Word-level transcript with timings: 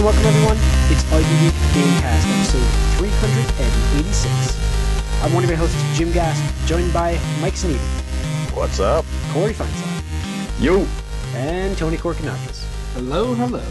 So 0.00 0.06
welcome 0.06 0.24
everyone. 0.24 0.56
It's 0.88 1.04
RDD 1.12 1.52
Gamecast 1.74 2.24
episode 2.38 2.64
386. 2.96 4.56
I'm 5.22 5.34
one 5.34 5.44
of 5.44 5.50
your 5.50 5.58
hosts, 5.58 5.76
Jim 5.98 6.10
Gast, 6.10 6.42
joined 6.66 6.90
by 6.90 7.20
Mike 7.42 7.54
Sneed, 7.54 7.76
What's 8.54 8.80
up? 8.80 9.04
Corey 9.28 9.52
Feinsall, 9.52 10.02
Yo! 10.58 10.86
and 11.34 11.76
Tony 11.76 11.98
Korkanakis. 11.98 12.64
Hello, 12.94 13.34
hello. 13.34 13.62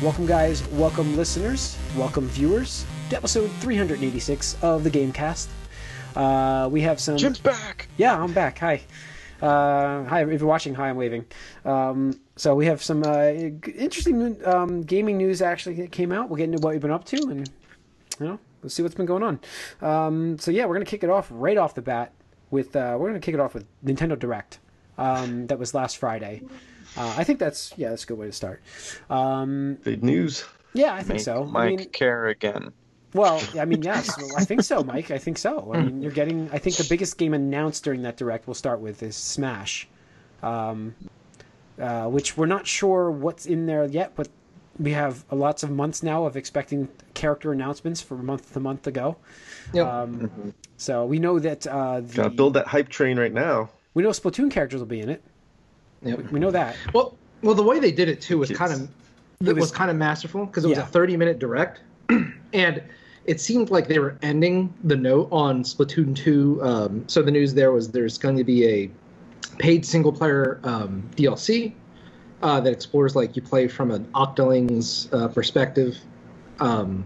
Welcome 0.00 0.24
guys, 0.24 0.64
welcome 0.68 1.16
listeners, 1.16 1.76
welcome 1.96 2.28
viewers 2.28 2.86
to 3.10 3.16
episode 3.16 3.50
386 3.58 4.62
of 4.62 4.84
the 4.84 4.90
Gamecast. 4.92 5.48
Uh, 6.14 6.68
we 6.70 6.80
have 6.82 7.00
some... 7.00 7.16
Jim's 7.16 7.40
back! 7.40 7.88
Yeah, 7.96 8.16
I'm 8.16 8.32
back. 8.32 8.60
Hi. 8.60 8.82
Uh, 9.42 10.04
hi, 10.04 10.22
if 10.22 10.40
you're 10.40 10.48
watching, 10.48 10.74
hi, 10.74 10.88
I'm 10.88 10.96
waving. 10.96 11.26
Um, 11.64 12.18
so 12.36 12.54
we 12.54 12.66
have 12.66 12.82
some 12.82 13.02
uh, 13.04 13.28
interesting 13.28 14.44
um, 14.46 14.82
gaming 14.82 15.18
news 15.18 15.42
actually 15.42 15.74
that 15.76 15.92
came 15.92 16.12
out. 16.12 16.28
We'll 16.28 16.38
get 16.38 16.44
into 16.44 16.58
what 16.58 16.72
we've 16.72 16.80
been 16.80 16.90
up 16.90 17.04
to 17.06 17.16
and, 17.28 17.50
you 18.18 18.26
know, 18.26 18.38
let's 18.62 18.74
see 18.74 18.82
what's 18.82 18.94
been 18.94 19.06
going 19.06 19.22
on. 19.22 19.40
Um, 19.82 20.38
so 20.38 20.50
yeah, 20.50 20.64
we're 20.64 20.74
going 20.74 20.86
to 20.86 20.90
kick 20.90 21.04
it 21.04 21.10
off 21.10 21.28
right 21.30 21.58
off 21.58 21.74
the 21.74 21.82
bat 21.82 22.12
with, 22.50 22.74
uh, 22.76 22.96
we're 22.98 23.12
to 23.12 23.20
kick 23.20 23.34
it 23.34 23.40
off 23.40 23.54
with 23.54 23.66
Nintendo 23.84 24.18
Direct. 24.18 24.58
Um, 24.98 25.46
that 25.48 25.58
was 25.58 25.74
last 25.74 25.98
Friday. 25.98 26.42
Uh, 26.96 27.14
I 27.18 27.24
think 27.24 27.38
that's, 27.38 27.74
yeah, 27.76 27.90
that's 27.90 28.04
a 28.04 28.06
good 28.06 28.18
way 28.18 28.26
to 28.26 28.32
start. 28.32 28.62
Um, 29.10 29.76
Big 29.84 30.02
news. 30.02 30.44
yeah, 30.72 30.94
I 30.94 30.98
think 30.98 31.08
Make 31.16 31.20
so. 31.20 31.44
Mike 31.44 31.72
I 31.72 31.76
mean, 31.76 31.88
care 31.90 32.28
again. 32.28 32.72
Well, 33.16 33.42
I 33.58 33.64
mean, 33.64 33.82
yes, 33.90 34.16
well, 34.18 34.30
I 34.36 34.44
think 34.44 34.62
so, 34.62 34.82
Mike. 34.84 35.10
I 35.10 35.18
think 35.18 35.38
so. 35.38 35.72
I 35.74 35.82
mean, 35.82 36.02
you're 36.02 36.12
getting. 36.12 36.48
I 36.52 36.58
think 36.58 36.76
the 36.76 36.86
biggest 36.88 37.18
game 37.18 37.34
announced 37.34 37.82
during 37.84 38.02
that 38.02 38.16
direct 38.16 38.46
we'll 38.46 38.54
start 38.54 38.80
with 38.80 39.02
is 39.02 39.16
Smash, 39.16 39.88
um, 40.42 40.94
uh, 41.80 42.06
which 42.06 42.36
we're 42.36 42.46
not 42.46 42.66
sure 42.66 43.10
what's 43.10 43.46
in 43.46 43.66
there 43.66 43.84
yet, 43.86 44.12
but 44.14 44.28
we 44.78 44.92
have 44.92 45.24
lots 45.32 45.62
of 45.62 45.70
months 45.70 46.02
now 46.02 46.24
of 46.26 46.36
expecting 46.36 46.88
character 47.14 47.52
announcements 47.52 48.00
from 48.00 48.24
month 48.26 48.52
to 48.52 48.60
month 48.60 48.82
to 48.82 48.90
go. 48.90 49.16
Yep. 49.72 49.86
Um, 49.86 50.54
so 50.76 51.06
we 51.06 51.18
know 51.18 51.38
that 51.38 51.66
uh, 51.66 52.00
the, 52.00 52.14
Gotta 52.14 52.30
build 52.30 52.54
that 52.54 52.66
hype 52.66 52.88
train 52.88 53.18
right 53.18 53.32
now. 53.32 53.70
we 53.94 54.02
know 54.02 54.10
Splatoon 54.10 54.50
characters 54.50 54.80
will 54.80 54.86
be 54.86 55.00
in 55.00 55.08
it. 55.08 55.22
yep. 56.02 56.30
We 56.30 56.38
know 56.38 56.50
that. 56.50 56.76
Well, 56.92 57.16
well, 57.42 57.54
the 57.54 57.62
way 57.62 57.78
they 57.80 57.90
did 57.92 58.08
it 58.08 58.20
too 58.20 58.36
was 58.38 58.48
Kids. 58.48 58.58
kind 58.58 58.72
of 58.72 58.82
It 58.82 58.88
it 59.48 59.52
was- 59.54 59.62
was, 59.62 59.70
kind 59.70 59.90
of 59.90 59.96
masterful 59.96 60.44
because 60.46 60.64
it 60.64 60.68
was 60.68 60.76
Yeah. 60.78 60.84
a 60.84 60.88
30 60.88 61.16
minute 61.16 61.38
direct, 61.38 61.80
and 62.52 62.82
it 63.26 63.40
seemed 63.40 63.70
like 63.70 63.88
they 63.88 63.98
were 63.98 64.16
ending 64.22 64.72
the 64.84 64.96
note 64.96 65.28
on 65.32 65.62
Splatoon 65.62 66.14
2. 66.14 66.60
Um, 66.62 67.08
so 67.08 67.22
the 67.22 67.30
news 67.30 67.54
there 67.54 67.72
was 67.72 67.90
there's 67.90 68.18
going 68.18 68.36
to 68.36 68.44
be 68.44 68.66
a 68.66 68.90
paid 69.58 69.84
single 69.84 70.12
player 70.12 70.60
um, 70.64 71.08
DLC 71.16 71.72
uh, 72.42 72.60
that 72.60 72.72
explores 72.72 73.16
like 73.16 73.36
you 73.36 73.42
play 73.42 73.68
from 73.68 73.90
an 73.90 74.04
Octoling's 74.14 75.12
uh, 75.12 75.28
perspective. 75.28 75.98
Um, 76.60 77.04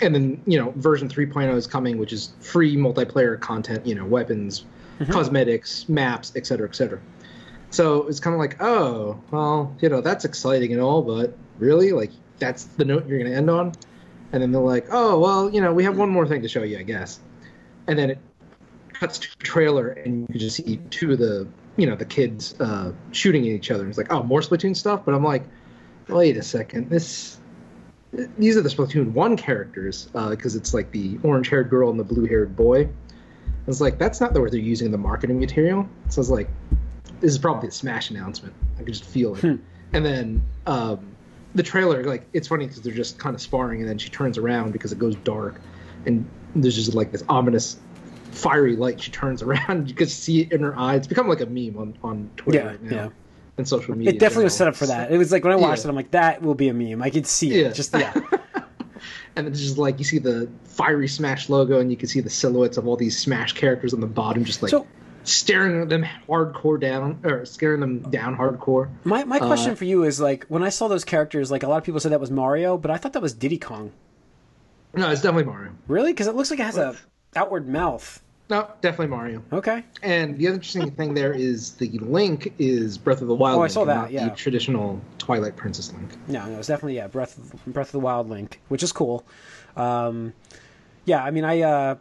and 0.00 0.14
then 0.14 0.40
you 0.46 0.58
know 0.58 0.72
version 0.76 1.08
3.0 1.08 1.54
is 1.54 1.66
coming, 1.66 1.98
which 1.98 2.12
is 2.12 2.32
free 2.40 2.76
multiplayer 2.76 3.38
content. 3.38 3.84
You 3.84 3.94
know 3.94 4.04
weapons, 4.04 4.64
cosmetics, 5.10 5.88
maps, 5.88 6.32
et 6.36 6.46
cetera, 6.46 6.68
et 6.68 6.74
cetera. 6.74 7.00
So 7.70 8.06
it's 8.06 8.20
kind 8.20 8.34
of 8.34 8.40
like, 8.40 8.62
oh, 8.62 9.20
well, 9.30 9.76
you 9.80 9.88
know, 9.88 10.00
that's 10.00 10.24
exciting 10.24 10.72
and 10.72 10.80
all, 10.80 11.02
but 11.02 11.36
really, 11.58 11.92
like, 11.92 12.10
that's 12.38 12.64
the 12.64 12.84
note 12.84 13.06
you're 13.06 13.18
going 13.18 13.30
to 13.30 13.36
end 13.36 13.50
on. 13.50 13.72
And 14.32 14.42
then 14.42 14.52
they're 14.52 14.60
like, 14.60 14.86
oh, 14.90 15.18
well, 15.18 15.50
you 15.50 15.60
know, 15.60 15.72
we 15.72 15.84
have 15.84 15.96
one 15.96 16.10
more 16.10 16.26
thing 16.26 16.42
to 16.42 16.48
show 16.48 16.62
you, 16.62 16.78
I 16.78 16.82
guess. 16.82 17.20
And 17.86 17.98
then 17.98 18.10
it 18.10 18.18
cuts 18.92 19.18
to 19.20 19.28
a 19.40 19.42
trailer, 19.42 19.88
and 19.88 20.22
you 20.22 20.26
can 20.26 20.38
just 20.38 20.56
see 20.56 20.78
two 20.90 21.12
of 21.12 21.18
the, 21.18 21.48
you 21.76 21.86
know, 21.86 21.96
the 21.96 22.04
kids 22.04 22.54
uh, 22.60 22.92
shooting 23.12 23.42
at 23.42 23.48
each 23.48 23.70
other. 23.70 23.88
It's 23.88 23.96
like, 23.96 24.12
oh, 24.12 24.22
more 24.22 24.40
Splatoon 24.40 24.76
stuff. 24.76 25.04
But 25.04 25.14
I'm 25.14 25.24
like, 25.24 25.44
wait 26.08 26.36
a 26.36 26.42
second, 26.42 26.90
this. 26.90 27.38
These 28.38 28.56
are 28.56 28.62
the 28.62 28.70
Splatoon 28.70 29.12
one 29.12 29.36
characters 29.36 30.06
because 30.06 30.56
it's 30.56 30.72
like 30.72 30.90
the 30.92 31.18
orange-haired 31.22 31.68
girl 31.68 31.90
and 31.90 32.00
the 32.00 32.04
blue-haired 32.04 32.56
boy. 32.56 32.84
I 32.84 33.66
was 33.66 33.82
like, 33.82 33.98
that's 33.98 34.18
not 34.18 34.32
the 34.32 34.40
word 34.40 34.52
they're 34.52 34.60
using 34.60 34.86
in 34.86 34.92
the 34.92 34.98
marketing 34.98 35.38
material. 35.38 35.86
So 36.08 36.18
I 36.18 36.22
was 36.22 36.30
like, 36.30 36.48
this 37.20 37.30
is 37.30 37.38
probably 37.38 37.68
a 37.68 37.70
Smash 37.70 38.08
announcement. 38.08 38.54
I 38.76 38.82
could 38.82 38.94
just 38.94 39.04
feel 39.04 39.34
it. 39.36 39.60
And 39.92 40.06
then 40.06 40.42
um, 40.66 41.14
the 41.54 41.62
trailer, 41.62 42.04
like, 42.04 42.26
it's 42.32 42.48
funny 42.48 42.66
because 42.66 42.82
they're 42.82 42.92
just 42.94 43.18
kind 43.18 43.34
of 43.34 43.40
sparring, 43.40 43.80
and 43.80 43.88
then 43.88 43.98
she 43.98 44.08
turns 44.10 44.38
around 44.38 44.72
because 44.72 44.92
it 44.92 44.98
goes 44.98 45.16
dark, 45.16 45.60
and 46.06 46.28
there's 46.54 46.74
just 46.76 46.94
like 46.94 47.10
this 47.12 47.24
ominous, 47.28 47.78
fiery 48.32 48.76
light. 48.76 49.00
She 49.00 49.10
turns 49.10 49.42
around, 49.42 49.88
you 49.88 49.94
can 49.94 50.06
see 50.08 50.42
it 50.42 50.52
in 50.52 50.60
her 50.62 50.78
eye. 50.78 50.94
It's 50.96 51.06
become 51.06 51.28
like 51.28 51.40
a 51.40 51.46
meme 51.46 51.76
on 51.78 51.98
on 52.02 52.30
Twitter 52.36 52.58
Yeah, 52.58 52.66
right 52.66 52.82
now 52.82 52.96
yeah. 53.04 53.08
and 53.56 53.66
social 53.68 53.96
media. 53.96 54.12
It 54.14 54.18
definitely 54.18 54.44
was 54.44 54.56
set 54.56 54.68
up 54.68 54.76
for 54.76 54.86
that. 54.86 55.10
It 55.10 55.18
was 55.18 55.32
like 55.32 55.42
when 55.44 55.52
I 55.52 55.56
watched 55.56 55.82
Yeah. 55.84 55.88
it, 55.88 55.90
I'm 55.90 55.96
like, 55.96 56.10
that 56.12 56.42
will 56.42 56.54
be 56.54 56.68
a 56.68 56.74
meme. 56.74 57.02
I 57.02 57.10
could 57.10 57.26
see 57.26 57.52
it. 57.54 57.62
Yeah. 57.64 57.72
Just 57.72 57.94
yeah. 57.94 58.12
and 59.36 59.46
it's 59.46 59.60
just 59.60 59.78
like 59.78 59.98
you 59.98 60.04
see 60.04 60.18
the 60.18 60.48
fiery 60.64 61.08
Smash 61.08 61.48
logo, 61.48 61.80
and 61.80 61.90
you 61.90 61.96
can 61.96 62.08
see 62.08 62.20
the 62.20 62.30
silhouettes 62.30 62.76
of 62.76 62.86
all 62.86 62.96
these 62.96 63.18
Smash 63.18 63.52
characters 63.54 63.94
on 63.94 64.00
the 64.00 64.06
bottom, 64.06 64.44
just 64.44 64.62
like 64.62 64.70
So- 64.70 64.86
staring 65.28 65.82
at 65.82 65.88
them 65.88 66.04
hardcore 66.28 66.80
down, 66.80 67.20
or 67.24 67.44
scaring 67.44 67.80
them 67.80 68.00
down 68.10 68.36
hardcore. 68.36 68.88
My 69.04 69.24
my 69.24 69.38
Uh, 69.38 69.46
question 69.46 69.76
for 69.76 69.84
you 69.84 70.04
is 70.04 70.20
like 70.20 70.44
when 70.48 70.62
I 70.62 70.68
saw 70.70 70.88
those 70.88 71.04
characters, 71.04 71.50
like 71.50 71.62
a 71.62 71.68
lot 71.68 71.78
of 71.78 71.84
people 71.84 72.00
said 72.00 72.12
that 72.12 72.20
was 72.20 72.30
Mario, 72.30 72.76
but 72.76 72.90
I 72.90 72.96
thought 72.96 73.12
that 73.12 73.22
was 73.22 73.32
Diddy 73.34 73.58
Kong. 73.58 73.92
No, 74.94 75.10
it's 75.10 75.20
definitely 75.20 75.52
Mario. 75.52 75.72
Really? 75.86 76.12
Because 76.12 76.26
it 76.26 76.34
looks 76.34 76.50
like 76.50 76.60
it 76.60 76.64
has 76.64 76.78
a 76.78 76.96
outward 77.36 77.68
mouth. 77.68 78.22
No, 78.50 78.66
definitely 78.80 79.08
Mario. 79.08 79.42
Okay. 79.52 79.84
And 80.02 80.38
the 80.38 80.46
other 80.46 80.54
interesting 80.54 80.90
thing 80.92 81.12
there 81.12 81.34
is 81.34 81.72
the 81.74 81.90
Link 81.98 82.54
is 82.58 82.96
Breath 82.96 83.20
of 83.20 83.28
the 83.28 83.34
Wild. 83.34 83.56
Oh, 83.56 83.58
I 83.58 83.62
Link 83.64 83.72
saw 83.72 83.84
that, 83.84 84.10
yeah. 84.10 84.30
the 84.30 84.34
traditional 84.34 84.98
Twilight 85.18 85.54
Princess 85.56 85.92
Link. 85.92 86.08
No, 86.28 86.46
no, 86.46 86.58
it's 86.58 86.68
definitely 86.68 86.96
yeah, 86.96 87.08
Breath 87.08 87.36
of, 87.36 87.66
Breath 87.66 87.88
of 87.88 87.92
the 87.92 88.00
Wild 88.00 88.30
Link, 88.30 88.58
which 88.68 88.82
is 88.82 88.90
cool. 88.90 89.26
Um, 89.76 90.32
yeah, 91.04 91.22
I 91.22 91.30
mean, 91.30 91.44
I, 91.44 91.60
uh, 91.60 91.96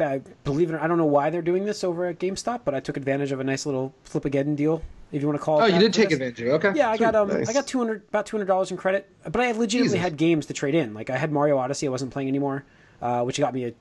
I 0.00 0.20
believe 0.44 0.68
it. 0.70 0.74
or 0.74 0.76
not, 0.76 0.84
I 0.84 0.86
don't 0.88 0.98
know 0.98 1.04
why 1.06 1.30
they're 1.30 1.42
doing 1.42 1.64
this 1.64 1.82
over 1.84 2.06
at 2.06 2.18
GameStop, 2.18 2.60
but 2.64 2.74
I 2.74 2.80
took 2.80 2.96
advantage 2.96 3.32
of 3.32 3.40
a 3.40 3.44
nice 3.44 3.66
little 3.66 3.94
Flipageddon 4.08 4.56
deal, 4.56 4.82
if 5.12 5.22
you 5.22 5.28
want 5.28 5.38
to 5.38 5.44
call 5.44 5.60
it. 5.60 5.64
Oh, 5.64 5.66
you 5.66 5.78
did 5.78 5.92
take 5.94 6.08
this. 6.08 6.14
advantage 6.14 6.40
of. 6.42 6.64
Okay. 6.64 6.78
Yeah, 6.78 6.90
I 6.90 6.96
got 6.96 7.14
um, 7.14 7.28
Nice. 7.28 7.48
I 7.48 7.52
got 7.52 7.66
two 7.66 7.78
hundred 7.78 8.02
about 8.08 8.26
two 8.26 8.36
hundred 8.36 8.46
dollars 8.46 8.70
in 8.70 8.76
credit, 8.76 9.08
but 9.24 9.36
I 9.40 9.52
legitimately 9.52 9.88
Jesus. 9.88 10.00
had 10.00 10.16
games 10.16 10.46
to 10.46 10.52
trade 10.52 10.74
in. 10.74 10.94
Like 10.94 11.10
I 11.10 11.16
had 11.16 11.32
Mario 11.32 11.58
Odyssey, 11.58 11.86
I 11.86 11.90
wasn't 11.90 12.12
playing 12.12 12.28
anymore, 12.28 12.64
uh, 13.00 13.22
which 13.22 13.38
got 13.38 13.54
me 13.54 13.64
a 13.66 13.74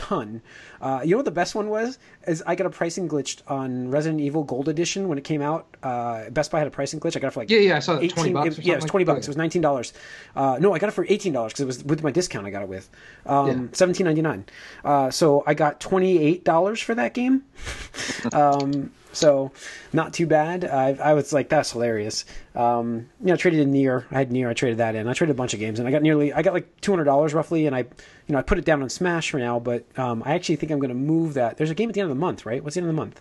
ton. 0.00 0.40
Uh, 0.80 1.00
you 1.04 1.10
know 1.10 1.16
what 1.18 1.24
the 1.26 1.30
best 1.30 1.54
one 1.54 1.68
was? 1.68 1.98
Is 2.26 2.42
I 2.46 2.54
got 2.54 2.66
a 2.66 2.70
pricing 2.70 3.08
glitch 3.08 3.40
on 3.46 3.90
Resident 3.90 4.20
Evil 4.20 4.42
Gold 4.44 4.68
Edition 4.68 5.08
when 5.08 5.18
it 5.18 5.24
came 5.24 5.42
out. 5.42 5.76
Uh, 5.82 6.30
Best 6.30 6.50
Buy 6.50 6.58
had 6.58 6.66
a 6.66 6.70
pricing 6.70 6.98
glitch. 7.00 7.16
I 7.16 7.20
got 7.20 7.28
it 7.28 7.30
for 7.32 7.40
like 7.40 7.50
Yeah, 7.50 7.58
yeah, 7.60 7.76
I 7.76 7.80
saw 7.80 7.94
that. 7.94 8.02
18 8.02 8.14
20 8.16 8.32
bucks 8.32 8.46
it- 8.46 8.58
or 8.58 8.62
yeah, 8.62 8.72
it 8.72 8.76
was 8.76 8.84
twenty 8.86 9.04
bucks. 9.04 9.18
Okay. 9.18 9.24
It 9.26 9.28
was 9.28 9.36
nineteen 9.36 9.62
dollars. 9.62 9.92
Uh, 10.34 10.56
no, 10.60 10.72
I 10.74 10.78
got 10.78 10.88
it 10.88 10.92
for 10.92 11.04
eighteen 11.08 11.32
dollars 11.32 11.52
because 11.52 11.60
it 11.62 11.66
was 11.66 11.84
with 11.84 12.02
my 12.02 12.10
discount. 12.10 12.46
I 12.46 12.50
got 12.50 12.62
it 12.62 12.68
with 12.68 12.88
um, 13.26 13.46
Yeah. 13.48 13.66
seventeen 13.72 14.06
ninety 14.06 14.22
nine. 14.22 14.44
Uh, 14.84 15.10
so 15.10 15.44
I 15.46 15.54
got 15.54 15.80
twenty 15.80 16.18
eight 16.18 16.44
dollars 16.44 16.80
for 16.80 16.94
that 16.94 17.12
game. 17.14 17.44
um, 18.32 18.90
so 19.12 19.52
not 19.92 20.12
too 20.14 20.26
bad. 20.26 20.64
I, 20.64 20.90
I 20.94 21.14
was 21.14 21.32
like, 21.32 21.48
that's 21.48 21.72
hilarious. 21.72 22.24
Um, 22.54 23.08
you 23.20 23.26
know, 23.26 23.34
I 23.34 23.36
traded 23.36 23.60
in 23.60 23.72
NieR. 23.72 24.04
I 24.10 24.18
had 24.18 24.30
NieR. 24.30 24.48
I 24.48 24.54
traded 24.54 24.78
that 24.78 24.94
in. 24.94 25.08
I 25.08 25.12
traded 25.12 25.34
a 25.34 25.36
bunch 25.36 25.54
of 25.54 25.60
games, 25.60 25.78
and 25.78 25.88
I 25.88 25.90
got 25.90 26.02
nearly. 26.02 26.32
I 26.32 26.42
got 26.42 26.54
like 26.54 26.80
two 26.80 26.92
hundred 26.92 27.04
dollars 27.04 27.34
roughly, 27.34 27.66
and 27.66 27.74
I, 27.74 27.80
you 27.80 28.32
know, 28.32 28.38
I 28.38 28.42
put 28.42 28.58
it 28.58 28.64
down 28.64 28.82
on 28.82 28.88
Smash 28.88 29.30
for 29.30 29.38
now. 29.38 29.58
But 29.58 29.84
um, 29.98 30.22
I 30.24 30.34
actually 30.34 30.56
think 30.56 30.72
I'm 30.72 30.78
going 30.78 30.90
to 30.90 30.94
move 30.94 31.34
that. 31.34 31.56
There's 31.56 31.70
a 31.70 31.74
game 31.74 31.88
at 31.88 31.94
the 31.94 32.00
end 32.00 32.10
of 32.10 32.16
the 32.16 32.20
month, 32.20 32.46
right? 32.46 32.62
What's 32.62 32.74
the 32.74 32.80
end 32.80 32.88
of 32.90 32.94
the 32.94 33.00
month? 33.00 33.20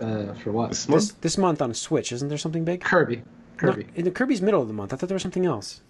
Uh, 0.00 0.34
for 0.34 0.52
what? 0.52 0.70
This 0.70 0.84
This 0.86 0.88
month? 0.88 1.20
this 1.20 1.38
month 1.38 1.62
on 1.62 1.74
Switch, 1.74 2.12
isn't 2.12 2.28
there 2.28 2.38
something 2.38 2.64
big? 2.64 2.80
Kirby. 2.80 3.22
Kirby. 3.56 3.84
No, 3.84 3.88
in 3.94 4.04
the 4.04 4.10
Kirby's 4.10 4.42
middle 4.42 4.62
of 4.62 4.68
the 4.68 4.74
month. 4.74 4.92
I 4.92 4.96
thought 4.96 5.08
there 5.08 5.14
was 5.14 5.22
something 5.22 5.46
else. 5.46 5.80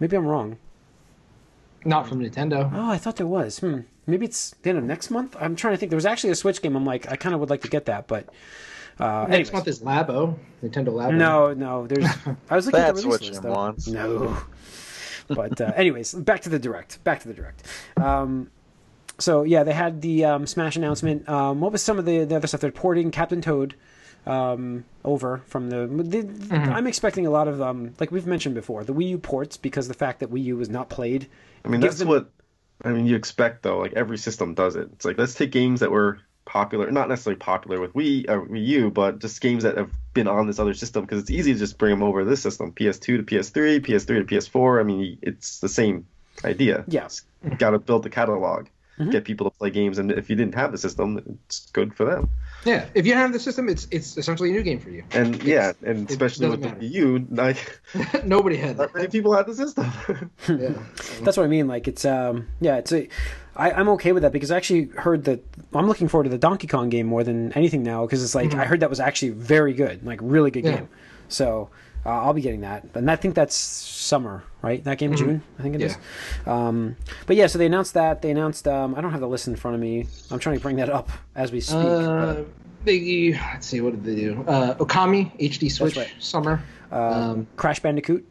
Maybe 0.00 0.16
I'm 0.16 0.26
wrong. 0.26 0.58
Not 1.86 2.08
from 2.08 2.20
Nintendo. 2.20 2.70
Oh, 2.74 2.90
I 2.90 2.98
thought 2.98 3.16
there 3.16 3.26
was. 3.26 3.60
Hmm. 3.60 3.80
Maybe 4.06 4.26
it's 4.26 4.54
the 4.62 4.70
end 4.70 4.78
of 4.78 4.84
next 4.84 5.10
month. 5.10 5.36
I'm 5.40 5.56
trying 5.56 5.74
to 5.74 5.78
think. 5.78 5.90
There 5.90 5.96
was 5.96 6.06
actually 6.06 6.30
a 6.30 6.34
Switch 6.34 6.60
game. 6.62 6.76
I'm 6.76 6.84
like, 6.84 7.10
I 7.10 7.16
kind 7.16 7.34
of 7.34 7.40
would 7.40 7.50
like 7.50 7.62
to 7.62 7.68
get 7.68 7.86
that, 7.86 8.06
but 8.06 8.28
uh, 8.98 9.26
Next 9.28 9.50
anyways. 9.50 9.52
month 9.52 9.68
is 9.68 9.80
Labo. 9.80 10.36
Nintendo 10.62 10.88
Labo. 10.88 11.14
No, 11.14 11.52
no. 11.54 11.86
There's. 11.86 12.06
I 12.50 12.56
was 12.56 12.66
looking 12.66 12.80
at 12.80 12.86
That's 12.94 13.02
the 13.02 13.08
what 13.08 13.20
release 13.20 13.30
list, 13.30 13.42
though. 13.42 13.50
wants. 13.52 13.88
No. 13.88 14.36
but 15.28 15.60
uh, 15.60 15.72
anyways, 15.76 16.14
back 16.14 16.40
to 16.42 16.48
the 16.48 16.58
direct. 16.58 17.02
Back 17.04 17.20
to 17.20 17.28
the 17.28 17.34
direct. 17.34 17.62
Um, 17.96 18.50
so 19.18 19.42
yeah, 19.44 19.64
they 19.64 19.72
had 19.72 20.02
the 20.02 20.24
um, 20.24 20.46
Smash 20.46 20.76
announcement. 20.76 21.28
Um, 21.28 21.60
what 21.60 21.72
was 21.72 21.82
some 21.82 21.98
of 21.98 22.04
the, 22.04 22.24
the 22.24 22.36
other 22.36 22.46
stuff? 22.46 22.60
They're 22.60 22.70
porting 22.70 23.10
Captain 23.10 23.40
Toad 23.40 23.74
um, 24.26 24.84
over 25.04 25.42
from 25.46 25.70
the. 25.70 25.86
the 25.86 26.22
Mm-hmm. 26.22 26.72
I'm 26.72 26.86
expecting 26.86 27.26
a 27.26 27.30
lot 27.30 27.48
of 27.48 27.60
um, 27.60 27.94
like 28.00 28.10
we've 28.10 28.26
mentioned 28.26 28.54
before, 28.54 28.84
the 28.84 28.94
Wii 28.94 29.08
U 29.10 29.18
ports 29.18 29.56
because 29.56 29.88
the 29.88 29.94
fact 29.94 30.20
that 30.20 30.30
Wii 30.30 30.44
U 30.44 30.56
was 30.56 30.68
not 30.68 30.88
played. 30.88 31.28
I 31.64 31.68
mean, 31.68 31.80
that's 31.80 31.98
them- 31.98 32.08
what 32.08 32.30
I 32.84 32.90
mean. 32.90 33.06
You 33.06 33.16
expect 33.16 33.62
though. 33.62 33.78
Like 33.78 33.92
every 33.94 34.18
system 34.18 34.54
does 34.54 34.76
it. 34.76 34.88
It's 34.92 35.04
like 35.04 35.18
let's 35.18 35.34
take 35.34 35.50
games 35.50 35.80
that 35.80 35.90
were 35.90 36.18
popular, 36.44 36.90
not 36.92 37.08
necessarily 37.08 37.38
popular 37.38 37.80
with 37.80 37.92
Wii, 37.94 38.28
uh, 38.28 38.38
Wii 38.38 38.66
U, 38.66 38.90
but 38.90 39.18
just 39.18 39.40
games 39.40 39.64
that 39.64 39.76
have 39.76 39.90
been 40.14 40.28
on 40.28 40.46
this 40.46 40.58
other 40.60 40.74
system 40.74 41.02
because 41.04 41.20
it's 41.20 41.30
easy 41.30 41.52
to 41.52 41.58
just 41.58 41.76
bring 41.76 41.90
them 41.90 42.02
over 42.04 42.22
to 42.22 42.28
this 42.30 42.40
system. 42.40 42.72
PS2 42.72 43.00
to 43.00 43.22
PS3, 43.24 43.80
PS3 43.80 44.06
to 44.06 44.24
PS4. 44.24 44.80
I 44.80 44.84
mean, 44.84 45.18
it's 45.22 45.58
the 45.60 45.68
same 45.68 46.06
idea. 46.44 46.84
Yes. 46.86 47.22
Got 47.58 47.70
to 47.70 47.78
build 47.80 48.04
the 48.04 48.10
catalog. 48.10 48.68
get 49.10 49.24
people 49.24 49.50
to 49.50 49.56
play 49.58 49.70
games. 49.70 49.98
And 49.98 50.12
if 50.12 50.30
you 50.30 50.36
didn't 50.36 50.54
have 50.54 50.70
the 50.72 50.78
system, 50.78 51.38
it's 51.46 51.68
good 51.72 51.94
for 51.94 52.04
them. 52.04 52.30
Yeah, 52.66 52.86
if 52.94 53.06
you 53.06 53.14
have 53.14 53.32
the 53.32 53.38
system, 53.40 53.68
it's 53.68 53.86
it's 53.90 54.16
essentially 54.18 54.50
a 54.50 54.52
new 54.52 54.62
game 54.62 54.78
for 54.80 54.90
you. 54.90 55.04
And 55.12 55.42
yeah, 55.42 55.72
and 55.84 56.10
especially 56.10 56.48
with 56.48 56.60
the 56.62 56.68
doesn't 56.68 56.82
Wii 56.82 56.90
U, 56.92 57.26
like 57.30 57.80
Nobody 58.24 58.56
had 58.56 58.76
that. 58.78 58.94
many 58.94 59.08
people 59.08 59.32
had 59.32 59.46
the 59.46 59.54
system. 59.54 59.86
Yeah. 60.48 60.74
That's 61.22 61.36
what 61.36 61.44
I 61.44 61.48
mean. 61.48 61.68
Like 61.68 61.86
it's 61.88 62.04
um 62.04 62.48
yeah, 62.60 62.76
it's 62.76 62.92
a 62.92 63.08
I, 63.56 63.70
I'm 63.70 63.88
okay 63.90 64.12
with 64.12 64.22
that 64.22 64.32
because 64.32 64.50
I 64.50 64.56
actually 64.58 64.86
heard 64.96 65.24
that 65.24 65.40
I'm 65.72 65.86
looking 65.86 66.08
forward 66.08 66.24
to 66.24 66.30
the 66.30 66.36
Donkey 66.38 66.66
Kong 66.66 66.88
game 66.90 67.06
more 67.06 67.24
than 67.24 67.52
anything 67.54 67.82
now 67.82 68.04
because 68.04 68.22
it's 68.22 68.34
like 68.34 68.52
I 68.54 68.64
heard 68.66 68.80
that 68.80 68.90
was 68.90 69.00
actually 69.00 69.30
very 69.30 69.72
good, 69.72 70.04
like 70.04 70.18
really 70.22 70.50
good 70.50 70.64
Mm-hmm. 70.64 70.72
Yeah. 70.74 70.80
game. 70.80 70.88
So 71.28 71.70
uh, 72.06 72.22
I'll 72.22 72.32
be 72.32 72.40
getting 72.40 72.60
that, 72.60 72.84
and 72.94 73.10
I 73.10 73.16
think 73.16 73.34
that's 73.34 73.56
summer, 73.56 74.44
right? 74.62 74.82
That 74.84 74.98
game 74.98 75.14
June, 75.16 75.42
I 75.58 75.62
think 75.62 75.74
it 75.74 75.82
is. 75.82 75.98
Um, 76.46 76.96
but 77.26 77.34
yeah, 77.34 77.48
so 77.48 77.58
they 77.58 77.66
announced 77.66 77.94
that. 77.94 78.22
They 78.22 78.30
announced. 78.30 78.68
Um, 78.68 78.94
I 78.94 79.00
don't 79.00 79.10
have 79.10 79.20
the 79.20 79.28
list 79.28 79.48
in 79.48 79.56
front 79.56 79.74
of 79.74 79.80
me. 79.80 80.06
I'm 80.30 80.38
trying 80.38 80.56
to 80.56 80.62
bring 80.62 80.76
that 80.76 80.88
up 80.88 81.10
as 81.34 81.50
we 81.50 81.60
speak. 81.60 81.76
Uh, 81.78 82.36
they 82.84 83.32
let's 83.32 83.66
see 83.66 83.80
what 83.80 83.90
did 83.92 84.04
they 84.04 84.14
do? 84.14 84.44
Uh, 84.46 84.74
Okami 84.76 85.36
HD 85.40 85.70
Switch 85.70 85.96
right. 85.96 86.12
Summer, 86.20 86.62
um, 86.92 87.46
Crash 87.56 87.80
Bandicoot. 87.80 88.24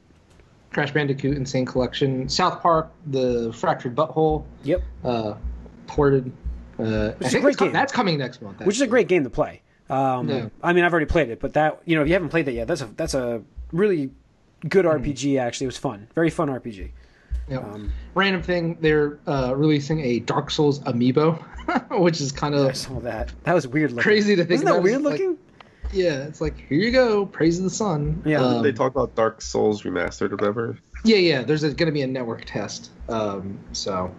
Crash 0.72 0.92
Bandicoot 0.92 1.38
Insane 1.38 1.66
Collection, 1.66 2.28
South 2.30 2.62
Park, 2.62 2.92
The 3.08 3.52
Fractured 3.54 3.96
But 3.96 4.08
Whole, 4.08 4.46
Yep. 4.64 4.84
uh, 5.06 5.34
ported. 5.88 6.32
Uh, 6.78 6.84
I 7.22 7.26
is 7.26 7.34
a 7.34 7.40
great 7.40 7.52
it's 7.52 7.58
com- 7.60 7.72
that's 7.72 7.94
coming 7.94 8.18
next 8.18 8.42
month. 8.42 8.60
which 8.66 8.76
is 8.76 8.82
a 8.82 8.88
great 8.88 9.08
game 9.08 9.24
to 9.24 9.30
play. 9.30 9.62
Um, 9.90 10.28
Yeah. 10.30 10.50
I 10.64 10.74
mean, 10.74 10.84
I've 10.84 10.92
already 10.92 11.06
played 11.06 11.30
it, 11.30 11.40
but 11.40 11.54
that 11.54 11.80
you 11.86 11.96
know, 11.96 12.02
if 12.02 12.08
you 12.08 12.14
haven't 12.14 12.28
played 12.30 12.46
that 12.48 12.54
yet, 12.54 12.68
that's 12.68 12.82
a 12.82 12.86
that's 12.98 13.14
a 13.14 13.42
really 13.76 14.10
good 14.70 14.86
RPG. 14.86 15.40
Actually, 15.40 15.66
it 15.66 15.68
was 15.68 15.78
fun, 15.78 16.08
very 16.16 16.30
fun 16.30 16.50
RPG. 16.50 16.92
Yep. 17.50 17.64
Um, 17.64 17.92
Random 18.16 18.42
thing, 18.42 18.78
they're 18.82 19.20
uh, 19.28 19.54
releasing 19.56 20.00
a 20.00 20.20
Dark 20.22 20.50
Souls 20.50 20.80
amiibo, 20.82 21.44
which 22.00 22.20
is 22.22 22.32
kind 22.32 22.56
of 22.56 22.68
I 22.68 22.72
saw 22.72 23.00
that. 23.02 23.32
That 23.44 23.54
was 23.54 23.68
weird 23.68 23.92
looking. 23.92 24.04
crazy 24.04 24.36
to 24.36 24.44
think 24.44 24.56
Isn't 24.56 24.66
that 24.66 24.72
about. 24.74 24.84
weird 24.84 24.96
It's 24.98 25.04
like- 25.06 25.20
looking? 25.20 25.38
yeah. 25.94 26.24
It's 26.24 26.42
like 26.42 26.58
here 26.58 26.80
you 26.80 26.92
go, 26.92 27.26
praise 27.28 27.62
the 27.62 27.70
sun. 27.70 28.22
Yeah. 28.26 28.42
Um, 28.42 28.64
they 28.64 28.72
talk 28.72 28.92
about 28.96 29.14
Dark 29.16 29.42
Souls 29.42 29.84
remastered 29.84 30.32
or 30.32 30.36
whatever. 30.38 30.78
Yeah, 31.04 31.18
yeah. 31.18 31.44
There's 31.44 31.62
going 31.62 31.76
to 31.86 31.92
be 31.92 32.02
a 32.02 32.08
network 32.08 32.46
test, 32.46 32.90
um, 33.10 33.60
so 33.74 34.14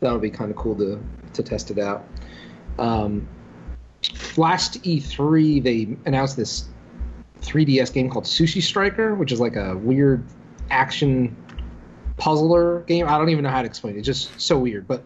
that 0.00 0.10
would 0.12 0.22
be 0.22 0.30
kind 0.30 0.50
of 0.50 0.56
cool 0.56 0.74
to 0.76 1.00
to 1.34 1.42
test 1.44 1.70
it 1.70 1.78
out. 1.78 2.04
Um, 2.80 3.28
last 4.36 4.82
E3, 4.82 5.62
they 5.62 5.96
announced 6.06 6.36
this 6.36 6.64
3DS 7.42 7.92
game 7.92 8.08
called 8.08 8.24
Sushi 8.24 8.62
Striker, 8.62 9.14
which 9.14 9.32
is 9.32 9.40
like 9.40 9.56
a 9.56 9.76
weird 9.76 10.24
action 10.70 11.36
puzzler 12.16 12.80
game. 12.82 13.08
I 13.08 13.18
don't 13.18 13.30
even 13.30 13.44
know 13.44 13.50
how 13.50 13.62
to 13.62 13.66
explain 13.66 13.96
it. 13.96 13.98
It's 13.98 14.06
just 14.06 14.40
so 14.40 14.58
weird, 14.58 14.86
but 14.86 15.04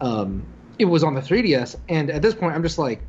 um, 0.00 0.44
it 0.78 0.86
was 0.86 1.04
on 1.04 1.14
the 1.14 1.20
3DS, 1.20 1.76
and 1.88 2.10
at 2.10 2.22
this 2.22 2.34
point, 2.34 2.54
I'm 2.54 2.62
just 2.62 2.78
like. 2.78 3.02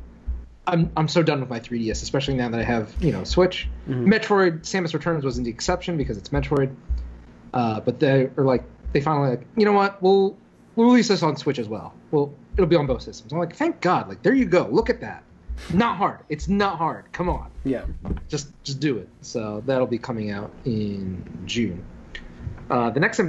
I'm 0.66 0.90
I'm 0.96 1.08
so 1.08 1.22
done 1.22 1.40
with 1.40 1.50
my 1.50 1.60
3DS, 1.60 2.02
especially 2.02 2.36
now 2.36 2.48
that 2.48 2.58
I 2.58 2.62
have 2.62 2.94
you 2.98 3.12
know 3.12 3.22
Switch. 3.24 3.68
Metroid: 4.06 4.60
Samus 4.62 4.94
Returns 4.94 5.22
wasn't 5.22 5.44
the 5.44 5.50
exception 5.50 5.98
because 5.98 6.16
it's 6.16 6.30
Metroid. 6.30 6.74
Uh, 7.52 7.80
but 7.80 8.00
they 8.00 8.30
are 8.38 8.44
like, 8.44 8.64
they 8.94 9.00
finally 9.02 9.28
like, 9.28 9.46
you 9.58 9.66
know 9.66 9.72
what? 9.72 10.00
We'll 10.00 10.38
we'll 10.74 10.86
release 10.86 11.08
this 11.08 11.22
on 11.22 11.36
Switch 11.36 11.58
as 11.58 11.68
well. 11.68 11.92
Well, 12.12 12.32
it'll 12.54 12.66
be 12.66 12.76
on 12.76 12.86
both 12.86 13.02
systems. 13.02 13.30
I'm 13.30 13.38
like, 13.38 13.54
thank 13.54 13.82
God! 13.82 14.08
Like, 14.08 14.22
there 14.22 14.32
you 14.32 14.46
go. 14.46 14.66
Look 14.70 14.88
at 14.88 15.02
that. 15.02 15.22
Not 15.72 15.96
hard. 15.96 16.20
It's 16.28 16.48
not 16.48 16.78
hard. 16.78 17.10
Come 17.12 17.28
on, 17.28 17.50
Yeah. 17.64 17.84
just 18.28 18.48
just 18.64 18.80
do 18.80 18.98
it. 18.98 19.08
So 19.22 19.62
that'll 19.66 19.86
be 19.86 19.98
coming 19.98 20.30
out 20.30 20.50
in 20.64 21.24
June. 21.46 21.84
Uh, 22.70 22.90
the 22.90 23.00
next 23.00 23.20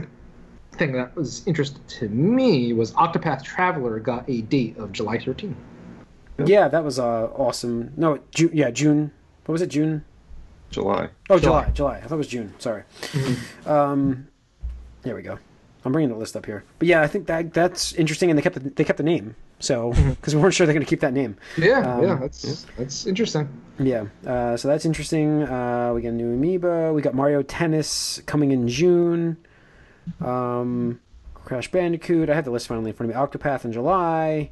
thing 0.74 0.92
that 0.94 1.16
was 1.16 1.46
interesting 1.48 1.82
to 1.88 2.10
me 2.10 2.74
was 2.74 2.92
Octopath 2.94 3.44
Traveler 3.44 4.00
got 4.00 4.30
a 4.30 4.42
date 4.42 4.78
of 4.78 4.92
July 4.92 5.18
13th. 5.18 5.56
Yeah, 6.46 6.68
that 6.68 6.84
was 6.84 7.00
uh, 7.00 7.28
awesome. 7.36 7.94
No, 7.96 8.20
June. 8.32 8.50
Yeah, 8.54 8.70
June. 8.72 9.12
What 9.46 9.54
was 9.54 9.62
it? 9.62 9.68
June. 9.68 10.04
July. 10.72 11.10
Oh, 11.30 11.40
July. 11.40 11.64
July. 11.66 11.72
July. 11.72 11.98
I 11.98 12.02
thought 12.08 12.16
it 12.16 12.18
was 12.18 12.28
June. 12.28 12.54
Sorry. 12.60 12.84
Um, 13.66 14.28
there 15.04 15.16
we 15.16 15.22
go. 15.22 15.38
I'm 15.86 15.92
bringing 15.92 16.10
the 16.10 16.18
list 16.18 16.36
up 16.36 16.46
here. 16.46 16.64
But 16.80 16.88
yeah, 16.88 17.02
I 17.02 17.08
think 17.08 17.28
that 17.28 17.54
that's 17.54 17.94
interesting, 17.94 18.30
and 18.30 18.38
they 18.38 18.42
kept 18.42 18.56
the, 18.56 18.70
they 18.72 18.84
kept 18.84 18.98
the 18.98 19.04
name. 19.04 19.36
So 19.66 19.94
because 19.94 20.36
we 20.36 20.42
weren't 20.42 20.54
sure 20.54 20.68
they're 20.68 20.74
going 20.76 20.86
to 20.86 20.90
keep 20.90 21.00
that 21.00 21.14
name. 21.14 21.38
Yeah, 21.58 21.80
Um, 21.96 22.04
yeah, 22.04 22.16
that's 22.22 22.66
that's 22.78 23.06
interesting. 23.08 23.50
Yeah, 23.80 24.06
uh, 24.26 24.56
so 24.56 24.68
that's 24.68 24.86
interesting. 24.86 25.44
Uh, 25.44 25.92
we 25.94 26.02
got 26.02 26.10
a 26.10 26.12
new 26.12 26.38
amiibo. 26.38 26.94
We 26.94 27.02
got 27.02 27.14
Mario 27.16 27.42
Tennis 27.42 28.22
coming 28.26 28.52
in 28.52 28.68
June. 28.68 29.38
Um, 30.22 31.00
Crash 31.34 31.70
Bandicoot. 31.72 32.30
I 32.30 32.36
have 32.36 32.46
the 32.46 32.52
list 32.52 32.68
finally 32.68 32.92
in 32.92 32.96
front 32.96 33.12
of 33.12 33.16
me. 33.18 33.22
Octopath 33.22 33.66
in 33.66 33.72
July. 33.72 34.52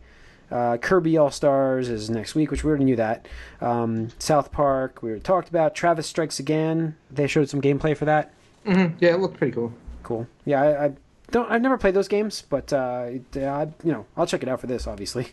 Uh, 0.52 0.78
Kirby 0.78 1.18
All 1.18 1.32
Stars 1.32 1.90
is 1.90 2.10
next 2.10 2.36
week, 2.36 2.52
which 2.52 2.64
we 2.64 2.70
already 2.70 2.84
knew 2.86 2.96
that. 2.96 3.28
Um, 3.62 4.10
South 4.20 4.52
Park, 4.52 5.02
we 5.02 5.10
already 5.10 5.24
talked 5.24 5.50
about. 5.50 5.74
Travis 5.74 6.06
Strikes 6.08 6.40
Again. 6.40 6.96
They 7.10 7.26
showed 7.28 7.50
some 7.50 7.62
gameplay 7.62 7.96
for 7.98 8.06
that. 8.06 8.34
hmm 8.66 8.88
Yeah, 9.00 9.14
it 9.16 9.20
looked 9.20 9.38
pretty 9.38 9.54
cool. 9.54 9.74
Cool. 10.04 10.28
Yeah, 10.46 10.62
I, 10.62 10.86
I 10.86 10.92
don't. 11.34 11.52
I've 11.52 11.62
never 11.62 11.78
played 11.78 11.94
those 11.96 12.08
games, 12.08 12.44
but 12.50 12.72
uh, 12.72 13.10
I, 13.36 13.68
you 13.84 13.92
know, 13.92 14.06
I'll 14.16 14.26
check 14.26 14.42
it 14.44 14.48
out 14.50 14.62
for 14.62 14.68
this. 14.68 14.88
Obviously, 14.88 15.28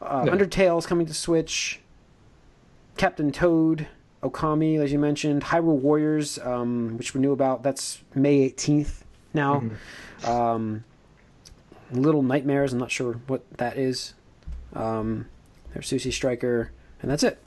uh, 0.00 0.22
Yeah. 0.26 0.32
Undertale's 0.32 0.86
coming 0.86 1.06
to 1.06 1.14
Switch. 1.14 1.80
Captain 2.96 3.32
Toad, 3.32 3.86
Okami, 4.22 4.78
as 4.78 4.92
you 4.92 4.98
mentioned, 4.98 5.42
Hyrule 5.44 5.78
Warriors, 5.78 6.38
um, 6.38 6.96
which 6.98 7.14
we 7.14 7.20
knew 7.20 7.32
about. 7.32 7.62
That's 7.64 8.02
May 8.14 8.40
eighteenth 8.42 9.04
now. 9.34 9.64
Um, 10.24 10.84
Little 11.92 12.22
Nightmares. 12.22 12.72
I'm 12.72 12.78
not 12.78 12.90
sure 12.90 13.14
what 13.26 13.42
that 13.56 13.76
is. 13.78 14.14
Um, 14.74 15.26
there's 15.72 15.88
Sushi 15.90 16.12
Striker, 16.12 16.70
and 17.02 17.10
that's 17.10 17.22
it. 17.24 17.38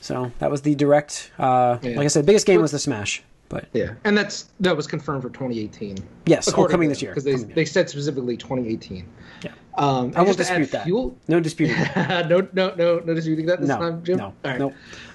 So 0.00 0.32
that 0.40 0.50
was 0.50 0.62
the 0.62 0.74
direct. 0.74 1.30
Uh, 1.38 1.78
Yeah. 1.80 1.96
Like 1.96 2.04
I 2.04 2.08
said, 2.08 2.26
biggest 2.26 2.44
game 2.46 2.60
was 2.60 2.72
the 2.72 2.78
Smash, 2.78 3.22
but 3.52 3.68
Yeah, 3.74 3.94
and 4.04 4.16
that's 4.16 4.48
that 4.60 4.76
was 4.76 4.86
confirmed 4.86 5.22
for 5.22 5.28
2018. 5.30 5.98
yes, 6.26 6.48
all 6.48 6.52
According 6.54 6.72
coming 6.72 6.88
this 6.88 7.02
year. 7.02 7.12
because 7.14 7.24
they 7.24 7.36
they 7.36 7.64
said 7.64 7.88
specifically 7.90 8.36
2018. 8.36 9.06
Yeah. 9.44 9.50
Um, 9.78 10.12
I 10.16 10.22
won't 10.22 10.36
just 10.36 10.48
to 10.48 10.54
add 10.54 10.58
dispute 10.58 10.70
that. 10.72 10.84
Fuel, 10.84 11.16
No 11.28 11.40
disputing 11.40 11.76
that. 11.76 12.28
no, 12.30 12.46
no, 12.52 12.74
no, 12.76 12.98
no 13.00 13.14
disputing 13.14 13.46
that 13.46 13.60
this 13.60 13.68
No, 13.68 13.78
time, 13.78 14.02
Jim. 14.04 14.18
no, 14.18 14.24
All 14.24 14.34
right. 14.44 14.58
nope. 14.58 14.74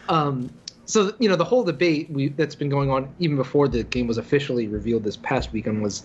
Um, 0.09 0.49
so 0.85 1.13
you 1.19 1.27
know 1.29 1.35
the 1.35 1.43
whole 1.43 1.63
debate 1.63 2.09
we, 2.09 2.29
that's 2.29 2.55
been 2.55 2.69
going 2.69 2.89
on 2.89 3.13
even 3.19 3.35
before 3.35 3.67
the 3.67 3.83
game 3.83 4.07
was 4.07 4.17
officially 4.17 4.67
revealed 4.67 5.03
this 5.03 5.17
past 5.17 5.51
weekend 5.51 5.81
was, 5.83 6.03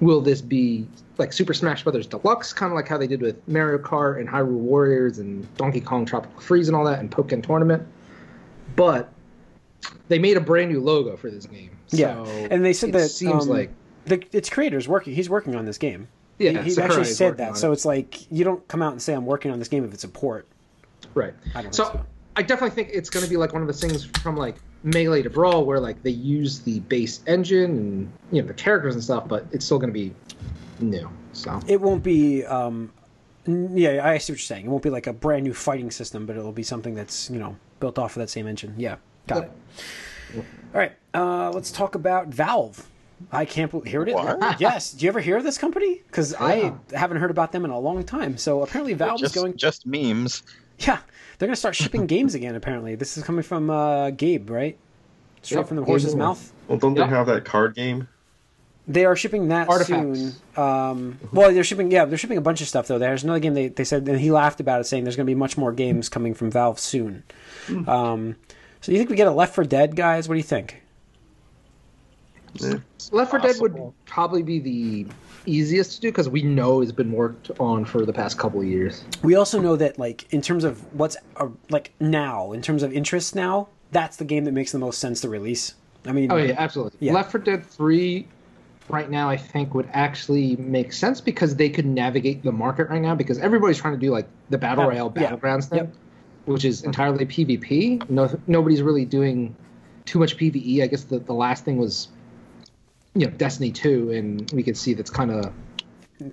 will 0.00 0.20
this 0.20 0.40
be 0.40 0.86
like 1.18 1.32
Super 1.32 1.52
Smash 1.52 1.82
Brothers 1.82 2.06
Deluxe, 2.06 2.52
kind 2.52 2.72
of 2.72 2.76
like 2.76 2.88
how 2.88 2.96
they 2.96 3.06
did 3.06 3.20
with 3.20 3.36
Mario 3.46 3.78
Kart 3.78 4.18
and 4.18 4.28
Hyrule 4.28 4.46
Warriors 4.52 5.18
and 5.18 5.46
Donkey 5.56 5.80
Kong 5.80 6.04
Tropical 6.06 6.40
Freeze 6.40 6.68
and 6.68 6.76
all 6.76 6.84
that 6.84 6.98
and 7.00 7.10
Pokken 7.10 7.42
Tournament, 7.42 7.86
but 8.74 9.12
they 10.08 10.18
made 10.18 10.36
a 10.36 10.40
brand 10.40 10.70
new 10.70 10.80
logo 10.80 11.16
for 11.16 11.30
this 11.30 11.46
game. 11.46 11.70
Yeah, 11.90 12.24
and 12.24 12.64
they 12.64 12.72
said 12.72 12.92
that 12.92 13.08
seems 13.08 13.44
um, 13.44 13.48
like 13.48 13.70
the, 14.06 14.22
its 14.32 14.48
creator's 14.48 14.88
working. 14.88 15.14
He's 15.14 15.30
working 15.30 15.54
on 15.54 15.64
this 15.64 15.78
game. 15.78 16.08
Yeah, 16.38 16.62
he, 16.62 16.74
he 16.74 16.80
actually 16.80 17.04
said 17.04 17.36
that. 17.38 17.56
So 17.56 17.72
it's 17.72 17.84
like 17.84 18.30
you 18.30 18.44
don't 18.44 18.66
come 18.68 18.82
out 18.82 18.92
and 18.92 19.02
say 19.02 19.14
I'm 19.14 19.26
working 19.26 19.50
on 19.50 19.58
this 19.58 19.68
game 19.68 19.84
if 19.84 19.92
it's 19.92 20.04
a 20.04 20.08
port. 20.08 20.46
Right. 21.14 21.34
I 21.54 21.62
don't 21.62 21.74
so, 21.74 21.84
so. 21.84 22.06
I 22.36 22.42
definitely 22.42 22.74
think 22.74 22.90
it's 22.92 23.10
going 23.10 23.24
to 23.24 23.30
be 23.30 23.36
like 23.36 23.52
one 23.52 23.62
of 23.62 23.68
the 23.68 23.74
things 23.74 24.04
from 24.04 24.36
like 24.36 24.56
Melee 24.82 25.22
to 25.22 25.30
Brawl 25.30 25.64
where 25.64 25.78
like 25.78 26.02
they 26.02 26.10
use 26.10 26.60
the 26.60 26.80
base 26.80 27.20
engine 27.26 27.70
and 27.70 28.12
you 28.30 28.42
know 28.42 28.48
the 28.48 28.54
characters 28.54 28.94
and 28.94 29.04
stuff, 29.04 29.28
but 29.28 29.46
it's 29.52 29.64
still 29.64 29.78
going 29.78 29.90
to 29.90 29.94
be 29.94 30.14
new. 30.80 31.10
So 31.32 31.60
It 31.66 31.80
won't 31.80 32.02
be. 32.02 32.44
Um, 32.44 32.92
yeah, 33.46 34.06
I 34.06 34.18
see 34.18 34.32
what 34.32 34.38
you're 34.38 34.38
saying. 34.38 34.66
It 34.66 34.68
won't 34.68 34.82
be 34.82 34.90
like 34.90 35.06
a 35.06 35.12
brand 35.12 35.44
new 35.44 35.54
fighting 35.54 35.90
system, 35.90 36.26
but 36.26 36.36
it'll 36.36 36.52
be 36.52 36.62
something 36.62 36.94
that's 36.94 37.28
you 37.28 37.38
know 37.38 37.56
built 37.80 37.98
off 37.98 38.16
of 38.16 38.20
that 38.20 38.30
same 38.30 38.46
engine. 38.46 38.74
Yeah, 38.76 38.96
got 39.26 39.36
Yep. 39.42 39.44
it. 40.34 40.44
All 40.74 40.80
right, 40.80 40.92
uh, 41.14 41.50
let's 41.50 41.70
talk 41.70 41.94
about 41.94 42.28
Valve. 42.28 42.88
I 43.30 43.44
can't 43.44 43.70
believe 43.70 43.86
here 43.90 44.02
it 44.02 44.08
is. 44.08 44.14
What? 44.14 44.56
Yes, 44.60 44.92
do 44.92 45.04
you 45.04 45.08
ever 45.10 45.20
hear 45.20 45.36
of 45.36 45.44
this 45.44 45.58
company? 45.58 46.02
Because 46.06 46.32
Yeah. 46.32 46.38
I 46.44 46.72
haven't 46.96 47.18
heard 47.18 47.30
about 47.30 47.52
them 47.52 47.64
in 47.64 47.70
a 47.70 47.78
long 47.78 48.02
time. 48.04 48.36
So 48.36 48.62
apparently 48.62 48.94
Valve 48.94 49.20
just, 49.20 49.36
is 49.36 49.42
going. 49.42 49.56
just 49.56 49.86
memes. 49.86 50.42
Yeah, 50.80 50.98
they're 51.38 51.46
going 51.46 51.52
to 51.54 51.56
start 51.60 51.76
shipping 51.76 52.06
games 52.06 52.34
again. 52.34 52.56
Apparently, 52.56 52.94
this 52.96 53.16
is 53.16 53.22
coming 53.22 53.42
from 53.44 53.70
uh, 53.70 54.10
Gabe, 54.10 54.50
right? 54.50 54.76
Straight 55.42 55.58
Yep, 55.58 55.68
from 55.68 55.76
the 55.76 55.82
Gabe 55.82 55.86
horse's 55.88 56.14
Newell. 56.14 56.28
mouth. 56.28 56.52
Well, 56.68 56.78
don't 56.78 56.96
Yeah. 56.96 57.04
they 57.06 57.10
have 57.14 57.26
that 57.26 57.44
card 57.44 57.74
game? 57.76 58.08
They 58.88 59.04
are 59.04 59.14
shipping 59.14 59.46
that 59.48 59.68
Artifacts. 59.68 60.18
soon. 60.18 60.32
Um, 60.56 61.20
well, 61.32 61.52
they're 61.54 61.62
shipping. 61.62 61.92
Yeah, 61.92 62.04
they're 62.06 62.18
shipping 62.18 62.38
a 62.38 62.40
bunch 62.42 62.60
of 62.60 62.66
stuff 62.66 62.88
though. 62.88 62.98
There's 62.98 63.22
another 63.22 63.38
game 63.38 63.54
they, 63.54 63.68
they 63.68 63.84
said, 63.84 64.08
and 64.08 64.18
he 64.18 64.32
laughed 64.32 64.58
about 64.58 64.80
it, 64.80 64.84
saying 64.84 65.04
there's 65.04 65.14
going 65.14 65.26
to 65.26 65.30
be 65.30 65.36
much 65.36 65.56
more 65.56 65.70
games 65.70 66.08
coming 66.08 66.34
from 66.34 66.50
Valve 66.50 66.80
soon. 66.80 67.22
Um, 67.86 68.34
so 68.82 68.92
you 68.92 68.98
think 68.98 69.08
we 69.08 69.16
get 69.16 69.26
a 69.26 69.30
Left 69.32 69.54
4 69.54 69.64
Dead, 69.64 69.96
guys? 69.96 70.28
What 70.28 70.34
do 70.34 70.38
you 70.38 70.44
think? 70.44 70.82
Yeah. 72.54 72.74
Left 73.12 73.30
4 73.30 73.40
Dead 73.40 73.56
would 73.60 73.76
probably 74.04 74.42
be 74.42 74.58
the 74.58 75.06
easiest 75.46 75.94
to 75.94 76.00
do 76.00 76.08
because 76.10 76.28
we 76.28 76.42
know 76.42 76.82
it's 76.82 76.92
been 76.92 77.12
worked 77.12 77.50
on 77.58 77.84
for 77.84 78.04
the 78.04 78.12
past 78.12 78.38
couple 78.38 78.60
of 78.60 78.66
years. 78.66 79.04
We 79.22 79.34
also 79.34 79.60
know 79.60 79.76
that, 79.76 79.98
like, 79.98 80.30
in 80.32 80.42
terms 80.42 80.64
of 80.64 80.92
what's 80.94 81.16
uh, 81.36 81.48
like 81.70 81.92
now, 81.98 82.52
in 82.52 82.60
terms 82.62 82.82
of 82.82 82.92
interest 82.92 83.34
now, 83.34 83.68
that's 83.90 84.16
the 84.18 84.24
game 84.24 84.44
that 84.44 84.52
makes 84.52 84.72
the 84.72 84.78
most 84.78 84.98
sense 84.98 85.20
to 85.22 85.28
release. 85.28 85.74
I 86.04 86.12
mean, 86.12 86.30
Oh 86.30 86.36
yeah, 86.36 86.54
absolutely. 86.58 86.98
Yeah. 87.00 87.12
Left 87.14 87.30
4 87.30 87.40
Dead 87.40 87.64
3 87.64 88.26
right 88.88 89.08
now 89.08 89.30
I 89.30 89.36
think 89.36 89.74
would 89.74 89.88
actually 89.92 90.56
make 90.56 90.92
sense 90.92 91.20
because 91.20 91.54
they 91.54 91.70
could 91.70 91.86
navigate 91.86 92.42
the 92.42 92.50
market 92.52 92.88
right 92.90 93.00
now 93.00 93.14
because 93.14 93.38
everybody's 93.38 93.78
trying 93.78 93.94
to 93.94 93.98
do 94.00 94.10
like 94.10 94.26
the 94.50 94.58
battle 94.58 94.84
Yeah. 94.84 94.90
royale 94.90 95.12
Yeah. 95.16 95.30
battlegrounds 95.30 95.68
thing, 95.68 95.78
Yep. 95.78 95.94
Which 96.44 96.64
is 96.64 96.82
entirely 96.82 97.26
PvP. 97.26 98.08
No, 98.10 98.38
nobody's 98.46 98.82
really 98.82 99.04
doing 99.04 99.54
too 100.04 100.18
much 100.18 100.36
PvE. 100.36 100.82
I 100.82 100.86
guess 100.86 101.04
the, 101.04 101.18
the 101.18 101.34
last 101.34 101.64
thing 101.64 101.76
was, 101.76 102.08
you 103.14 103.26
know, 103.26 103.32
Destiny 103.32 103.70
two, 103.70 104.10
and 104.10 104.50
we 104.52 104.62
can 104.62 104.74
see 104.74 104.94
that's 104.94 105.10
kind 105.10 105.30
of 105.30 105.52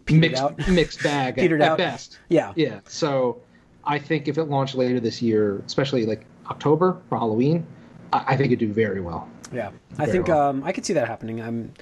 mixed 0.09 0.41
out. 0.41 0.67
mixed 0.67 1.03
bag 1.03 1.37
at, 1.37 1.51
at 1.51 1.77
best. 1.77 2.19
Yeah. 2.29 2.53
Yeah. 2.55 2.79
So 2.87 3.41
I 3.83 3.99
think 3.99 4.27
if 4.27 4.37
it 4.37 4.45
launched 4.45 4.75
later 4.75 4.99
this 4.99 5.21
year, 5.21 5.61
especially 5.65 6.05
like 6.05 6.25
October 6.47 7.01
for 7.09 7.17
Halloween, 7.17 7.65
I, 8.13 8.23
I 8.27 8.37
think 8.37 8.47
it'd 8.47 8.59
do 8.59 8.73
very 8.73 9.01
well. 9.01 9.29
Yeah, 9.51 9.71
I 9.97 10.05
think 10.05 10.27
well. 10.27 10.49
um, 10.49 10.63
I 10.63 10.71
could 10.71 10.85
see 10.85 10.93
that 10.93 11.07
happening. 11.07 11.41
I'm, 11.41 11.73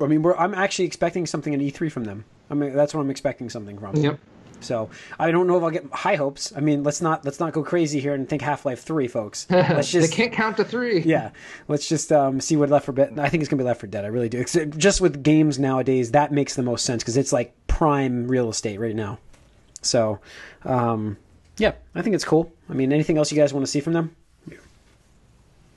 I 0.00 0.06
mean, 0.06 0.22
we're, 0.22 0.34
I'm 0.36 0.54
actually 0.54 0.86
expecting 0.86 1.26
something 1.26 1.52
in 1.52 1.60
E3 1.60 1.92
from 1.92 2.04
them. 2.04 2.24
I 2.50 2.54
mean, 2.54 2.74
that's 2.74 2.94
what 2.94 3.00
I'm 3.00 3.10
expecting 3.10 3.50
something 3.50 3.78
from. 3.78 3.96
Yep. 3.96 4.18
So 4.60 4.88
I 5.18 5.30
don't 5.30 5.46
know 5.46 5.56
if 5.56 5.62
I'll 5.62 5.70
get 5.70 5.84
high 5.92 6.16
hopes. 6.16 6.52
I 6.56 6.60
mean, 6.60 6.82
let's 6.82 7.00
not 7.02 7.24
let's 7.24 7.40
not 7.40 7.52
go 7.52 7.62
crazy 7.62 8.00
here 8.00 8.14
and 8.14 8.28
think 8.28 8.42
Half 8.42 8.64
Life 8.64 8.82
Three, 8.82 9.08
folks. 9.08 9.46
Let's 9.50 9.90
just 9.90 10.10
they 10.10 10.16
can't 10.16 10.32
count 10.32 10.56
to 10.56 10.64
three. 10.64 11.00
yeah, 11.00 11.30
let's 11.68 11.88
just 11.88 12.10
um, 12.12 12.40
see 12.40 12.56
what 12.56 12.70
Left 12.70 12.86
4 12.86 12.94
Dead. 12.94 13.18
I 13.18 13.28
think 13.28 13.42
it's 13.42 13.50
gonna 13.50 13.62
be 13.62 13.66
Left 13.66 13.80
4 13.80 13.88
Dead. 13.90 14.04
I 14.04 14.08
really 14.08 14.28
do. 14.28 14.40
Except 14.40 14.76
Just 14.78 15.00
with 15.00 15.22
games 15.22 15.58
nowadays, 15.58 16.12
that 16.12 16.32
makes 16.32 16.54
the 16.54 16.62
most 16.62 16.84
sense 16.84 17.02
because 17.02 17.16
it's 17.16 17.32
like 17.32 17.54
prime 17.66 18.26
real 18.28 18.48
estate 18.48 18.80
right 18.80 18.94
now. 18.96 19.18
So, 19.82 20.18
um, 20.64 21.16
yeah, 21.58 21.72
I 21.94 22.02
think 22.02 22.14
it's 22.14 22.24
cool. 22.24 22.50
I 22.70 22.72
mean, 22.72 22.92
anything 22.92 23.18
else 23.18 23.30
you 23.30 23.36
guys 23.38 23.52
want 23.52 23.66
to 23.66 23.70
see 23.70 23.80
from 23.80 23.92
them? 23.92 24.16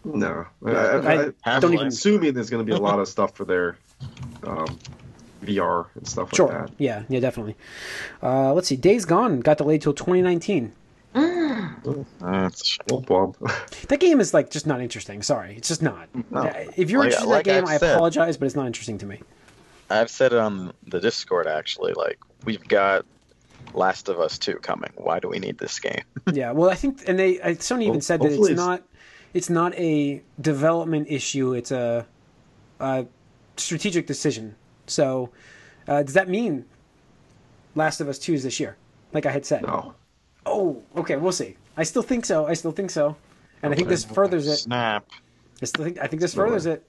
No, 0.06 0.46
I, 0.66 0.70
I 0.72 1.24
I, 1.26 1.32
I, 1.44 1.60
don't 1.60 1.74
even- 1.74 1.88
assuming 1.88 2.34
there's 2.34 2.50
going 2.50 2.66
to 2.66 2.72
be 2.72 2.76
a 2.78 2.82
lot 2.82 3.00
of 3.00 3.08
stuff 3.10 3.36
for 3.36 3.44
their 3.44 3.78
um, 4.44 4.80
VR 5.44 5.86
and 5.96 6.08
stuff 6.08 6.34
Sure. 6.36 6.48
like 6.48 6.58
that. 6.68 6.72
Yeah, 6.78 7.04
yeah, 7.10 7.20
definitely. 7.20 7.56
Uh, 8.24 8.54
let's 8.54 8.68
see. 8.68 8.76
Days 8.76 9.06
Gone 9.06 9.40
got 9.42 9.58
delayed 9.58 9.82
till 9.82 9.94
2019. 9.94 10.72
That's 11.14 12.62
a 12.62 12.66
shame. 12.66 12.78
Womp 12.90 13.06
womp. 13.08 13.36
That 13.88 14.00
game 14.00 14.20
is 14.20 14.34
like 14.34 14.50
just 14.50 14.68
not 14.68 14.82
interesting. 14.82 15.22
Sorry, 15.24 15.56
it's 15.56 15.68
just 15.68 15.82
not. 15.82 16.08
No. 16.32 16.42
Uh, 16.42 16.66
If 16.76 16.90
you're 16.90 17.00
Like- 17.00 17.08
interested 17.14 17.30
like 17.30 17.48
in 17.48 17.54
that 17.56 17.60
game, 17.62 17.68
I've 17.68 17.76
I 17.76 17.78
said. 17.78 17.96
apologize, 17.96 18.38
but 18.38 18.46
it's 18.46 18.56
not 18.56 18.68
interesting 18.68 18.98
to 19.00 19.06
me. 19.06 19.22
I've 19.90 20.10
said 20.10 20.34
it 20.34 20.40
on 20.40 20.74
the 20.86 21.00
Discord 21.00 21.48
actually. 21.48 21.94
Like 21.94 22.20
we've 22.46 22.68
got 22.68 23.06
Last 23.74 24.10
of 24.10 24.20
Us 24.20 24.38
2 24.38 24.56
coming. 24.56 24.92
Why 24.96 25.20
do 25.20 25.28
we 25.30 25.40
need 25.40 25.58
this 25.58 25.80
game? 25.80 26.02
yeah, 26.34 26.52
well, 26.52 26.70
I 26.70 26.76
think, 26.76 27.04
and 27.08 27.18
they, 27.18 27.42
I, 27.42 27.54
Sony 27.56 27.82
even 27.84 27.92
Well, 27.94 28.02
said 28.02 28.22
that 28.22 28.28
it's 28.32 28.36
it's- 28.50 28.58
not, 28.58 28.84
it's 29.34 29.50
not 29.50 29.74
a 29.76 30.22
development 30.42 31.08
issue. 31.10 31.54
It's 31.54 31.72
a, 31.72 32.06
a 32.80 33.06
strategic 33.58 34.08
decision. 34.08 34.56
So, 34.88 35.30
uh, 35.88 36.04
does 36.04 36.14
that 36.16 36.30
mean 36.30 36.66
Last 37.76 38.02
of 38.02 38.08
Us 38.10 38.18
Two 38.20 38.34
is 38.34 38.44
this 38.44 38.60
year? 38.60 38.76
Like 39.14 39.26
I 39.26 39.32
had 39.32 39.46
said. 39.46 39.64
no. 39.64 39.94
Oh, 40.46 40.82
okay, 40.96 41.18
we'll 41.18 41.34
see. 41.34 41.58
I 41.76 41.84
still 41.84 42.02
think 42.02 42.26
so. 42.26 42.48
I 42.48 42.54
still 42.54 42.72
think 42.72 42.90
so, 42.90 43.18
and 43.62 43.74
I 43.74 43.76
think 43.76 43.90
this 43.90 44.06
furthers 44.06 44.48
it. 44.48 44.58
Snap. 44.58 45.06
I 45.62 45.66
still 45.66 45.84
think 45.86 46.00
I 46.02 46.08
think 46.08 46.22
this 46.22 46.36
No 46.36 46.44
way. 46.44 46.50
furthers 46.50 46.66
it. 46.68 46.84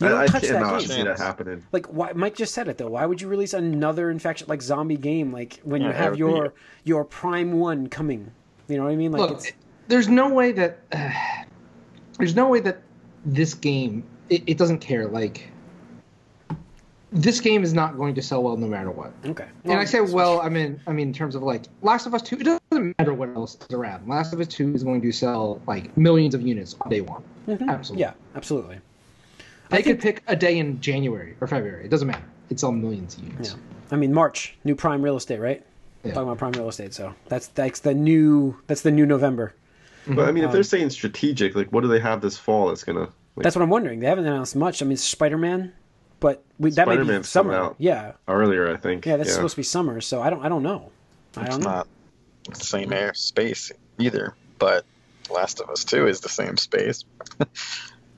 You 0.00 0.08
don't 0.08 0.18
I, 0.18 0.24
I 0.24 0.26
touch 0.26 0.42
that 0.42 0.48
cannot 0.52 0.80
game. 0.80 0.88
see 0.88 1.02
that 1.04 1.18
happening. 1.18 1.62
Like 1.72 1.86
why, 1.86 2.12
Mike 2.12 2.34
just 2.34 2.52
said 2.54 2.68
it 2.68 2.76
though. 2.76 2.88
Why 2.90 3.06
would 3.06 3.20
you 3.20 3.28
release 3.28 3.54
another 3.54 4.10
infection 4.10 4.46
like 4.48 4.60
zombie 4.60 4.96
game 4.98 5.32
like 5.32 5.60
when 5.62 5.80
you 5.80 5.90
have 5.90 6.18
your 6.18 6.36
year. 6.36 6.52
your 6.84 7.04
prime 7.04 7.52
one 7.58 7.86
coming? 7.88 8.30
You 8.68 8.76
know 8.76 8.84
what 8.84 8.92
I 8.92 8.96
mean? 8.96 9.12
Like 9.12 9.20
Look, 9.20 9.30
it's, 9.38 9.52
there's 9.88 10.08
no 10.08 10.28
way 10.28 10.52
that 10.52 10.80
uh, 10.92 11.10
there's 12.18 12.34
no 12.34 12.48
way 12.48 12.60
that 12.60 12.82
this 13.24 13.54
game 13.54 14.04
it, 14.28 14.42
it 14.46 14.58
doesn't 14.58 14.80
care. 14.80 15.06
Like 15.08 15.48
this 17.16 17.40
game 17.40 17.64
is 17.64 17.72
not 17.72 17.96
going 17.96 18.14
to 18.14 18.22
sell 18.22 18.42
well 18.42 18.56
no 18.56 18.66
matter 18.66 18.90
what. 18.90 19.12
okay. 19.24 19.46
And 19.64 19.74
I 19.78 19.84
say 19.84 20.00
well, 20.00 20.40
I 20.40 20.48
mean 20.48 20.80
I 20.86 20.92
mean 20.92 21.08
in 21.08 21.12
terms 21.14 21.34
of 21.34 21.42
like 21.42 21.64
Last 21.82 22.06
of 22.06 22.14
Us 22.14 22.22
Two, 22.22 22.36
it 22.36 22.44
doesn't 22.44 22.98
matter 22.98 23.14
what 23.14 23.30
else 23.30 23.56
is 23.68 23.74
around. 23.74 24.06
Last 24.08 24.32
of 24.32 24.40
Us 24.40 24.46
Two 24.48 24.74
is 24.74 24.82
going 24.84 25.00
to 25.02 25.12
sell 25.12 25.60
like 25.66 25.96
millions 25.96 26.34
of 26.34 26.42
units 26.42 26.76
on 26.80 26.90
day 26.90 27.00
one. 27.00 27.22
Absolutely. 27.48 28.00
yeah, 28.00 28.12
absolutely. 28.34 28.78
They 29.70 29.78
I 29.78 29.82
could 29.82 30.00
pick 30.00 30.22
a 30.28 30.36
day 30.36 30.58
in 30.58 30.80
January 30.80 31.36
or 31.40 31.46
February. 31.46 31.84
It 31.84 31.88
doesn't 31.90 32.06
matter. 32.08 32.24
It's 32.50 32.62
all 32.62 32.72
millions 32.72 33.16
of 33.16 33.24
units. 33.24 33.50
Yeah. 33.52 33.56
I 33.90 33.96
mean 33.96 34.12
March, 34.12 34.56
new 34.64 34.74
prime 34.74 35.02
real 35.02 35.16
estate, 35.16 35.40
right? 35.40 35.64
Yeah. 36.04 36.12
Talking 36.12 36.28
about 36.28 36.38
prime 36.38 36.52
real 36.52 36.68
estate, 36.68 36.94
so 36.94 37.14
that's 37.28 37.48
that's 37.48 37.80
the 37.80 37.94
new 37.94 38.56
that's 38.66 38.82
the 38.82 38.90
new 38.92 39.06
November. 39.06 39.54
But 40.08 40.28
I 40.28 40.32
mean, 40.32 40.44
if 40.44 40.48
Um, 40.50 40.52
they're 40.54 40.62
saying 40.62 40.90
strategic, 40.90 41.56
like, 41.56 41.72
what 41.72 41.80
do 41.80 41.88
they 41.88 41.98
have 41.98 42.20
this 42.20 42.36
fall 42.38 42.68
that's 42.68 42.84
gonna? 42.84 43.08
Like, 43.34 43.42
That's 43.42 43.56
what 43.56 43.62
I'm 43.62 43.70
wondering. 43.70 43.98
They 43.98 44.06
haven't 44.06 44.24
announced 44.26 44.54
much. 44.54 44.80
I 44.80 44.84
mean, 44.86 44.96
Spider 44.96 45.36
Man, 45.36 45.72
but 46.20 46.42
we, 46.58 46.70
that 46.70 46.86
may 46.88 46.94
be 46.96 47.02
Spider-Man's 47.02 47.28
summer. 47.28 47.52
coming 47.52 47.66
out. 47.66 47.76
Yeah, 47.78 48.12
earlier, 48.28 48.72
I 48.72 48.76
think. 48.76 49.04
yeah, 49.06 49.16
that's 49.16 49.32
supposed 49.34 49.54
to 49.54 49.58
be 49.58 49.62
summer. 49.64 50.00
So 50.00 50.22
I 50.22 50.30
don't 50.30 50.44
I 50.44 50.48
don't 50.48 50.62
know. 50.62 50.90
I 51.36 51.42
It's 51.42 51.50
don't 51.50 51.64
know. 51.64 51.70
not 51.70 51.88
the 52.48 52.64
same 52.64 52.92
air 52.92 53.12
space 53.14 53.70
either, 53.98 54.34
but 54.58 54.84
Last 55.30 55.60
of 55.60 55.68
Us 55.70 55.84
2 55.84 56.06
is 56.06 56.20
the 56.20 56.28
same 56.28 56.56
space. 56.56 57.04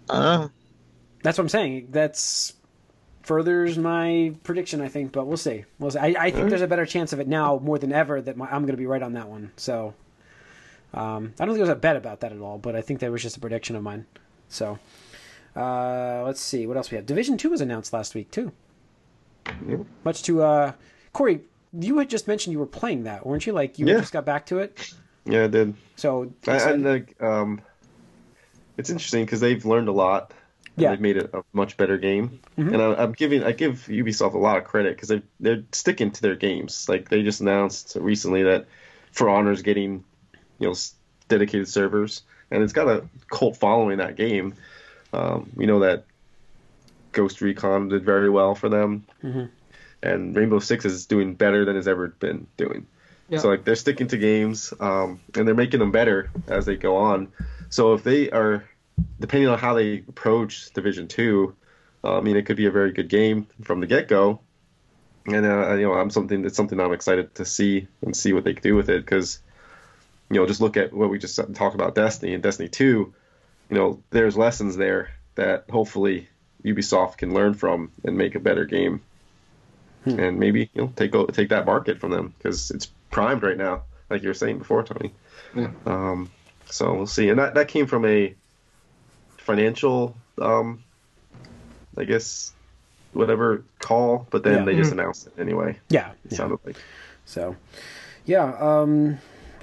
uh, 0.09 0.49
That's 1.23 1.37
what 1.39 1.45
I'm 1.45 1.49
saying. 1.49 1.89
That's 1.91 2.55
furthers 3.23 3.77
my 3.77 4.33
prediction, 4.45 4.81
I 4.81 4.89
think, 4.89 5.13
but 5.13 5.27
we'll 5.27 5.37
see. 5.37 5.65
We'll 5.79 5.91
see. 5.91 5.99
I, 5.99 6.15
I 6.27 6.31
think 6.31 6.49
there's 6.49 6.63
a 6.63 6.67
better 6.69 6.87
chance 6.87 7.13
of 7.13 7.21
it 7.21 7.27
now 7.29 7.59
more 7.63 7.79
than 7.79 7.93
ever 7.93 8.21
that 8.23 8.37
my, 8.37 8.47
I'm 8.47 8.63
going 8.63 8.75
to 8.75 8.77
be 8.79 8.87
right 8.87 9.03
on 9.03 9.15
that 9.15 9.29
one. 9.29 9.51
So 9.57 9.95
um, 10.95 11.35
I 11.39 11.45
don't 11.45 11.55
think 11.55 11.59
there's 11.59 11.69
a 11.69 11.75
bet 11.75 11.97
about 11.97 12.21
that 12.21 12.33
at 12.33 12.39
all, 12.41 12.59
but 12.59 12.77
I 12.77 12.81
think 12.83 13.01
that 13.01 13.11
was 13.11 13.23
just 13.23 13.37
a 13.37 13.41
prediction 13.41 13.75
of 13.77 13.83
mine. 13.83 14.07
So 14.49 14.79
uh, 15.59 16.23
let's 16.25 16.41
see 16.41 16.67
what 16.67 16.77
else 16.77 16.91
we 16.91 16.97
have. 16.97 17.07
Division 17.07 17.37
Two 17.37 17.51
was 17.51 17.61
announced 17.61 17.93
last 17.93 18.15
week 18.15 18.31
too. 18.31 18.53
Yep. 19.67 19.81
Much 20.05 20.23
to 20.25 20.43
uh, 20.43 20.73
Corey, 21.13 21.41
you 21.79 21.99
had 21.99 22.09
just 22.11 22.29
mentioned 22.29 22.53
you 22.53 22.59
were 22.59 22.67
playing 22.67 23.05
that, 23.05 23.27
weren't 23.27 23.47
you? 23.47 23.53
Like 23.53 23.79
you 23.79 23.87
Yeah. 23.87 23.99
just 24.01 24.13
got 24.13 24.25
back 24.25 24.47
to 24.47 24.59
it. 24.59 24.93
Yeah, 25.25 25.45
I 25.45 25.47
did. 25.49 25.75
So 25.97 26.33
I, 26.47 26.57
and 26.71 26.85
like, 26.85 27.21
um, 27.23 27.61
it's 28.77 28.91
interesting 28.91 29.25
because 29.25 29.41
they've 29.41 29.65
learned 29.65 29.89
a 29.89 29.93
lot. 29.93 30.33
and 30.77 30.83
Yeah. 30.85 30.91
they've 30.91 31.01
made 31.01 31.17
it 31.17 31.31
a 31.35 31.43
much 31.53 31.77
better 31.77 31.99
game. 31.99 32.39
Mhm. 32.57 32.73
And 32.75 32.83
I, 32.83 32.95
I'm 33.03 33.13
giving 33.13 33.43
I 33.43 33.53
give 33.53 33.87
Ubisoft 33.89 34.35
a 34.35 34.39
lot 34.39 34.59
of 34.59 34.65
credit 34.65 34.95
because 34.97 35.09
they 35.09 35.23
they're 35.41 35.65
sticking 35.73 36.11
to 36.13 36.23
their 36.23 36.37
games. 36.37 36.89
Like 36.89 37.09
they 37.09 37.23
just 37.23 37.41
announced 37.41 37.97
recently 38.01 38.43
that 38.45 38.67
For 39.13 39.29
Honor's 39.29 39.63
getting 39.63 40.05
you 40.61 40.69
know 40.69 40.75
dedicated 41.29 41.69
servers, 41.69 42.23
and 42.51 42.63
it's 42.63 42.73
got 42.73 42.87
a 42.89 43.05
cult 43.31 43.57
following 43.57 43.99
that 43.99 44.17
game. 44.17 44.55
Um, 45.13 45.51
we 45.55 45.67
know 45.67 45.81
that 45.81 46.05
Ghost 47.13 47.41
Recon 47.41 47.89
did 47.89 48.05
very 48.05 48.29
well 48.31 48.55
for 48.55 48.69
them, 48.69 49.05
Mhm. 49.25 49.49
and 50.03 50.37
Rainbow 50.37 50.59
Six 50.59 50.85
is 50.85 51.07
doing 51.07 51.35
better 51.35 51.65
than 51.65 51.77
it's 51.77 51.87
ever 51.87 52.09
been 52.09 52.47
doing. 52.57 52.87
Yeah. 53.29 53.39
So 53.39 53.49
like 53.49 53.65
they're 53.65 53.75
sticking 53.75 54.07
to 54.09 54.17
games, 54.19 54.73
um, 54.81 55.21
and 55.35 55.47
they're 55.47 55.55
making 55.55 55.81
them 55.81 55.91
better 55.93 56.31
as 56.47 56.67
they 56.67 56.77
go 56.77 56.97
on. 56.97 57.29
So 57.71 57.95
if 57.95 58.03
they 58.05 58.31
are, 58.31 58.65
depending 59.21 59.49
on 59.49 59.59
how 59.59 59.75
they 59.75 60.05
approach 60.09 60.73
Division 60.73 61.09
Two, 61.09 61.55
uh, 62.05 62.19
I 62.19 62.21
mean 62.21 62.37
it 62.37 62.47
could 62.47 62.57
be 62.57 62.67
a 62.67 62.71
very 62.71 62.93
good 62.93 63.09
game 63.09 63.47
from 63.63 63.81
the 63.81 63.87
get 63.87 64.09
go. 64.09 64.41
And 65.27 65.45
uh, 65.45 65.75
you 65.75 65.83
know 65.87 65.95
I'm 65.95 66.11
something 66.11 66.43
that's 66.43 66.57
something 66.57 66.79
I'm 66.81 66.93
excited 66.93 67.35
to 67.35 67.45
see 67.45 67.89
and 68.03 68.17
see 68.17 68.33
what 68.33 68.45
they 68.45 68.55
can 68.55 68.63
do 68.63 68.75
with 68.77 68.89
it 68.89 69.05
because, 69.05 69.41
you 70.31 70.37
know, 70.41 70.47
just 70.47 70.61
look 70.61 70.77
at 70.77 70.93
what 70.93 71.11
we 71.11 71.19
just 71.19 71.39
talked 71.55 71.75
about 71.75 71.95
Destiny 71.95 72.35
and 72.35 72.43
Destiny 72.43 72.69
Two. 72.69 73.13
You 73.71 73.77
know, 73.77 74.03
there's 74.11 74.37
lessons 74.37 74.77
there 74.77 75.11
that 75.35 75.65
hopefully 75.71 76.29
Ubisoft 76.65 77.19
can 77.19 77.35
learn 77.35 77.55
from 77.55 77.93
and 78.05 78.17
make 78.17 78.35
a 78.35 78.41
better 78.41 78.65
game 78.65 79.03
and 80.07 80.39
maybe 80.39 80.71
you 80.73 80.83
know 80.83 80.93
take 80.97 81.13
take 81.35 81.51
that 81.51 81.67
market 81.67 82.01
from 82.01 82.11
them 82.11 82.33
because 82.39 82.71
it's 82.71 82.87
primed 83.11 83.43
right 83.43 83.59
now, 83.59 83.83
like 84.09 84.23
you 84.23 84.29
were 84.29 84.35
saying 84.35 84.57
before, 84.59 84.83
Tony. 84.83 85.13
Yeah. 85.55 85.71
Um, 85.85 86.31
so 86.71 86.95
we'll 86.95 87.07
see, 87.07 87.29
and 87.29 87.39
that 87.39 87.55
that 87.55 87.69
came 87.69 87.87
from 87.87 88.07
a 88.07 88.35
financial, 89.37 90.17
um, 90.41 90.83
I 91.97 92.05
guess, 92.05 92.53
whatever 93.13 93.65
call, 93.81 94.27
but 94.31 94.43
then 94.45 94.59
Yeah. 94.61 94.65
they 94.65 94.77
just 94.77 94.93
announced 94.93 95.27
it 95.27 95.35
anyway. 95.39 95.79
yeah, 95.91 96.11
It 96.25 96.33
yeah. 96.33 96.37
sounded 96.39 96.59
like 96.65 96.77
So, 97.27 97.57
yeah, 98.25 98.55
um, 98.59 99.19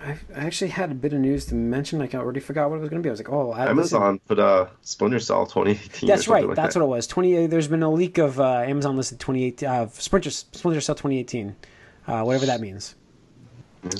I, 0.05 0.17
I 0.35 0.45
actually 0.45 0.69
had 0.69 0.91
a 0.91 0.95
bit 0.95 1.13
of 1.13 1.19
news 1.19 1.45
to 1.47 1.55
mention. 1.55 1.97
Like 2.00 2.13
I 2.13 2.19
already 2.19 2.39
forgot 2.39 2.69
what 2.69 2.77
it 2.77 2.79
was 2.81 2.89
going 2.89 3.01
to 3.01 3.05
be. 3.05 3.09
I 3.09 3.13
was 3.13 3.19
like, 3.19 3.31
oh, 3.31 3.51
I, 3.51 3.67
Amazon 3.69 4.19
put 4.27 4.38
uh, 4.39 4.67
Splinter 4.81 5.19
Cell 5.19 5.45
2018. 5.47 6.07
That's 6.07 6.27
right. 6.27 6.45
That's 6.55 6.75
what 6.75 6.83
it 6.83 6.88
was. 6.88 7.07
Twenty. 7.07 7.47
There's 7.47 7.67
been 7.67 7.83
a 7.83 7.91
leak 7.91 8.17
of 8.17 8.39
uh, 8.39 8.59
Amazon 8.59 8.95
listed 8.97 9.19
2018 9.19 9.67
uh, 9.67 9.88
Splinter 9.89 10.29
Splinter 10.29 10.81
Cell 10.81 10.95
2018, 10.95 11.55
uh, 12.07 12.21
whatever 12.24 12.45
that 12.45 12.62
means. 12.62 12.95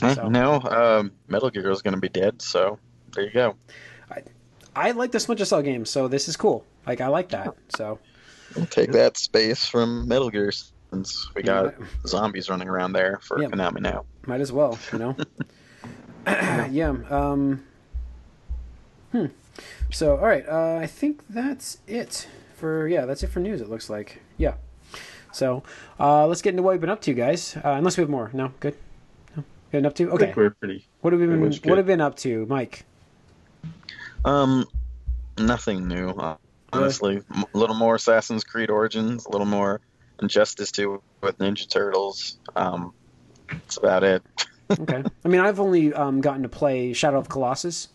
uh, 0.04 0.14
So- 0.16 0.30
no, 0.30 0.62
um, 0.62 1.12
Metal 1.28 1.50
Gear 1.50 1.70
is 1.72 1.82
going 1.82 1.96
to 1.96 2.00
be 2.02 2.10
dead, 2.10 2.42
so 2.42 2.78
there 3.14 3.24
you 3.26 3.32
go. 3.32 3.56
I 4.78 4.92
like 4.92 5.12
the 5.14 5.22
Splinter 5.22 5.46
Cell 5.46 5.62
games, 5.62 5.90
so 5.90 6.10
this 6.10 6.28
is 6.28 6.36
cool. 6.36 6.66
Like 6.86 7.00
I 7.00 7.08
like 7.08 7.30
that. 7.30 7.56
So 7.70 7.98
We'll 8.56 8.66
take 8.66 8.92
that 8.92 9.16
space 9.18 9.66
from 9.66 10.06
Metal 10.08 10.30
Gear 10.30 10.52
since 10.92 11.30
we 11.34 11.44
got 11.44 11.76
zombies 12.06 12.50
running 12.50 12.68
around 12.68 12.92
there 12.92 13.20
for 13.22 13.42
Yeah. 13.42 13.48
Konami 13.48 13.80
now. 13.80 14.04
might 14.28 14.42
as 14.42 14.52
well, 14.52 14.78
you 14.92 15.00
know. 15.00 15.16
yeah. 16.72 16.96
Um, 17.10 17.64
hmm. 19.12 19.26
So 19.92 20.18
all 20.18 20.26
right, 20.26 20.48
uh, 20.48 20.78
I 20.82 20.88
think 20.88 21.22
that's 21.30 21.78
it 21.88 22.28
for 22.56 22.88
yeah. 22.88 23.06
That's 23.06 23.24
it 23.24 23.28
for 23.28 23.40
news. 23.40 23.62
It 23.62 23.70
looks 23.70 23.90
like 23.90 24.22
yeah. 24.38 24.56
So 25.32 25.64
uh, 26.00 26.28
let's 26.28 26.42
get 26.42 26.52
into 26.52 26.64
what 26.64 26.72
we've 26.72 26.82
been 26.82 26.90
up 26.90 27.02
to, 27.02 27.14
guys. 27.14 27.58
Uh, 27.58 27.72
unless 27.72 27.98
we 27.98 28.02
have 28.02 28.10
more. 28.10 28.30
No, 28.34 28.54
good. 28.60 28.76
No, 29.36 29.44
good 29.72 29.86
up 29.86 29.94
to 29.96 30.10
I 30.10 30.14
okay. 30.14 30.26
think 30.26 30.38
we're 30.38 30.52
pretty. 30.52 30.88
What 31.02 31.14
have 31.14 31.20
we 31.20 31.28
been? 31.28 31.40
pretty 31.40 31.56
What 31.58 31.64
good. 31.64 31.78
have 31.78 31.88
been 31.88 32.02
up 32.02 32.16
to, 32.18 32.46
Mike? 32.48 32.86
Um, 34.24 34.66
nothing 35.38 35.88
new. 35.88 36.10
Uh, 36.10 36.38
honestly, 36.74 37.22
M- 37.36 37.46
a 37.54 37.58
little 37.58 37.76
more 37.76 37.96
Assassin's 37.96 38.44
Creed 38.44 38.70
Origins, 38.70 39.26
a 39.26 39.30
little 39.30 39.46
more 39.46 39.82
Injustice 40.22 40.72
2 40.72 41.02
with 41.22 41.38
Ninja 41.38 41.70
Turtles. 41.70 42.38
Um, 42.56 42.94
that's 43.48 43.78
about 43.78 44.04
it. 44.04 44.24
Okay. 44.72 45.04
I 45.24 45.28
mean, 45.28 45.42
I've 45.42 45.60
only 45.60 45.94
um, 45.94 46.22
gotten 46.22 46.44
to 46.44 46.50
play 46.50 46.94
Shadow 46.94 47.18
of 47.20 47.30
Colossus. 47.30 47.90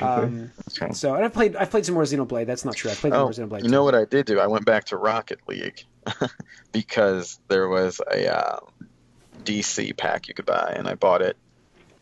Um, 0.00 0.50
Okay. 0.80 0.92
so 0.92 1.14
and 1.14 1.24
I've 1.24 1.32
played 1.32 1.54
I've 1.54 1.70
played 1.70 1.86
some 1.86 1.94
more 1.94 2.02
Xenoblade. 2.02 2.46
That's 2.46 2.64
not 2.64 2.74
true. 2.74 2.90
I 2.90 2.94
played 2.94 3.12
Oh, 3.12 3.22
more 3.24 3.30
Xenoblade. 3.30 3.62
you 3.62 3.68
know 3.68 3.84
what 3.84 3.94
I 3.94 4.04
did 4.04 4.26
do? 4.26 4.40
I 4.40 4.46
went 4.48 4.64
back 4.64 4.84
to 4.86 4.96
Rocket 4.96 5.38
League 5.46 5.84
because 6.72 7.38
there 7.48 7.68
was 7.68 8.00
a 8.10 8.26
uh, 8.36 8.58
DC 9.44 9.96
pack 9.96 10.28
you 10.28 10.34
could 10.34 10.46
buy, 10.46 10.72
and 10.76 10.88
I 10.88 10.94
bought 10.94 11.22
it. 11.22 11.36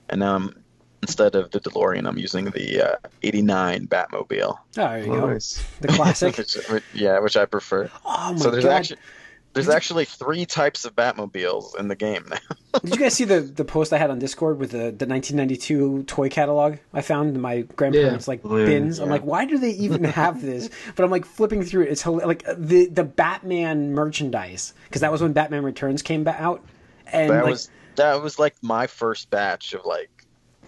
And 0.09 0.21
now 0.21 0.37
I'm 0.37 0.63
instead 1.03 1.35
of 1.35 1.51
the 1.51 1.61
DeLorean, 1.61 2.07
I'm 2.07 2.17
using 2.19 2.47
the 2.47 2.93
uh, 2.93 2.97
'89 3.23 3.89
Batmobile. 3.89 4.57
Oh, 4.59 4.59
there 4.75 4.99
you 5.01 5.07
go. 5.07 5.39
The 5.81 5.89
classic. 5.89 6.39
which, 6.39 6.55
which- 6.71 6.85
yeah, 6.95 7.19
which 7.19 7.37
I 7.37 7.45
prefer. 7.45 7.91
oh 8.07 8.33
my 8.33 8.39
so 8.39 8.51
there's 8.51 8.65
god! 8.65 8.73
actually 8.73 9.01
there's 9.55 9.69
actually 9.69 10.05
three 10.07 10.47
types 10.47 10.85
of 10.85 10.95
Batmobiles 10.97 11.79
in 11.79 11.89
the 11.89 11.95
game 11.95 12.25
now. 12.31 12.39
Did 12.83 12.95
you 12.95 12.99
guys 13.01 13.15
see 13.15 13.25
the 13.25 13.41
the 13.41 13.65
post 13.65 13.93
I 13.93 13.99
had 13.99 14.11
on 14.11 14.19
Discord 14.19 14.59
with 14.59 14.71
the, 14.71 14.91
the 14.93 15.07
1992 15.07 16.05
toy 16.05 16.29
catalog 16.29 16.79
I 16.95 17.03
found 17.03 17.35
in 17.35 17.41
my 17.41 17.63
grandparents' 17.63 18.27
like 18.29 18.41
Oh, 18.45 18.57
yeah. 18.57 18.67
bins? 18.67 18.99
I'm 18.99 19.09
like, 19.11 19.23
why 19.25 19.45
do 19.45 19.59
they 19.59 19.71
even 19.73 20.05
have 20.05 20.41
this? 20.41 20.71
But 20.97 21.05
I'm 21.05 21.11
like 21.11 21.25
flipping 21.27 21.63
through 21.65 21.83
it. 21.85 21.91
It's 21.93 22.03
hila- 22.03 22.27
like 22.27 22.45
the 22.57 22.87
the 22.87 23.05
Batman 23.05 23.93
merchandise 23.95 24.75
because 24.85 25.01
that 25.03 25.13
was 25.13 25.23
when 25.23 25.33
Batman 25.33 25.63
Returns 25.65 26.03
came 26.03 26.27
out, 26.27 26.65
and 27.07 27.31
that 27.31 27.45
like 27.45 27.51
was 27.53 27.71
that 27.97 28.23
was 28.23 28.39
like 28.39 28.55
my 28.63 28.87
first 28.87 29.29
batch 29.31 29.75
of 29.75 29.85
like 29.85 30.11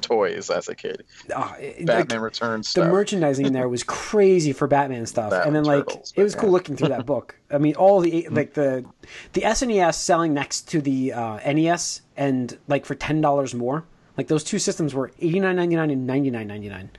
toys 0.05 0.51
as 0.51 0.69
a 0.69 0.75
kid. 0.75 1.05
oh, 1.35 1.55
it- 1.59 1.87
Batman 1.87 2.19
like, 2.19 2.25
Returns 2.25 2.73
the 2.73 2.85
merchandising 2.85 3.47
in 3.47 3.53
there 3.53 3.69
was 3.69 3.83
crazy 3.83 4.53
for 4.53 4.67
Batman 4.67 5.07
stuff, 5.07 5.33
and 5.33 5.43
Batman 5.43 5.53
then 5.55 5.65
like 5.65 5.87
Turtles, 5.87 6.13
it 6.17 6.23
was 6.23 6.35
cool 6.35 6.49
yeah. 6.49 6.53
looking 6.53 6.77
through 6.77 6.89
that 6.89 7.07
book. 7.07 7.37
I 7.51 7.59
mean, 7.59 7.75
all 7.75 8.01
the 8.01 8.23
hmm. 8.23 8.35
like 8.35 8.55
the 8.55 8.85
the 9.33 9.43
SNES 9.43 9.95
selling 9.95 10.35
next 10.35 10.69
to 10.69 10.81
the 10.81 11.13
uh, 11.13 11.53
NES, 11.53 12.03
and 12.17 12.59
like 12.69 12.85
for 12.87 12.95
ten 12.95 13.21
dollars 13.21 13.55
more. 13.55 13.85
Like 14.17 14.29
those 14.29 14.45
two 14.45 14.59
systems 14.59 14.95
were 14.95 15.11
eighty 15.21 15.41
nine 15.41 15.57
ninety 15.57 15.77
nine 15.77 15.91
and 15.91 16.07
ninety 16.07 16.31
nine 16.31 16.47
ninety 16.47 16.69
nine, 16.69 16.91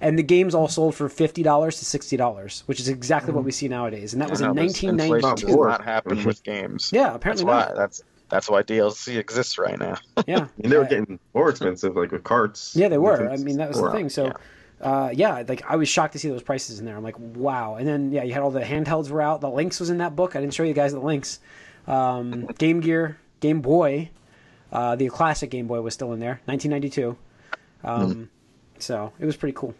and 0.00 0.18
the 0.18 0.22
games 0.22 0.54
all 0.54 0.68
sold 0.68 0.94
for 0.94 1.08
fifty 1.08 1.42
dollars 1.42 1.78
to 1.78 1.84
sixty 1.84 2.16
dollars, 2.16 2.62
which 2.66 2.78
is 2.78 2.88
exactly 2.88 3.32
what 3.32 3.40
hmm. 3.40 3.46
we 3.46 3.52
see 3.52 3.68
nowadays. 3.68 4.12
And 4.12 4.20
that 4.20 4.30
was 4.30 4.40
in 4.40 4.54
nineteen 4.54 4.96
ninety 4.96 5.22
two. 5.36 5.56
not 5.56 5.84
happen 5.84 6.22
with 6.24 6.42
games. 6.42 6.90
Yeah, 6.92 7.04
that's 7.04 7.16
apparently 7.16 7.44
why. 7.46 7.58
not. 7.60 7.76
That's 7.76 8.02
that's 8.32 8.48
why 8.48 8.62
DLC 8.62 9.16
exists 9.18 9.58
right 9.58 9.78
now. 9.78 9.96
Yeah, 10.26 10.46
And 10.62 10.72
they 10.72 10.78
were 10.78 10.84
getting 10.86 11.18
more 11.34 11.50
expensive, 11.50 11.94
like 11.96 12.10
with 12.12 12.24
carts. 12.24 12.74
Yeah, 12.74 12.88
they 12.88 12.98
were. 12.98 13.30
I 13.30 13.36
mean, 13.36 13.58
that 13.58 13.68
was 13.68 13.80
the 13.80 13.90
thing. 13.92 14.08
So, 14.08 14.32
uh, 14.80 15.10
yeah, 15.12 15.42
like 15.46 15.62
I 15.68 15.76
was 15.76 15.88
shocked 15.88 16.14
to 16.14 16.18
see 16.18 16.28
those 16.28 16.42
prices 16.42 16.80
in 16.80 16.86
there. 16.86 16.96
I'm 16.96 17.02
like, 17.04 17.18
wow. 17.18 17.76
And 17.76 17.86
then 17.86 18.10
yeah, 18.10 18.22
you 18.22 18.32
had 18.32 18.42
all 18.42 18.50
the 18.50 18.62
handhelds 18.62 19.10
were 19.10 19.20
out. 19.22 19.40
The 19.42 19.50
Lynx 19.50 19.78
was 19.78 19.90
in 19.90 19.98
that 19.98 20.16
book. 20.16 20.34
I 20.34 20.40
didn't 20.40 20.54
show 20.54 20.62
you 20.62 20.72
guys 20.74 20.92
the 20.92 21.00
Lynx. 21.00 21.40
Um, 21.86 22.46
Game 22.58 22.80
Gear, 22.80 23.18
Game 23.40 23.60
Boy, 23.60 24.10
uh, 24.72 24.96
the 24.96 25.08
classic 25.08 25.50
Game 25.50 25.66
Boy 25.66 25.80
was 25.82 25.92
still 25.94 26.12
in 26.12 26.20
there, 26.20 26.40
1992. 26.46 27.16
Um, 27.84 28.30
So 28.78 29.12
it 29.20 29.26
was 29.26 29.36
pretty 29.36 29.54
cool. 29.54 29.74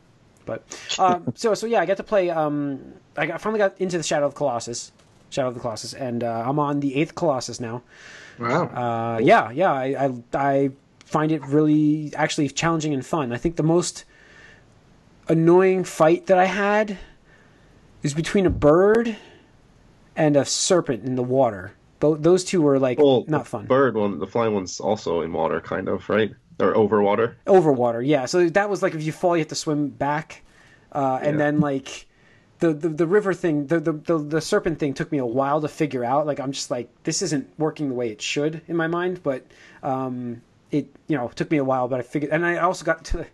But 0.44 0.62
um, 0.98 1.32
so 1.36 1.54
so 1.54 1.66
yeah, 1.66 1.80
I 1.80 1.86
got 1.86 1.96
to 1.98 2.02
play. 2.02 2.28
Um, 2.30 2.94
I 3.16 3.26
got, 3.26 3.40
finally 3.40 3.58
got 3.58 3.80
into 3.80 3.96
the 3.96 4.02
Shadow 4.02 4.26
of 4.26 4.34
Colossus, 4.34 4.90
Shadow 5.32 5.48
of 5.48 5.54
the 5.54 5.60
Colossus, 5.60 5.94
and 5.94 6.22
uh, 6.22 6.44
I'm 6.46 6.58
on 6.58 6.80
the 6.80 6.94
eighth 6.96 7.14
Colossus 7.14 7.58
now. 7.60 7.82
Wow. 8.38 8.64
Uh, 8.66 9.18
yeah, 9.18 9.50
yeah, 9.50 9.72
I, 9.72 10.06
I 10.06 10.12
I 10.34 10.70
find 11.04 11.32
it 11.32 11.42
really 11.46 12.12
actually 12.14 12.48
challenging 12.48 12.92
and 12.94 13.04
fun. 13.04 13.32
I 13.32 13.36
think 13.38 13.56
the 13.56 13.62
most 13.62 14.04
annoying 15.28 15.84
fight 15.84 16.26
that 16.26 16.38
I 16.38 16.46
had 16.46 16.98
is 18.02 18.14
between 18.14 18.46
a 18.46 18.50
bird 18.50 19.16
and 20.16 20.36
a 20.36 20.44
serpent 20.44 21.04
in 21.04 21.14
the 21.16 21.22
water. 21.22 21.72
Tho- 22.00 22.16
those 22.16 22.44
two 22.44 22.60
were 22.60 22.78
like 22.78 22.98
Well, 22.98 23.24
not 23.28 23.46
fun. 23.46 23.66
Bird 23.66 23.94
one, 23.96 24.18
the 24.18 24.26
flying 24.26 24.54
one's 24.54 24.80
also 24.80 25.22
in 25.22 25.32
water, 25.32 25.60
kind 25.60 25.88
of, 25.88 26.08
right? 26.08 26.32
Or 26.60 26.76
over 26.76 27.02
water. 27.02 27.36
Over 27.46 27.72
water, 27.72 28.02
yeah. 28.02 28.26
So 28.26 28.48
that 28.50 28.68
was 28.68 28.82
like 28.82 28.94
if 28.94 29.02
you 29.02 29.12
fall, 29.12 29.36
you 29.36 29.40
have 29.40 29.48
to 29.48 29.54
swim 29.54 29.88
back, 29.88 30.42
uh, 30.92 31.18
and 31.22 31.38
Yeah. 31.38 31.44
then 31.44 31.60
like. 31.60 32.06
The, 32.62 32.72
the, 32.72 32.88
the 32.90 33.06
river 33.08 33.34
thing 33.34 33.66
the, 33.66 33.80
the, 33.80 33.92
the, 33.92 34.18
the 34.18 34.40
serpent 34.40 34.78
thing 34.78 34.94
took 34.94 35.10
me 35.10 35.18
a 35.18 35.26
while 35.26 35.60
to 35.60 35.66
figure 35.66 36.04
out 36.04 36.28
like 36.28 36.38
i'm 36.38 36.52
just 36.52 36.70
like 36.70 36.88
this 37.02 37.20
isn't 37.20 37.50
working 37.58 37.88
the 37.88 37.94
way 37.96 38.08
it 38.10 38.22
should 38.22 38.62
in 38.68 38.76
my 38.76 38.86
mind 38.86 39.20
but 39.24 39.44
um, 39.82 40.40
it 40.70 40.86
you 41.08 41.16
know 41.16 41.26
took 41.34 41.50
me 41.50 41.56
a 41.58 41.64
while 41.64 41.88
but 41.88 41.98
i 41.98 42.02
figured 42.04 42.30
and 42.30 42.46
i 42.46 42.58
also 42.58 42.84
got 42.84 43.04
to 43.06 43.26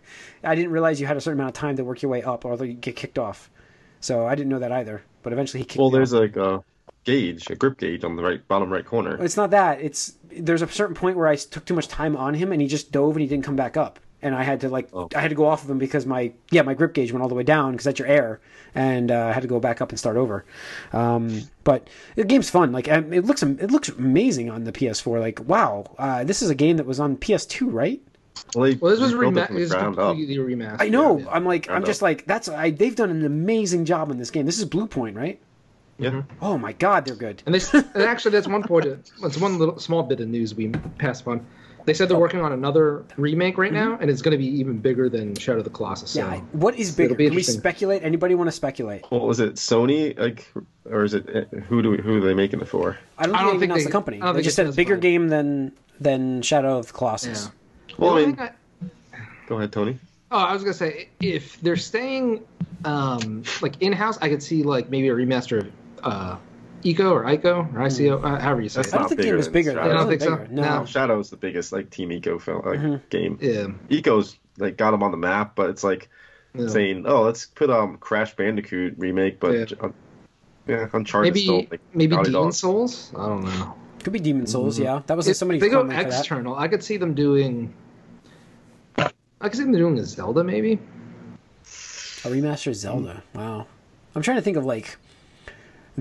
i 0.43 0.55
didn't 0.55 0.71
realize 0.71 0.99
you 0.99 1.05
had 1.05 1.15
a 1.15 1.21
certain 1.21 1.39
amount 1.39 1.55
of 1.55 1.59
time 1.61 1.75
to 1.75 1.83
work 1.83 2.01
your 2.01 2.09
way 2.09 2.23
up 2.23 2.43
or 2.43 2.55
you 2.65 2.73
get 2.73 2.95
kicked 2.95 3.19
off 3.19 3.51
so 3.99 4.25
i 4.25 4.33
didn't 4.33 4.49
know 4.49 4.57
that 4.57 4.71
either 4.71 5.03
but 5.21 5.31
eventually 5.31 5.59
he 5.61 5.65
kicked 5.65 5.79
Well, 5.79 5.91
there's 5.91 6.11
off. 6.11 6.21
like 6.21 6.35
a 6.35 6.63
gauge, 7.03 7.51
a 7.51 7.55
grip 7.55 7.77
gauge 7.77 8.03
on 8.03 8.15
the 8.15 8.23
right 8.23 8.41
bottom 8.47 8.73
right 8.73 8.83
corner. 8.85 9.23
it's 9.23 9.37
not 9.37 9.51
that 9.51 9.79
it's 9.79 10.15
there's 10.31 10.63
a 10.63 10.67
certain 10.67 10.95
point 10.95 11.15
where 11.15 11.27
i 11.27 11.35
took 11.35 11.65
too 11.65 11.75
much 11.75 11.87
time 11.87 12.17
on 12.17 12.33
him 12.33 12.51
and 12.51 12.63
he 12.63 12.67
just 12.67 12.91
dove 12.91 13.11
and 13.15 13.21
he 13.21 13.27
didn't 13.27 13.45
come 13.45 13.55
back 13.55 13.77
up 13.77 13.99
and 14.21 14.35
i 14.35 14.43
had 14.43 14.61
to 14.61 14.69
like 14.69 14.89
Oh. 14.93 15.07
i 15.15 15.19
had 15.21 15.29
to 15.29 15.35
go 15.35 15.45
off 15.45 15.63
of 15.63 15.69
him 15.69 15.77
because 15.77 16.05
my 16.05 16.31
yeah 16.51 16.61
my 16.61 16.73
grip 16.73 16.93
gauge 16.93 17.11
went 17.11 17.21
all 17.23 17.29
the 17.29 17.35
way 17.35 17.43
down 17.43 17.71
because 17.71 17.85
that's 17.85 17.99
your 17.99 18.07
air 18.07 18.39
and 18.75 19.11
uh, 19.11 19.25
i 19.27 19.31
had 19.31 19.41
to 19.41 19.47
go 19.47 19.59
back 19.59 19.81
up 19.81 19.89
and 19.89 19.99
start 19.99 20.17
over 20.17 20.45
um, 20.93 21.41
but 21.63 21.87
the 22.15 22.23
game's 22.23 22.49
fun 22.49 22.71
like 22.71 22.89
um, 22.89 23.11
it 23.13 23.25
looks 23.25 23.43
it 23.43 23.71
looks 23.71 23.89
amazing 23.89 24.49
on 24.49 24.63
the 24.63 24.71
ps4 24.71 25.19
like 25.19 25.39
wow 25.47 25.85
uh, 25.97 26.23
this 26.23 26.41
is 26.41 26.49
a 26.49 26.55
game 26.55 26.77
that 26.77 26.85
was 26.85 26.99
on 26.99 27.15
ps2 27.17 27.71
right 27.71 28.01
Well, 28.55 28.73
Well, 28.81 28.91
this 28.91 28.99
was, 29.01 29.13
rebuilt 29.13 29.37
it 29.37 29.39
rema- 29.39 29.47
from 29.47 29.55
it 29.55 29.59
the 29.59 29.63
was 29.63 29.71
ground 29.71 29.99
up. 29.99 30.09
completely 30.15 30.37
remastered. 30.37 30.81
I 30.81 30.87
know. 30.89 31.17
Yeah. 31.19 31.25
I'm 31.29 31.45
like, 31.45 31.69
I 31.69 31.73
I'm 31.75 31.81
know. 31.81 31.85
just 31.87 32.01
like, 32.01 32.25
that's. 32.25 32.47
I, 32.47 32.71
they've 32.71 32.95
done 32.95 33.09
an 33.09 33.25
amazing 33.25 33.83
job 33.85 34.09
on 34.11 34.17
this 34.17 34.31
game. 34.31 34.45
This 34.45 34.59
is 34.59 34.65
Bluepoint, 34.65 35.15
right? 35.17 35.37
Yeah. 35.97 36.21
Oh 36.41 36.57
my 36.57 36.71
God, 36.71 37.03
they're 37.05 37.15
good. 37.17 37.43
And 37.45 37.53
this, 37.53 37.73
and 37.73 37.85
actually, 37.97 38.31
that's 38.31 38.47
one 38.47 38.63
point. 38.63 38.85
That's 39.21 39.37
one 39.37 39.57
little 39.59 39.77
small 39.79 40.03
bit 40.03 40.21
of 40.21 40.29
news 40.29 40.55
we 40.55 40.69
passed 40.97 41.21
upon. 41.23 41.45
They 41.89 41.95
said 41.95 42.07
they're 42.07 42.17
Oh. 42.17 42.19
working 42.19 42.41
on 42.41 42.51
another 42.51 43.03
remake 43.17 43.57
right 43.57 43.73
now, 43.73 43.97
and 43.99 44.11
it's 44.11 44.21
going 44.21 44.33
to 44.33 44.37
be 44.37 44.45
even 44.45 44.77
bigger 44.77 45.09
than 45.09 45.33
Shadow 45.33 45.57
of 45.57 45.63
the 45.63 45.71
Colossus. 45.71 46.11
So. 46.11 46.21
Mm-hmm. 46.21 46.33
Yeah. 46.33 46.37
I- 46.37 46.43
What 46.55 46.77
is 46.77 46.91
bigger? 46.95 47.15
be 47.15 47.23
Can 47.25 47.31
we 47.33 47.37
interesting. 47.39 47.59
speculate? 47.59 48.03
Anybody 48.03 48.35
want 48.35 48.47
to 48.47 48.51
speculate? 48.51 49.05
Well, 49.09 49.27
is 49.31 49.39
it 49.39 49.55
Sony, 49.55 50.15
like, 50.19 50.47
or 50.85 51.03
is 51.03 51.15
it 51.15 51.25
who 51.67 51.81
do 51.81 51.89
we, 51.89 51.97
who 51.97 52.17
are 52.17 52.19
they 52.21 52.35
making 52.35 52.61
it 52.61 52.67
for? 52.67 52.95
I 53.17 53.23
don't 53.25 53.31
think 53.33 53.39
I 53.39 53.43
don't 53.43 53.53
they 53.55 53.59
think 53.61 53.63
announced 53.71 53.79
they- 53.79 53.83
the 53.85 53.91
company. 53.91 54.17
I 54.17 54.25
don't 54.25 54.35
They 54.35 54.37
think 54.41 54.43
just 54.43 54.53
it 54.53 54.55
said 54.57 54.67
a 54.67 54.71
bigger 54.73 54.93
specified. 54.97 55.01
game 55.01 55.27
than 55.29 55.71
than 55.99 56.41
Shadow 56.43 56.77
of 56.77 56.85
the 56.87 56.93
Colossus. 56.93 57.49
Yeah. 57.87 57.95
Well, 57.97 58.13
The 58.13 58.21
I 58.21 58.25
mean, 58.27 58.39
I- 58.39 58.51
go 59.47 59.57
ahead, 59.57 59.71
Tony. 59.71 59.97
Oh, 60.29 60.37
I 60.37 60.53
was 60.53 60.61
gonna 60.61 60.75
say 60.75 61.09
if 61.19 61.59
they're 61.61 61.75
staying 61.75 62.43
um, 62.85 63.41
like 63.63 63.81
in 63.81 63.93
house, 63.93 64.19
I 64.21 64.29
could 64.29 64.43
see 64.43 64.61
like 64.61 64.91
maybe 64.91 65.07
a 65.09 65.13
remaster 65.15 65.57
of 65.61 65.67
uh, 66.03 66.35
Eco 66.83 67.11
or 67.11 67.23
Ico 67.25 67.73
or 67.73 67.79
ICO, 67.79 68.23
uh, 68.23 68.39
however 68.39 68.61
you 68.61 68.69
say 68.69 68.81
That's 68.81 68.93
I 68.93 68.97
don't 68.99 69.09
think 69.09 69.17
the 69.21 69.23
bigger 69.23 69.31
game 69.33 69.37
was 69.37 69.47
bigger. 69.49 69.71
Shadow. 69.71 69.81
I 69.81 69.87
don't 69.87 69.95
wasn't 70.07 70.09
think 70.09 70.21
so. 70.21 70.35
bigger. 70.37 70.53
No. 70.53 70.61
No. 70.79 70.85
Shadow's 70.85 71.29
the 71.29 71.37
biggest 71.37 71.71
like 71.73 71.89
Team 71.89 72.11
Eco 72.11 72.39
film 72.39 72.65
like 72.65 72.79
Mm-hmm. 72.79 72.95
game. 73.09 73.37
Yeah. 73.41 73.67
Eco's 73.89 74.37
like 74.57 74.77
got 74.77 74.91
them 74.91 75.03
on 75.03 75.11
the 75.11 75.17
map, 75.17 75.55
but 75.55 75.69
it's 75.69 75.83
like 75.83 76.09
yeah. 76.53 76.67
saying, 76.67 77.05
oh, 77.07 77.23
let's 77.23 77.45
put 77.45 77.69
um 77.69 77.97
Crash 77.97 78.35
Bandicoot 78.35 78.95
remake, 78.97 79.39
but 79.39 79.51
Yeah. 79.53 79.89
yeah, 80.67 80.87
Uncharted 80.93 81.33
maybe 81.33 81.43
still 81.43 81.65
like 81.71 81.81
maybe 81.93 82.15
Naughty 82.15 82.31
Demon 82.31 82.43
Dog. 82.45 82.53
Souls. 82.53 83.11
I 83.17 83.25
don't 83.27 83.43
know. 83.43 83.75
Could 84.03 84.13
be 84.13 84.19
Demon's 84.19 84.51
Souls. 84.53 84.79
Yeah, 84.79 85.01
that 85.07 85.17
was 85.17 85.27
like, 85.27 85.35
somebody. 85.35 85.59
they 85.59 85.67
go 85.69 85.79
commented 85.81 86.11
that. 86.11 86.19
external, 86.19 86.55
I 86.55 86.67
could 86.69 86.83
see 86.83 86.95
them 86.97 87.13
doing. 87.13 87.73
I 88.97 89.47
could 89.47 89.55
see 89.55 89.63
them 89.63 89.71
doing 89.73 89.97
a 89.99 90.03
Zelda 90.05 90.43
maybe. 90.43 90.79
A 91.63 92.27
remaster 92.27 92.67
of 92.67 92.75
Zelda. 92.75 93.23
Wow. 93.33 93.65
I'm 94.15 94.21
trying 94.21 94.37
to 94.37 94.41
think 94.41 94.57
of 94.57 94.65
like 94.65 94.97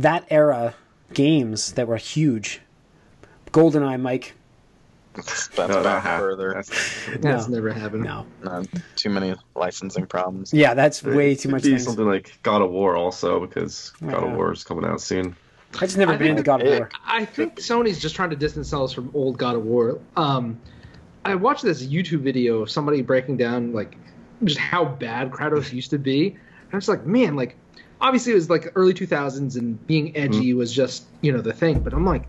that 0.03 0.25
era 0.31 0.75
games 1.15 1.73
that 1.73 1.87
were 1.89 1.97
huge. 1.97 2.61
GoldenEye, 3.53 4.01
Mike. 4.01 4.35
That's 5.15 5.57
No, 5.59 5.67
that 5.67 5.83
back 5.85 6.03
happened. 6.05 6.21
further. 6.31 6.49
That's- 6.55 7.09
That's 7.21 7.49
never 7.49 7.73
happened. 7.73 8.05
No. 8.05 8.27
Not 8.45 8.69
too 8.95 9.11
many 9.11 9.35
licensing 9.57 10.07
problems. 10.07 10.53
Yeah, 10.55 10.75
that's 10.75 11.03
way 11.03 11.35
too 11.35 11.49
much. 11.49 11.63
Be 11.65 11.71
Things. 11.71 11.85
something 11.85 12.05
like 12.07 12.39
God 12.43 12.63
of 12.63 12.71
War 12.71 12.95
also 12.97 13.41
because 13.45 13.91
God 14.01 14.23
Yeah. 14.23 14.31
of 14.31 14.37
War 14.37 14.53
is 14.53 14.63
coming 14.63 14.85
out 14.85 15.01
soon. 15.01 15.35
I 15.77 15.81
just 15.81 15.99
never 15.99 16.13
I 16.13 16.17
been 16.17 16.29
think 16.29 16.39
into 16.39 16.43
God 16.45 16.63
of 16.63 16.69
War. 16.69 16.89
I 17.05 17.25
think 17.25 17.57
Sony's 17.57 17.99
just 17.99 18.15
trying 18.15 18.31
to 18.31 18.37
distance 18.37 18.69
themselves 18.71 18.93
from 18.93 19.11
old 19.13 19.39
God 19.39 19.57
of 19.57 19.65
War. 19.65 19.99
Um, 20.17 20.59
I 21.25 21.35
watched 21.35 21.63
this 21.65 21.85
YouTube 21.85 22.21
video 22.21 22.61
of 22.63 22.71
somebody 22.71 23.03
breaking 23.03 23.39
down 23.39 23.73
like 23.73 23.97
just 24.45 24.59
how 24.59 24.85
bad 24.85 25.31
Kratos 25.31 25.73
used 25.73 25.91
to 25.91 25.99
be. 25.99 26.29
And 26.29 26.73
I 26.75 26.77
was 26.77 26.89
like, 26.89 27.05
man, 27.07 27.35
like 27.35 27.57
obviously 28.01 28.33
it 28.33 28.37
was 28.37 28.51
like 28.51 28.73
early 28.75 28.95
2000s 28.95 29.57
and 29.57 29.85
being 29.87 30.17
edgy 30.17 30.51
mm-hmm. 30.51 30.59
was 30.59 30.73
just 30.73 31.05
you 31.21 31.33
know 31.33 31.41
the 31.41 31.53
thing. 31.53 31.81
But 31.81 31.93
I'm 31.93 32.05
like, 32.05 32.25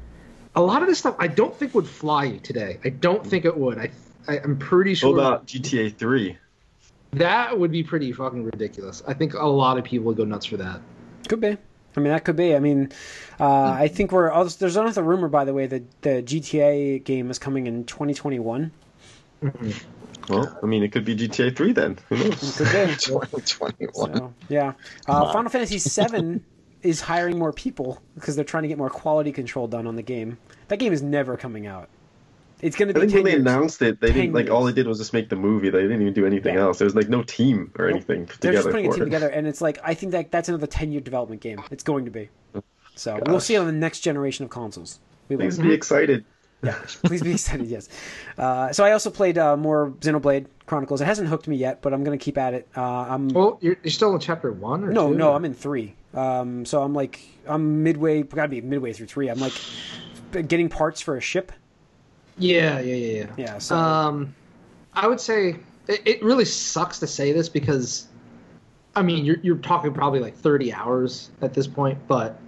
a 0.55 0.61
lot 0.61 0.81
of 0.81 0.87
this 0.87 0.99
stuff 0.99 1.15
I 1.19 1.27
don't 1.27 1.55
think 1.55 1.73
would 1.75 1.87
fly 1.87 2.37
today. 2.37 2.79
I 2.83 2.89
don't 2.89 3.25
think 3.25 3.45
it 3.45 3.57
would. 3.57 3.77
I, 3.77 3.91
I 4.27 4.39
I'm 4.39 4.57
pretty 4.57 4.95
sure 4.95 5.11
What 5.11 5.21
sure 5.21 5.27
about 5.27 5.47
GTA 5.47 5.95
3? 5.95 6.37
that 7.11 7.57
would 7.57 7.71
be 7.71 7.83
pretty 7.83 8.11
fucking 8.11 8.43
ridiculous. 8.43 9.01
I 9.07 9.13
think 9.13 9.33
a 9.33 9.45
lot 9.45 9.77
of 9.77 9.83
people 9.83 10.07
would 10.07 10.17
go 10.17 10.25
nuts 10.25 10.45
for 10.45 10.57
that. 10.57 10.81
Could 11.27 11.41
be. 11.41 11.49
I 11.49 11.57
I 11.97 11.99
mean, 12.01 12.13
that 12.13 12.23
could 12.23 12.35
be. 12.35 12.55
I 12.55 12.59
mean, 12.59 12.91
uh, 13.39 13.73
hmm. 13.73 13.81
I 13.81 13.87
think 13.87 14.11
we're. 14.11 14.31
oh, 14.31 14.45
There's 14.45 14.75
another 14.75 15.03
rumor, 15.03 15.27
by 15.27 15.43
the 15.45 15.53
way, 15.53 15.67
that 15.67 16.01
the 16.01 16.23
GTA 16.23 17.03
game 17.03 17.29
is 17.31 17.39
coming 17.39 17.67
in 17.67 17.85
2021. 17.85 18.71
Mm-hmm. 19.43 19.71
Well, 20.29 20.59
I 20.61 20.65
mean, 20.65 20.83
it 20.83 20.91
could 20.91 21.05
be 21.05 21.15
GTA 21.15 21.55
3 21.55 21.71
then. 21.73 21.97
Who 22.09 22.17
knows? 22.17 22.57
Could 22.57 22.65
be. 22.67 22.95
2021. 22.99 24.15
So, 24.15 24.33
yeah. 24.47 24.73
Uh, 25.07 25.33
Final 25.33 25.49
Fantasy 25.49 25.77
VII 25.79 26.39
is 26.83 27.01
hiring 27.01 27.37
more 27.37 27.51
people 27.51 28.01
because 28.15 28.35
they're 28.35 28.45
trying 28.45 28.63
to 28.63 28.69
get 28.69 28.77
more 28.77 28.89
quality 28.89 29.31
control 29.31 29.67
done 29.67 29.87
on 29.87 29.95
the 29.95 30.01
game. 30.03 30.37
That 30.69 30.77
game 30.77 30.93
is 30.93 31.01
never 31.01 31.35
coming 31.35 31.67
out. 31.67 31.89
It's 32.61 32.75
going 32.75 32.89
to 32.89 32.93
be. 32.93 32.99
I 33.01 33.05
be 33.05 33.11
think 33.11 33.15
10 33.15 33.23
when 33.23 33.25
they 33.25 33.31
years. 33.37 33.41
announced 33.41 33.81
it, 33.81 34.01
they 34.01 34.07
10 34.07 34.15
didn't 34.15 34.33
like 34.33 34.49
all 34.49 34.65
they 34.65 34.73
did 34.73 34.85
was 34.85 34.97
just 34.97 35.13
make 35.13 35.29
the 35.29 35.35
movie. 35.37 35.69
They 35.69 35.81
didn't 35.81 36.01
even 36.01 36.13
do 36.13 36.25
anything 36.25 36.55
Yeah. 36.55 36.61
else. 36.61 36.77
There 36.77 36.85
was 36.85 36.95
like 36.95 37.07
no 37.09 37.23
team 37.23 37.71
or 37.79 37.85
Nope. 37.87 37.95
anything 37.95 38.25
put 38.27 38.41
They're 38.41 38.51
just 38.51 38.65
together 38.67 38.71
putting 38.71 38.91
a 38.91 38.93
team 38.93 39.01
it. 39.01 39.05
together, 39.05 39.29
and 39.29 39.47
it's 39.47 39.61
like 39.61 39.79
I 39.83 39.93
think 39.93 40.11
that 40.11 40.29
that's 40.29 40.49
another 40.49 40.67
10 40.67 40.91
year 40.91 40.99
development 41.01 41.41
game. 41.41 41.61
It's 41.71 41.83
going 41.83 42.03
to 42.05 42.11
be. 42.11 42.29
So 42.95 43.17
we'll 43.27 43.39
see 43.39 43.55
on 43.55 43.65
the 43.65 43.71
next 43.71 44.01
generation 44.01 44.43
of 44.43 44.51
consoles. 44.51 44.99
We 45.29 45.37
will. 45.37 45.45
Please 45.45 45.57
be 45.57 45.71
excited. 45.71 46.25
Yeah, 46.61 46.75
please 47.03 47.21
be 47.21 47.31
excited. 47.31 47.67
Yes. 47.67 47.87
Uh, 48.37 48.71
so 48.73 48.83
I 48.83 48.91
also 48.91 49.09
played 49.09 49.37
uh, 49.37 49.55
more 49.55 49.91
Xenoblade 50.01 50.47
Chronicles. 50.65 50.99
It 51.01 51.05
hasn't 51.05 51.29
hooked 51.29 51.47
me 51.47 51.55
yet, 51.55 51.81
but 51.81 51.93
I'm 51.93 52.03
going 52.03 52.17
to 52.17 52.23
keep 52.23 52.37
at 52.37 52.53
it. 52.53 52.67
Uh, 52.75 52.81
I'm 52.83 53.29
Well, 53.29 53.57
you're, 53.61 53.77
you're 53.83 53.91
still 53.91 54.13
in 54.13 54.19
chapter 54.19 54.51
one 54.51 54.83
or 54.83 54.91
no, 54.91 55.09
two? 55.09 55.17
no, 55.17 55.33
I'm 55.33 55.45
in 55.45 55.53
three. 55.53 55.95
Um, 56.13 56.65
so 56.65 56.81
I'm 56.81 56.93
like 56.93 57.21
I'm 57.47 57.83
midway. 57.83 58.23
Gotta 58.23 58.49
be 58.49 58.61
midway 58.61 58.93
through 58.93 59.05
three. 59.07 59.29
I'm 59.29 59.39
like 59.39 59.53
getting 60.31 60.67
parts 60.69 61.01
for 61.01 61.15
a 61.17 61.21
ship. 61.21 61.51
Yeah, 62.37 62.79
yeah, 62.79 62.95
yeah, 62.95 63.17
yeah. 63.23 63.27
Yeah. 63.37 63.57
So 63.59 63.75
Um, 63.75 64.33
I 64.93 65.07
would 65.07 65.19
say 65.21 65.57
it, 65.87 66.01
it 66.05 66.23
really 66.23 66.45
sucks 66.45 66.99
to 66.99 67.07
say 67.07 67.31
this 67.31 67.47
because, 67.47 68.07
I 68.95 69.01
mean, 69.01 69.23
you're 69.23 69.37
you're 69.43 69.57
talking 69.57 69.93
probably 69.93 70.19
like 70.19 70.35
30 70.35 70.73
hours 70.73 71.29
at 71.41 71.53
this 71.53 71.67
point, 71.67 71.99
but 72.07 72.39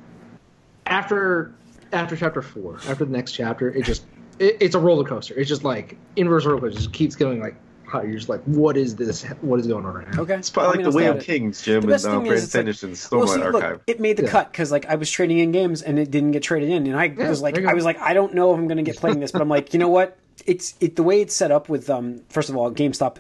after 0.85 1.53
after 1.93 2.15
chapter 2.15 2.41
four, 2.41 2.75
after 2.87 3.05
the 3.05 3.11
next 3.11 3.33
chapter, 3.33 3.69
it 3.73 3.83
just 3.83 4.05
it, 4.39 4.57
it's 4.59 4.75
a 4.75 4.79
roller 4.79 5.03
coaster. 5.03 5.33
It's 5.37 5.49
just 5.49 5.63
like 5.63 5.97
inverse 6.15 6.45
roller 6.45 6.59
coaster. 6.61 6.77
It 6.77 6.81
just 6.81 6.93
keeps 6.93 7.15
going 7.15 7.39
like 7.41 7.55
higher. 7.85 8.05
You're 8.05 8.17
just 8.17 8.29
like, 8.29 8.41
what 8.45 8.77
is 8.77 8.95
this? 8.95 9.23
What 9.41 9.59
is 9.59 9.67
going 9.67 9.85
on 9.85 9.93
right 9.93 10.07
now? 10.13 10.21
okay. 10.21 10.35
It's 10.35 10.49
probably 10.49 10.75
I 10.75 10.77
mean, 10.77 10.85
like 10.85 10.93
the 10.93 10.99
I'll 10.99 11.05
Way 11.05 11.09
of 11.11 11.17
it. 11.17 11.25
Kings, 11.25 11.61
Jim, 11.61 11.81
The 11.81 11.87
and 11.87 11.89
best 11.89 12.05
uh, 12.05 12.11
thing 12.11 12.21
is, 12.21 12.27
Brandon 12.27 12.43
it's 12.43 12.53
like- 12.55 12.59
Sanderson's 12.59 13.11
Well, 13.11 13.21
Stormlight 13.27 13.35
see, 13.35 13.41
Archive. 13.41 13.71
look, 13.73 13.83
it 13.87 13.99
made 13.99 14.17
the 14.17 14.23
Yeah. 14.23 14.29
cut 14.29 14.51
because 14.51 14.71
like 14.71 14.85
I 14.85 14.95
was 14.95 15.11
trading 15.11 15.39
in 15.39 15.51
games 15.51 15.81
and 15.81 15.99
it 15.99 16.09
didn't 16.11 16.31
get 16.31 16.43
traded 16.43 16.69
in, 16.69 16.87
and 16.87 16.95
I 16.95 17.05
Yeah, 17.05 17.27
was 17.29 17.41
like, 17.41 17.55
there 17.55 17.63
you 17.63 17.67
go. 17.67 17.71
I 17.71 17.75
was 17.75 17.85
like, 17.85 17.99
I 17.99 18.13
don't 18.13 18.33
know 18.33 18.53
if 18.53 18.57
I'm 18.59 18.67
going 18.67 18.77
to 18.77 18.83
get 18.83 18.97
playing 18.97 19.19
this, 19.19 19.31
but 19.31 19.41
I'm 19.41 19.49
like, 19.49 19.73
you 19.73 19.79
know 19.79 19.89
what? 19.89 20.17
It's 20.45 20.75
it 20.79 20.95
the 20.95 21.03
way 21.03 21.21
it's 21.21 21.35
set 21.35 21.51
up 21.51 21.69
with 21.69 21.89
um. 21.89 22.21
First 22.29 22.49
of 22.49 22.55
all, 22.57 22.71
GameStop 22.71 23.17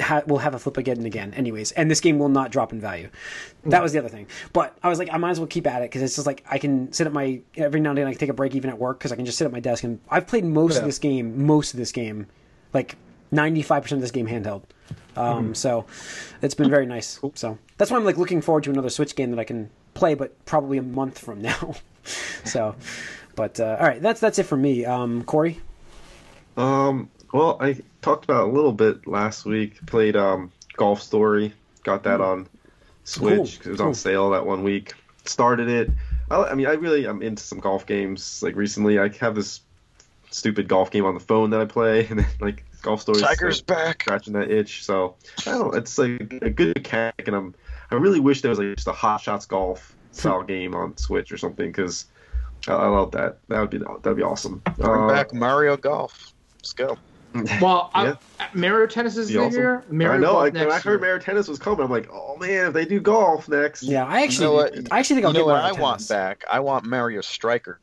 ha- 0.00 0.22
will 0.26 0.38
have 0.38 0.54
a 0.54 0.58
flip 0.58 0.76
again 0.76 0.96
and 0.98 1.06
again, 1.06 1.32
anyways, 1.34 1.72
and 1.72 1.90
this 1.90 2.00
game 2.00 2.18
will 2.18 2.28
not 2.28 2.50
drop 2.50 2.72
in 2.72 2.80
value. 2.80 3.08
That 3.66 3.82
was 3.82 3.92
the 3.92 3.98
other 3.98 4.08
thing. 4.08 4.26
But 4.52 4.76
I 4.82 4.88
was 4.88 4.98
like, 4.98 5.08
I 5.12 5.16
might 5.18 5.30
as 5.30 5.38
well 5.40 5.46
keep 5.46 5.66
at 5.66 5.82
it 5.82 5.90
because 5.90 6.02
it's 6.02 6.14
just 6.16 6.26
like 6.26 6.44
I 6.50 6.58
can 6.58 6.92
sit 6.92 7.06
at 7.06 7.12
my 7.12 7.40
every 7.56 7.80
now 7.80 7.90
and 7.90 7.98
then 7.98 8.06
I 8.06 8.10
can 8.10 8.18
take 8.18 8.28
a 8.28 8.34
break 8.34 8.54
even 8.54 8.70
at 8.70 8.78
work 8.78 8.98
because 8.98 9.12
I 9.12 9.16
can 9.16 9.24
just 9.24 9.38
sit 9.38 9.44
at 9.44 9.52
my 9.52 9.60
desk 9.60 9.84
and 9.84 10.00
I've 10.10 10.26
played 10.26 10.44
most 10.44 10.78
of 10.78 10.84
this 10.84 10.98
game, 10.98 11.46
most 11.46 11.72
of 11.72 11.78
this 11.78 11.92
game, 11.92 12.26
like 12.72 12.96
95 13.30 13.82
percent 13.82 13.98
of 13.98 14.02
this 14.02 14.10
game 14.10 14.26
handheld. 14.26 14.62
Um, 15.16 15.54
So 15.54 15.86
it's 16.42 16.54
been 16.54 16.70
very 16.70 16.86
nice. 16.86 17.20
So 17.34 17.58
that's 17.78 17.90
why 17.90 17.96
I'm 17.98 18.04
like 18.04 18.18
looking 18.18 18.40
forward 18.42 18.64
to 18.64 18.70
another 18.70 18.90
Switch 18.90 19.14
game 19.14 19.30
that 19.30 19.38
I 19.38 19.44
can 19.44 19.70
play, 19.94 20.14
but 20.14 20.44
probably 20.46 20.78
a 20.78 20.82
month 20.82 21.18
from 21.18 21.40
now. 21.50 21.74
so, 22.44 22.74
but 23.36 23.60
uh, 23.60 23.76
all 23.78 23.86
right, 23.86 24.02
that's 24.02 24.20
that's 24.20 24.38
it 24.38 24.44
for 24.44 24.56
me. 24.56 24.84
Um, 24.84 25.22
Corey, 25.24 25.60
Um, 26.56 27.10
well, 27.32 27.56
I 27.60 27.76
talked 28.02 28.24
about 28.24 28.42
it 28.46 28.48
a 28.50 28.52
little 28.52 28.72
bit 28.72 29.06
last 29.06 29.44
week. 29.44 29.84
Played 29.86 30.16
um, 30.16 30.52
Golf 30.76 31.00
Story. 31.02 31.52
Got 31.84 32.02
that 32.04 32.20
on 32.20 32.48
Switch. 33.04 33.34
Cool, 33.36 33.44
'cause 33.46 33.66
It 33.66 33.70
was 33.70 33.78
cool. 33.78 33.88
on 33.88 33.94
sale 33.94 34.30
that 34.30 34.46
one 34.46 34.62
week. 34.62 34.92
Started 35.24 35.68
it. 35.68 35.90
I, 36.30 36.36
I 36.44 36.54
mean, 36.54 36.66
I 36.66 36.72
really 36.72 37.06
am 37.06 37.22
into 37.22 37.42
some 37.42 37.58
golf 37.58 37.86
games. 37.86 38.42
Like 38.42 38.56
recently, 38.56 38.98
I 38.98 39.08
have 39.20 39.34
this 39.34 39.60
stupid 40.30 40.66
golf 40.68 40.90
game 40.90 41.04
on 41.04 41.14
the 41.14 41.20
phone 41.20 41.50
that 41.50 41.60
I 41.60 41.64
play, 41.64 42.06
and 42.10 42.18
then 42.20 42.26
like 42.40 42.64
Golf 42.82 43.00
Story. 43.02 43.20
Tiger's 43.20 43.60
back. 43.62 44.02
scratching 44.02 44.32
that 44.34 44.50
itch. 44.50 44.84
So 44.84 45.14
I 45.46 45.52
don't. 45.52 45.72
know, 45.72 45.78
It's 45.78 45.96
like 45.98 46.38
a 46.42 46.50
good 46.50 46.74
mechanic, 46.76 47.26
and 47.26 47.36
I'm. 47.36 47.54
I 47.90 47.96
really 47.96 48.20
wish 48.20 48.40
there 48.40 48.48
was 48.50 48.58
like 48.58 48.74
just 48.74 48.88
a 48.88 48.92
Hot 48.92 49.20
Shots 49.20 49.46
golf 49.46 49.94
style 50.12 50.42
game 50.42 50.74
on 50.74 50.96
Switch 50.96 51.30
or 51.32 51.36
something 51.38 51.68
because 51.70 52.06
I, 52.66 52.72
I 52.72 52.88
love 52.88 53.10
that. 53.12 53.38
That 53.48 53.60
would 53.60 53.70
be 53.70 53.78
that 53.78 54.04
would 54.04 54.16
be 54.16 54.22
awesome. 54.22 54.62
Bring 54.78 54.88
Uh, 55.02 55.08
back 55.08 55.32
Mario 55.34 55.76
Golf. 55.76 56.32
Let's 56.56 56.72
go. 56.72 56.96
Well, 57.60 57.90
Yeah. 57.94 58.14
I, 58.40 58.48
Mario 58.54 58.86
Tennis 58.86 59.16
is 59.16 59.28
Be 59.28 59.34
the 59.34 59.40
awesome. 59.40 59.58
year. 59.60 59.84
Mario 59.90 60.14
I 60.14 60.18
know. 60.18 60.32
Golf 60.32 60.42
I, 60.42 60.50
next 60.50 60.58
when 60.66 60.70
I 60.70 60.78
heard 60.80 60.84
year. 60.92 60.98
Mario 61.00 61.18
Tennis 61.18 61.48
was 61.48 61.58
coming, 61.58 61.84
I'm 61.84 61.90
like, 61.90 62.08
oh 62.12 62.36
man, 62.38 62.66
if 62.68 62.72
they 62.74 62.84
do 62.84 63.00
golf 63.00 63.48
next, 63.48 63.82
yeah, 63.82 64.04
I 64.04 64.22
actually, 64.22 64.46
know 64.46 64.52
what? 64.54 64.74
I 64.92 64.98
actually 64.98 65.16
think 65.16 65.26
I'll 65.26 65.32
you 65.32 65.38
know 65.40 65.44
get 65.46 65.52
what 65.52 65.62
Mario 65.62 65.76
I 65.76 65.80
want 65.80 65.98
Tennis. 65.98 66.08
back? 66.08 66.44
I 66.50 66.60
want 66.60 66.84
Mario 66.84 67.20
Strikers 67.20 67.78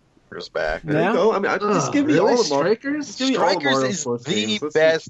back. 0.54 0.82
there 0.84 1.02
Yeah? 1.02 1.08
you 1.10 1.14
go. 1.14 1.34
I 1.34 1.40
mean, 1.40 1.52
I, 1.52 1.58
just 1.58 1.88
Ugh, 1.88 1.94
give 1.94 2.06
me 2.06 2.14
really? 2.14 2.32
all 2.34 2.44
the 2.44 2.50
Mario. 2.50 2.74
strikers. 2.76 3.16
Give 3.16 3.30
me 3.30 3.36
all 3.38 3.50
Strikers 3.50 3.72
Mario 3.74 3.88
is 3.90 4.00
sports 4.02 4.24
the 4.26 4.34
games. 4.46 4.62
Let's 4.62 4.74
see. 4.74 4.80
best 4.80 5.10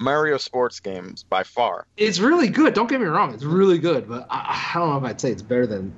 Mario 0.00 0.36
sports 0.38 0.80
games 0.80 1.22
by 1.22 1.42
far. 1.44 1.86
It's 1.96 2.18
really 2.18 2.48
good. 2.48 2.74
Don't 2.74 2.88
get 2.90 3.00
me 3.00 3.06
wrong. 3.06 3.32
It's 3.34 3.44
really 3.44 3.78
good, 3.78 4.08
but 4.08 4.26
I, 4.30 4.70
I 4.74 4.78
don't 4.78 4.90
know 4.90 4.96
if 4.98 5.04
I'd 5.04 5.20
say 5.20 5.30
it's 5.30 5.42
better 5.42 5.66
than. 5.66 5.92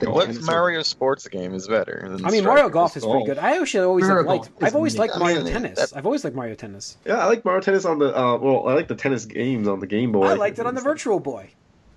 Than 0.00 0.10
What 0.12 0.26
Tennis. 0.26 0.44
Mario 0.44 0.82
sports 0.82 1.28
game 1.28 1.54
is 1.54 1.68
better? 1.68 2.08
Than 2.10 2.24
I 2.24 2.30
mean, 2.30 2.44
Mario 2.44 2.68
Golf 2.68 2.96
is 2.96 3.04
pretty 3.04 3.26
good. 3.26 3.38
I 3.38 3.58
actually 3.60 3.84
always 3.84 4.06
Mario 4.06 4.16
have 4.18 4.26
liked. 4.26 4.50
I've 4.62 4.74
always 4.74 4.98
liked. 4.98 5.18
Mario 5.18 5.40
I 5.40 5.42
mean, 5.44 5.52
Tennis. 5.52 5.78
that- 5.78 5.96
I've 5.96 6.06
always 6.06 6.24
liked 6.24 6.34
Mario 6.36 6.54
Tennis. 6.54 6.96
Yeah, 7.04 7.18
I 7.18 7.26
like 7.26 7.44
Mario 7.44 7.60
Tennis 7.60 7.84
on 7.84 7.98
the. 7.98 8.16
Uh, 8.16 8.36
well, 8.38 8.66
I 8.68 8.74
like 8.74 8.88
the 8.88 8.94
tennis 8.96 9.24
games 9.26 9.68
on 9.68 9.80
the 9.80 9.86
Game 9.86 10.12
Boy. 10.12 10.26
I 10.26 10.34
liked 10.34 10.58
it 10.58 10.66
on 10.66 10.74
the 10.74 10.80
Virtual 10.80 11.20
Boy. 11.20 11.50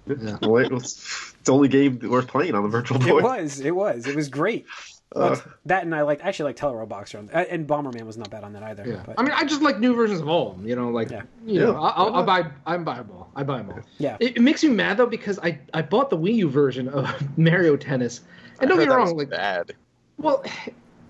Yeah. 0.06 0.38
Well, 0.42 0.58
it 0.58 0.72
was, 0.72 0.84
it's 0.84 1.34
the 1.46 1.54
only 1.54 1.70
game 1.70 1.98
worth 2.04 2.28
playing 2.28 2.56
on 2.56 2.64
the 2.64 2.70
Virtual 2.70 3.00
Boy. 3.00 3.18
It 3.20 3.24
was. 3.24 3.60
It 3.62 3.72
was. 3.76 4.06
It 4.06 4.16
was 4.16 4.28
great. 4.28 4.66
Uh, 5.16 5.36
that 5.66 5.84
and 5.84 5.94
I 5.94 6.02
liked 6.02 6.22
actually 6.24 6.50
like 6.50 6.56
Tele 6.56 6.86
Boxer 6.86 7.20
on, 7.20 7.30
uh, 7.34 7.46
and 7.50 7.68
Bomberman 7.68 8.06
was 8.06 8.18
not 8.18 8.30
bad 8.30 8.44
on 8.44 8.54
that 8.54 8.64
either. 8.64 8.84
Yeah. 8.88 9.04
But, 9.06 9.20
I 9.20 9.24
mean, 9.24 9.32
I 9.32 9.44
just 9.46 9.62
like 9.62 9.80
new 9.80 9.96
versions 9.96 10.20
of 10.22 10.28
all 10.28 10.52
of 10.52 10.58
them. 10.58 10.68
You 10.68 10.76
know, 10.76 10.90
like 10.90 11.12
Yeah. 11.12 11.24
you 11.46 11.60
know, 11.60 11.72
Yeah. 11.74 11.80
I'll, 11.80 12.16
I'll 12.16 12.24
buy. 12.24 12.46
I'm 12.66 12.84
buy 12.84 12.96
them 12.98 13.10
all. 13.12 13.30
I 13.36 13.44
buy 13.44 13.58
them 13.60 13.70
all. 13.70 13.80
yeah. 13.98 14.18
It, 14.20 14.38
it 14.38 14.42
makes 14.42 14.64
me 14.64 14.70
mad 14.70 14.98
though 14.98 15.06
because 15.06 15.40
I 15.40 15.60
I 15.74 15.82
bought 15.82 16.10
the 16.10 16.18
Wii 16.18 16.36
U 16.36 16.50
version 16.50 16.88
of 16.90 17.08
Mario 17.38 17.76
Tennis, 17.78 18.22
and 18.60 18.62
I 18.62 18.66
don't 18.66 18.78
heard 18.78 18.84
get 18.86 18.90
me 18.90 18.96
that 18.96 19.00
was 19.02 19.10
wrong, 19.10 19.18
like 19.18 19.30
bad. 19.30 19.76
well, 20.18 20.44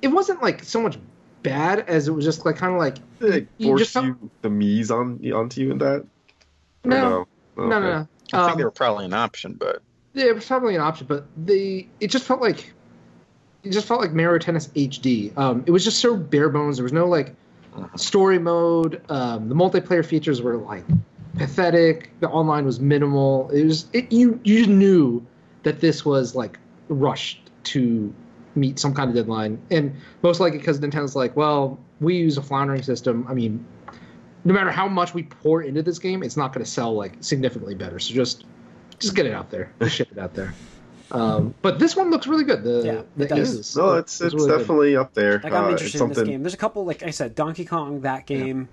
it 0.02 0.08
wasn't 0.10 0.42
like 0.42 0.64
so 0.64 0.82
much 0.82 0.98
bad 1.44 1.80
as 1.90 2.08
it 2.08 2.12
was 2.12 2.24
just 2.26 2.46
like 2.46 2.56
kind 2.56 2.74
of 2.74 2.80
like 2.80 2.98
They 3.20 3.48
you 3.58 3.68
force 3.68 3.82
just 3.82 3.96
you 3.96 4.30
the 4.42 4.50
Mii's 4.50 4.92
on 4.92 5.20
onto 5.34 5.62
you 5.62 5.72
in 5.72 5.78
that. 5.80 6.06
No, 6.86 6.98
no, 6.98 7.10
no, 7.10 7.64
Okay. 7.64 7.70
no, 7.70 7.80
no. 7.80 8.08
I 8.34 8.38
think 8.38 8.52
Um, 8.52 8.58
they 8.58 8.64
were 8.64 8.72
probably 8.72 9.06
an 9.06 9.14
option, 9.14 9.54
but 9.54 9.82
Yeah, 10.14 10.26
it 10.26 10.36
was 10.36 10.46
probably 10.46 10.76
an 10.76 10.82
option, 10.82 11.08
but 11.08 11.26
the 11.46 11.88
it 12.00 12.08
just 12.10 12.26
felt 12.26 12.42
like 12.42 12.74
it 13.64 13.72
just 13.72 13.88
felt 13.88 14.02
like 14.02 14.12
Mario 14.12 14.40
Tennis 14.40 14.68
HD. 14.70 15.36
Um, 15.38 15.64
it 15.66 15.72
was 15.72 15.84
just 15.84 16.00
so 16.00 16.16
bare 16.16 16.50
bones. 16.50 16.78
There 16.78 16.84
was 16.84 16.94
no 16.94 17.08
like 17.08 17.36
story 17.96 18.40
mode. 18.40 19.02
Um, 19.10 19.50
the 19.50 19.56
multiplayer 19.56 20.06
features 20.06 20.42
were 20.42 20.58
like 20.58 20.84
pathetic. 21.36 22.12
The 22.20 22.30
online 22.30 22.66
was 22.66 22.80
minimal. 22.80 23.50
It 23.52 23.64
was 23.66 23.88
it, 23.94 24.12
you 24.12 24.40
you 24.44 24.68
knew 24.68 25.26
that 25.64 25.80
this 25.80 26.04
was 26.06 26.36
like 26.36 26.60
rushed 26.90 27.50
to 27.64 28.14
meet 28.56 28.80
some 28.80 28.94
kind 28.94 29.10
of 29.10 29.16
deadline, 29.16 29.60
and 29.72 29.96
most 30.22 30.40
likely 30.40 30.60
because 30.60 30.80
Nintendo's 30.80 31.16
like, 31.16 31.36
well, 31.36 31.80
we 32.02 32.18
use 32.18 32.38
a 32.38 32.42
floundering 32.42 32.84
system. 32.84 33.26
I 33.30 33.34
mean, 33.34 33.66
no 34.44 34.54
matter 34.54 34.72
how 34.72 34.88
much 34.88 35.14
we 35.14 35.24
pour 35.24 35.64
into 35.64 35.82
this 35.82 36.00
game, 36.00 36.22
it's 36.22 36.38
not 36.38 36.54
going 36.54 36.64
to 36.64 36.70
sell 36.70 36.94
like 36.94 37.14
significantly 37.22 37.76
better. 37.76 37.98
So 38.00 38.14
just 38.14 38.46
just 39.00 39.16
get 39.16 39.26
it 39.26 39.34
out 39.34 39.50
there. 39.50 39.72
Just 39.80 39.96
ship 39.96 40.12
it 40.12 40.18
out 40.18 40.34
there. 40.34 40.54
Um, 41.14 41.54
but 41.62 41.80
this 41.80 41.96
one 41.96 42.10
looks 42.10 42.28
really 42.28 42.44
good. 42.44 42.64
The 42.64 42.82
Yeah, 42.86 43.02
the 43.16 43.26
it 43.26 43.30
does. 43.30 43.54
Aces 43.56 43.76
No, 43.78 43.86
look- 43.88 44.00
it's 44.00 44.20
it's 44.22 44.34
really 44.34 44.50
good. 44.50 44.60
definitely 44.60 44.96
up 44.96 45.14
there. 45.14 45.40
Like 45.44 45.54
I'm 45.54 45.66
Uh, 45.66 45.70
interested 45.72 45.86
it's 45.86 45.94
in 45.96 46.00
something. 46.00 46.16
this 46.16 46.28
game. 46.28 46.44
There's 46.44 46.54
a 46.54 46.58
couple, 46.58 46.86
like 46.86 47.04
I 47.04 47.12
said, 47.12 47.36
Donkey 47.36 47.66
Kong, 47.66 48.02
that 48.02 48.26
game. 48.26 48.70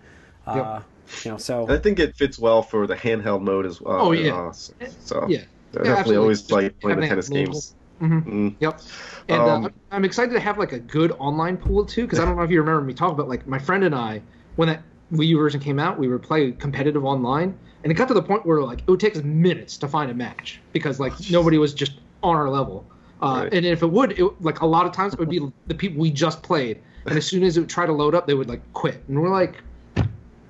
Uh, 0.46 0.80
You 1.24 1.32
know, 1.32 1.36
so 1.38 1.66
I 1.68 1.76
think 1.76 1.98
it 1.98 2.14
fits 2.16 2.38
well 2.38 2.62
for 2.62 2.86
the 2.86 2.94
handheld 2.94 3.42
mode 3.42 3.66
as 3.66 3.80
well. 3.80 3.98
Oh, 4.00 4.12
yeah. 4.12 4.32
Uh, 4.32 4.52
so, 4.52 4.72
so 5.00 5.26
Yeah. 5.28 5.38
I 5.38 5.40
Yeah, 5.40 5.42
definitely 5.72 5.90
absolutely. 5.90 6.16
always 6.18 6.40
Just 6.42 6.52
like 6.52 6.80
playing 6.80 7.00
the 7.00 7.06
tennis 7.08 7.28
it 7.28 7.34
mobile. 7.34 7.44
games. 7.52 7.74
Mhm. 8.00 8.24
Mm. 8.26 8.54
Yep. 8.60 8.80
And 9.28 9.42
Um, 9.42 9.48
uh, 9.48 9.52
I'm- 9.52 9.74
I'm 9.90 10.04
excited 10.04 10.32
to 10.32 10.40
have 10.40 10.56
like 10.56 10.72
a 10.72 10.78
good 10.78 11.12
online 11.18 11.56
pool 11.56 11.84
too, 11.84 12.02
because 12.02 12.20
I 12.20 12.24
don't 12.24 12.36
know 12.36 12.42
if 12.42 12.50
you 12.50 12.60
remember 12.60 12.80
me 12.82 12.94
talking 12.94 13.14
about 13.14 13.28
like 13.28 13.46
my 13.46 13.58
friend 13.58 13.82
and 13.84 13.94
I 13.94 14.22
when 14.56 14.68
that 14.68 14.82
Wii 15.12 15.26
U 15.26 15.38
version 15.38 15.60
came 15.60 15.78
out, 15.80 15.98
we 15.98 16.06
would 16.08 16.22
play 16.22 16.52
competitive 16.52 17.04
online, 17.04 17.54
and 17.82 17.90
it 17.90 17.96
got 17.96 18.06
to 18.08 18.14
the 18.14 18.22
point 18.22 18.46
where 18.46 18.62
like 18.62 18.78
it 18.80 18.88
would 18.90 19.00
take 19.00 19.16
us 19.16 19.24
minutes 19.24 19.76
to 19.78 19.88
find 19.88 20.10
a 20.10 20.14
match 20.14 20.60
because 20.72 21.00
like 21.00 21.12
nobody 21.30 21.58
was 21.58 21.74
just 21.74 21.92
on 22.22 22.36
our 22.36 22.48
level. 22.48 22.86
Uh, 23.22 23.40
Right. 23.44 23.54
And 23.54 23.66
if 23.66 23.82
it 23.82 23.86
would, 23.90 24.18
it, 24.18 24.42
like 24.42 24.60
a 24.60 24.66
lot 24.66 24.86
of 24.86 24.92
times 24.92 25.12
it 25.12 25.18
would 25.18 25.28
be 25.28 25.40
the 25.66 25.74
people 25.74 26.00
we 26.00 26.10
just 26.10 26.42
played, 26.42 26.80
and 27.06 27.16
as 27.18 27.26
soon 27.26 27.42
as 27.42 27.56
it 27.56 27.60
would 27.60 27.68
try 27.68 27.84
to 27.86 27.92
load 27.92 28.14
up, 28.14 28.26
they 28.26 28.34
would 28.34 28.48
like 28.48 28.60
quit, 28.72 29.02
and 29.08 29.20
we're 29.20 29.28
like, 29.30 29.56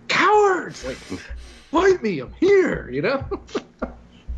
cowards! 0.09 0.85
Like, 0.85 0.97
fight 0.97 2.03
me, 2.03 2.21
I'm 2.21 2.33
here, 2.35 2.89
you 2.91 3.03
know. 3.03 3.25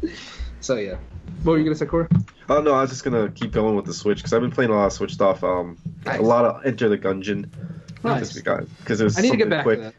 so 0.61 0.77
yeah, 0.77 0.97
what 1.43 1.53
were 1.53 1.59
you 1.59 1.65
gonna 1.65 1.77
say, 1.77 1.87
Corey? 1.87 2.09
Oh 2.49 2.61
no, 2.61 2.75
I 2.75 2.81
was 2.83 2.91
just 2.91 3.05
gonna 3.05 3.31
keep 3.31 3.53
going 3.53 3.77
with 3.77 3.85
the 3.85 3.95
Switch 3.95 4.19
because 4.19 4.33
I've 4.33 4.41
been 4.41 4.51
playing 4.51 4.71
a 4.71 4.75
lot 4.75 4.87
of 4.87 4.93
Switch 4.93 5.13
stuff. 5.13 5.45
Um, 5.45 5.77
Nice. 6.07 6.19
a 6.19 6.23
lot 6.23 6.45
of 6.45 6.65
Enter 6.67 6.89
the 6.89 6.99
Gungeon. 6.99 7.49
Nice. 8.03 8.33
Because 8.35 9.01
it 9.01 9.05
was 9.05 9.19
I 9.19 9.23
need 9.23 9.31
to 9.33 9.37
get 9.37 9.51
back 9.51 9.63
quick. 9.63 9.79
to 9.79 9.85
that. 9.85 9.95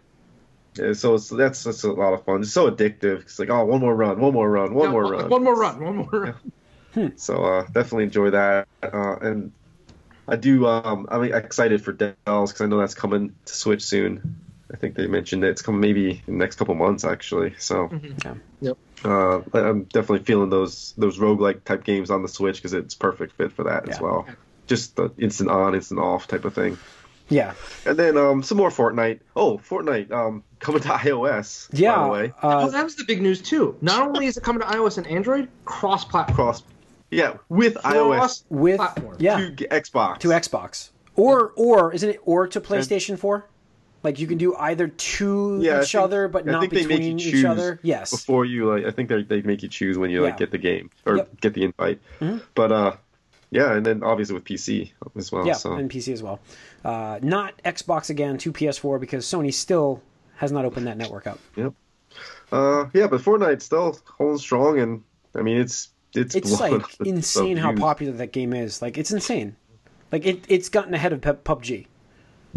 Yeah, 0.75 0.93
so 0.93 1.13
it's, 1.13 1.29
that's 1.29 1.63
that's 1.63 1.83
a 1.83 1.91
lot 1.91 2.13
of 2.13 2.25
fun. 2.25 2.41
It's 2.41 2.51
so 2.51 2.69
addictive. 2.69 3.21
It's 3.21 3.39
like 3.39 3.49
oh, 3.49 3.63
one 3.65 3.79
more 3.79 3.95
run, 3.95 4.19
one 4.19 4.33
more 4.33 4.49
run, 4.49 4.73
one 4.73 4.87
Yeah, 4.87 4.91
more 4.91 5.05
run. 5.05 5.29
One 5.29 5.43
more 5.43 5.55
run. 5.55 5.79
One 5.83 5.95
more 5.97 6.09
run. 6.11 6.35
So 7.15 7.43
uh, 7.43 7.63
definitely 7.65 8.03
enjoy 8.05 8.29
that. 8.31 8.67
Uh, 8.81 9.15
and 9.21 9.51
I 10.27 10.35
do. 10.35 10.65
Um, 10.67 11.07
I'm 11.09 11.23
excited 11.23 11.83
for 11.83 11.91
Dells 11.93 12.51
because 12.51 12.61
I 12.61 12.65
know 12.67 12.77
that's 12.79 12.95
coming 12.95 13.35
to 13.45 13.53
Switch 13.53 13.83
soon. 13.83 14.35
I 14.73 14.77
think 14.77 14.95
they 14.95 15.07
mentioned 15.07 15.43
it. 15.43 15.49
it's 15.49 15.61
coming 15.61 15.81
maybe 15.81 16.23
in 16.27 16.37
the 16.37 16.43
next 16.43 16.55
couple 16.55 16.73
months 16.75 17.03
actually. 17.03 17.53
So 17.59 17.89
Yeah. 18.23 18.33
Yep. 18.61 18.77
uh, 19.05 19.37
I- 19.53 19.67
I'm 19.69 19.83
definitely 19.83 20.25
feeling 20.25 20.49
those 20.49 20.93
those 20.97 21.19
roguelike 21.19 21.63
type 21.63 21.83
games 21.83 22.09
on 22.09 22.21
the 22.21 22.27
Switch 22.29 22.57
because 22.57 22.73
it's 22.73 22.95
perfect 22.95 23.33
fit 23.33 23.51
for 23.51 23.63
that 23.65 23.87
as 23.89 23.97
Yeah. 23.97 24.03
well. 24.03 24.27
Just 24.67 24.95
the 24.95 25.11
instant 25.19 25.49
on, 25.49 25.75
instant 25.75 25.99
off 25.99 26.27
type 26.27 26.45
of 26.45 26.53
thing. 26.55 26.77
Yeah, 27.29 27.53
And 27.85 27.97
then 27.97 28.17
um, 28.17 28.43
some 28.43 28.57
more 28.57 28.69
Fortnite. 28.69 29.19
Oh, 29.35 29.57
Fortnite 29.57 30.11
um, 30.11 30.43
coming 30.59 30.81
to 30.81 30.87
iOS. 31.05 31.67
yeah. 31.73 31.95
By 31.95 32.03
the 32.03 32.09
way, 32.11 32.33
oh, 32.43 32.49
Uh, 32.49 32.67
that 32.67 32.83
was 32.83 32.95
the 32.95 33.05
big 33.05 33.21
news 33.21 33.41
too. 33.41 33.75
Not 33.81 34.07
only 34.07 34.25
is 34.27 34.37
it 34.37 34.43
coming 34.43 34.61
to 34.61 34.67
iOS 34.67 34.97
and 34.97 35.07
Android, 35.07 35.47
cross-platform. 35.65 36.35
cross. 36.35 36.63
Yeah, 37.15 37.37
with 37.49 37.75
iOS 37.75 38.43
with 38.49 38.77
platform. 38.77 39.15
yeah 39.19 39.37
to 39.37 39.67
Xbox. 39.67 40.19
to 40.19 40.27
Xbox 40.29 40.89
or 41.15 41.51
or 41.55 41.93
isn't 41.93 42.09
it 42.09 42.19
or 42.25 42.47
to 42.47 42.59
PlayStation 42.61 43.17
Four? 43.17 43.45
Like 44.03 44.19
you 44.19 44.27
can 44.27 44.37
do 44.37 44.53
either 44.55 44.89
to 44.89 45.59
Yeah, 45.61 45.81
each 45.81 45.93
think- 45.93 46.03
other, 46.03 46.27
but 46.27 46.45
I 46.47 46.51
not 46.51 46.59
think 46.61 46.73
they 46.73 46.85
make 46.85 46.89
you 47.01 47.13
between 47.13 47.19
each 47.19 47.31
choose 47.31 47.45
other. 47.45 47.79
Yes. 47.83 48.11
before 48.11 48.43
you 48.45 48.69
like 48.69 48.83
i 48.85 48.91
think 48.91 49.07
they 49.09 49.23
they 49.23 49.41
make 49.41 49.63
you 49.63 49.69
choose 49.69 49.97
when 49.97 50.09
you 50.09 50.19
Yeah. 50.21 50.27
like 50.29 50.37
get 50.37 50.51
the 50.51 50.57
game 50.57 50.89
or 51.05 51.17
Yep. 51.17 51.39
get 51.41 51.53
the 51.53 51.63
invite 51.63 51.99
Mhm. 52.19 52.41
but 52.53 52.71
uh 52.73 52.95
yeah 53.49 53.71
and 53.73 53.85
then 53.85 54.03
obviously 54.03 54.33
with 54.35 54.43
pc 54.43 54.91
as 55.15 55.31
well 55.31 55.45
yeah, 55.47 55.53
so 55.53 55.73
and 55.73 55.89
PC 55.89 56.11
as 56.11 56.21
well. 56.21 56.39
Uh, 56.83 57.19
not 57.21 57.53
Xbox 57.63 58.09
again 58.09 58.37
to 58.39 58.51
PS4 58.51 58.99
because 58.99 59.25
Sony 59.25 59.53
still 59.53 60.01
has 60.35 60.51
not 60.51 60.65
opened 60.65 60.87
that 60.87 60.97
network 60.97 61.25
up. 61.27 61.39
Yep. 61.55 61.73
Uh 62.51 62.85
yeah 62.93 63.07
but 63.07 63.21
fortnite's 63.21 63.63
still 63.63 63.97
holding 64.17 64.37
strong 64.37 64.79
and 64.79 65.01
i 65.35 65.41
mean 65.41 65.57
it's 65.57 65.89
it's, 66.15 66.35
It's 66.35 66.59
like 66.59 66.73
up 66.73 66.91
the- 66.99 67.09
insane 67.09 67.57
how 67.57 67.69
views. 67.71 67.79
popular 67.79 68.13
that 68.13 68.31
game 68.33 68.53
is. 68.53 68.81
Like 68.81 68.97
it's 68.97 69.11
insane. 69.11 69.55
Like 70.11 70.25
it 70.25 70.45
it's 70.47 70.69
gotten 70.69 70.93
ahead 70.93 71.13
of 71.13 71.21
PUBG 71.21 71.71
in 71.71 71.87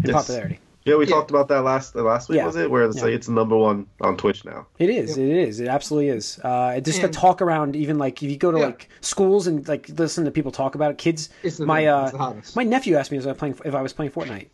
Yes. 0.03 0.13
popularity. 0.13 0.59
yeah 0.85 0.95
we 0.95 1.05
Yeah. 1.05 1.15
talked 1.15 1.31
about 1.31 1.47
that 1.49 1.63
last 1.63 1.95
last 1.95 2.29
week 2.29 2.37
Yeah. 2.37 2.45
was 2.45 2.55
it 2.55 2.69
where 2.69 2.83
it's 2.85 2.97
Yeah. 2.97 3.03
like 3.05 3.13
it's 3.13 3.27
number 3.27 3.57
one 3.57 3.87
on 4.01 4.15
twitch 4.15 4.45
now 4.45 4.67
It 4.79 4.89
is. 4.89 5.17
It 5.17 5.27
is. 5.27 5.59
It 5.59 5.67
absolutely 5.67 6.09
is. 6.09 6.39
Uh, 6.43 6.79
just 6.79 7.01
And- 7.01 7.11
to 7.11 7.19
talk 7.19 7.41
around, 7.41 7.75
even 7.75 7.97
like 7.97 8.21
if 8.23 8.29
you 8.29 8.37
go 8.37 8.51
to 8.51 8.59
Yeah. 8.59 8.65
like 8.67 8.89
schools 9.01 9.47
and 9.47 9.67
like 9.67 9.89
listen 9.97 10.23
to 10.25 10.31
people 10.31 10.51
talk 10.51 10.75
about 10.75 10.91
it, 10.91 10.97
kids. 10.97 11.29
It's 11.43 11.57
the 11.57 11.65
my 11.65 11.81
it's 11.81 12.13
uh, 12.15 12.33
the 12.33 12.51
my 12.55 12.63
nephew 12.63 12.95
asked 12.95 13.11
me 13.11 13.17
if 13.17 13.25
I 13.25 13.29
was 13.29 13.37
playing 13.37 13.55
if 13.65 13.73
I 13.75 13.81
was 13.81 13.91
playing 13.93 14.11
Fortnite. 14.11 14.47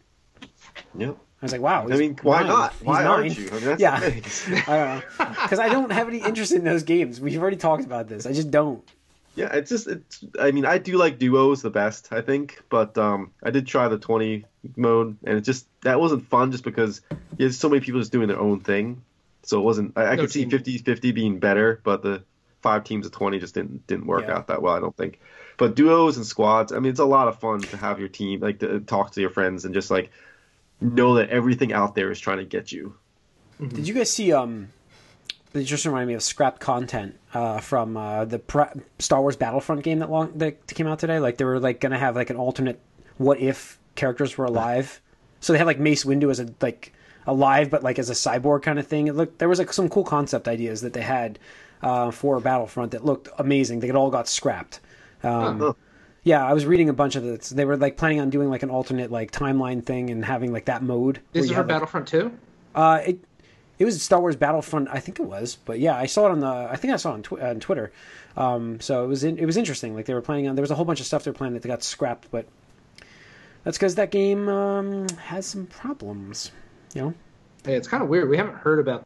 Yep 0.97 1.17
I 1.41 1.45
was 1.45 1.51
like, 1.51 1.61
wow. 1.61 1.83
i 1.89 1.97
mean 1.97 2.17
why 2.21 2.39
nine. 2.39 2.47
not 2.47 2.73
He's 2.73 2.81
why 2.83 3.03
nine. 3.03 3.07
aren't 3.07 3.37
you 3.37 3.49
I 3.51 3.59
mean, 3.59 3.75
Yeah. 3.79 3.99
the. 3.99 4.63
I 4.67 4.77
don't 4.77 4.87
know 5.19 5.35
because 5.43 5.59
I 5.59 5.67
don't 5.69 5.91
have 5.91 6.07
any 6.07 6.19
interest 6.19 6.53
in 6.53 6.63
those 6.63 6.83
games. 6.83 7.19
We've 7.19 7.41
already 7.41 7.57
talked 7.57 7.83
about 7.83 8.07
this. 8.07 8.25
I 8.25 8.31
just 8.31 8.49
don't. 8.49 8.81
Yeah, 9.35 9.49
it's 9.51 9.69
just 9.69 9.87
it's. 9.87 10.23
I 10.39 10.51
mean, 10.51 10.65
I 10.65 10.77
do 10.77 10.95
like 10.95 11.17
duos 11.19 11.61
the 11.63 11.69
best, 11.71 12.13
I 12.13 12.21
think, 12.21 12.61
but 12.69 12.97
um, 12.97 13.31
I 13.43 13.49
did 13.49 13.65
try 13.67 13.87
the 13.89 13.97
twenty 13.97 14.45
mode, 14.77 15.17
and 15.25 15.37
it 15.37 15.41
just 15.41 15.65
that 15.81 15.99
wasn't 15.99 16.27
fun, 16.29 16.51
just 16.51 16.63
because 16.63 17.01
there's 17.35 17.57
so 17.59 17.67
many 17.67 17.81
people 17.81 17.99
just 17.99 18.11
doing 18.13 18.27
their 18.29 18.39
own 18.39 18.59
thing. 18.61 19.01
So 19.41 19.59
it 19.59 19.63
wasn't. 19.63 19.97
I, 19.97 20.05
I 20.05 20.15
No 20.15 20.21
could 20.21 20.31
see 20.31 20.45
team. 20.45 20.51
50-50 20.51 21.13
being 21.15 21.39
better, 21.39 21.81
but 21.83 22.03
the 22.03 22.23
five 22.61 22.83
teams 22.85 23.05
of 23.07 23.11
twenty 23.11 23.39
just 23.39 23.55
didn't 23.55 23.85
didn't 23.87 24.05
work 24.05 24.25
Yeah. 24.27 24.35
out 24.37 24.47
that 24.47 24.61
well. 24.61 24.75
I 24.75 24.79
don't 24.79 24.95
think. 24.95 25.19
But 25.57 25.75
duos 25.75 26.15
and 26.15 26.25
squads, 26.25 26.71
I 26.71 26.77
mean, 26.79 26.91
it's 26.91 26.99
a 27.01 27.05
lot 27.05 27.27
of 27.27 27.39
fun 27.39 27.59
to 27.61 27.75
have 27.77 27.99
your 27.99 28.07
team, 28.09 28.39
like 28.39 28.59
to 28.59 28.79
talk 28.81 29.11
to 29.13 29.19
your 29.21 29.29
friends, 29.31 29.65
and 29.65 29.73
just 29.73 29.89
like 29.91 30.11
know 30.83 31.15
that 31.15 31.29
everything 31.29 31.73
out 31.73 31.95
there 31.95 32.11
is 32.11 32.19
trying 32.19 32.37
to 32.39 32.45
get 32.45 32.71
you. 32.71 32.95
Did 33.59 33.87
you 33.87 33.93
guys 33.93 34.11
see? 34.11 34.33
Um, 34.33 34.69
it 35.53 35.63
just 35.63 35.85
reminded 35.85 36.07
me 36.07 36.13
of 36.15 36.23
scrapped 36.23 36.59
content 36.59 37.15
uh, 37.33 37.59
from 37.59 37.95
uh, 37.95 38.25
the 38.25 38.39
pre- 38.39 38.65
Star 38.99 39.21
Wars 39.21 39.35
Battlefront 39.35 39.83
game 39.83 39.99
that 39.99 40.09
long 40.09 40.37
that 40.37 40.67
came 40.67 40.87
out 40.87 40.99
today. 40.99 41.19
Like 41.19 41.37
they 41.37 41.45
were 41.45 41.59
like 41.59 41.79
gonna 41.79 41.99
have 41.99 42.15
like 42.15 42.29
an 42.29 42.37
alternate 42.37 42.79
what 43.17 43.39
if 43.39 43.79
characters 43.95 44.37
were 44.37 44.45
alive. 44.45 44.99
So 45.39 45.53
they 45.53 45.59
had 45.59 45.67
like 45.67 45.79
Mace 45.79 46.03
Windu 46.03 46.31
as 46.31 46.39
a 46.39 46.53
like 46.61 46.93
alive, 47.27 47.69
but 47.69 47.83
like 47.83 47.99
as 47.99 48.09
a 48.09 48.13
cyborg 48.13 48.63
kind 48.63 48.79
of 48.79 48.87
thing. 48.87 49.07
It 49.07 49.15
looked 49.15 49.39
there 49.39 49.49
was 49.49 49.59
like 49.59 49.71
some 49.71 49.89
cool 49.89 50.03
concept 50.03 50.47
ideas 50.47 50.81
that 50.81 50.93
they 50.93 51.01
had 51.01 51.39
uh, 51.81 52.11
for 52.11 52.39
Battlefront 52.39 52.91
that 52.91 53.05
looked 53.05 53.29
amazing. 53.37 53.79
They 53.79 53.91
all 53.91 54.09
got 54.09 54.27
scrapped. 54.27 54.79
Um. 55.23 55.75
Yeah, 56.23 56.45
I 56.45 56.53
was 56.53 56.65
reading 56.65 56.87
a 56.89 56.93
bunch 56.93 57.15
of 57.17 57.23
this. 57.23 57.49
They 57.49 57.65
were 57.65 57.75
like 57.77 57.97
planning 57.97 58.19
on 58.21 58.29
doing 58.29 58.49
like 58.49 58.63
an 58.63 58.69
alternate 58.69 59.11
like 59.11 59.31
timeline 59.31 59.83
thing 59.83 60.09
and 60.09 60.23
having 60.23 60.53
like 60.53 60.65
that 60.65 60.81
mode. 60.81 61.17
where 61.17 61.23
This 61.33 61.43
is 61.45 61.49
you 61.49 61.55
for 61.55 61.57
have, 61.61 61.67
like, 61.67 61.75
Battlefront 61.75 62.07
2? 62.07 62.31
uh, 62.75 63.01
it 63.05 63.19
it 63.79 63.85
was 63.85 64.01
Star 64.01 64.21
Wars 64.21 64.35
Battlefront, 64.35 64.87
I 64.91 64.99
think 64.99 65.19
it 65.19 65.23
was, 65.25 65.57
but 65.65 65.79
yeah, 65.79 65.95
I 65.97 66.05
saw 66.05 66.27
it 66.27 66.31
on 66.31 66.39
the. 66.39 66.47
I 66.47 66.75
think 66.77 66.93
I 66.93 66.97
saw 66.97 67.09
it 67.11 67.13
on, 67.15 67.21
tw- 67.23 67.41
on 67.41 67.59
Twitter. 67.59 67.91
Um, 68.37 68.79
so 68.79 69.03
it 69.03 69.07
was 69.07 69.23
in, 69.23 69.37
it 69.37 69.45
was 69.45 69.57
interesting. 69.57 69.95
Like 69.95 70.05
they 70.05 70.13
were 70.13 70.21
planning 70.21 70.47
on. 70.47 70.55
There 70.55 70.61
was 70.63 70.71
a 70.71 70.75
whole 70.75 70.85
bunch 70.85 70.99
of 71.01 71.05
stuff 71.05 71.23
they 71.23 71.31
were 71.31 71.35
planning 71.37 71.59
that 71.59 71.67
got 71.67 71.83
scrapped, 71.83 72.29
but 72.31 72.45
that's 73.63 73.77
because 73.77 73.95
that 73.95 74.11
game 74.11 74.47
um, 74.47 75.07
has 75.25 75.45
some 75.45 75.65
problems. 75.65 76.51
You 76.93 77.01
know, 77.01 77.13
Hey, 77.65 77.75
it's 77.75 77.87
kind 77.87 78.03
of 78.03 78.09
weird. 78.09 78.29
We 78.29 78.37
haven't 78.37 78.55
heard 78.57 78.79
about. 78.79 79.05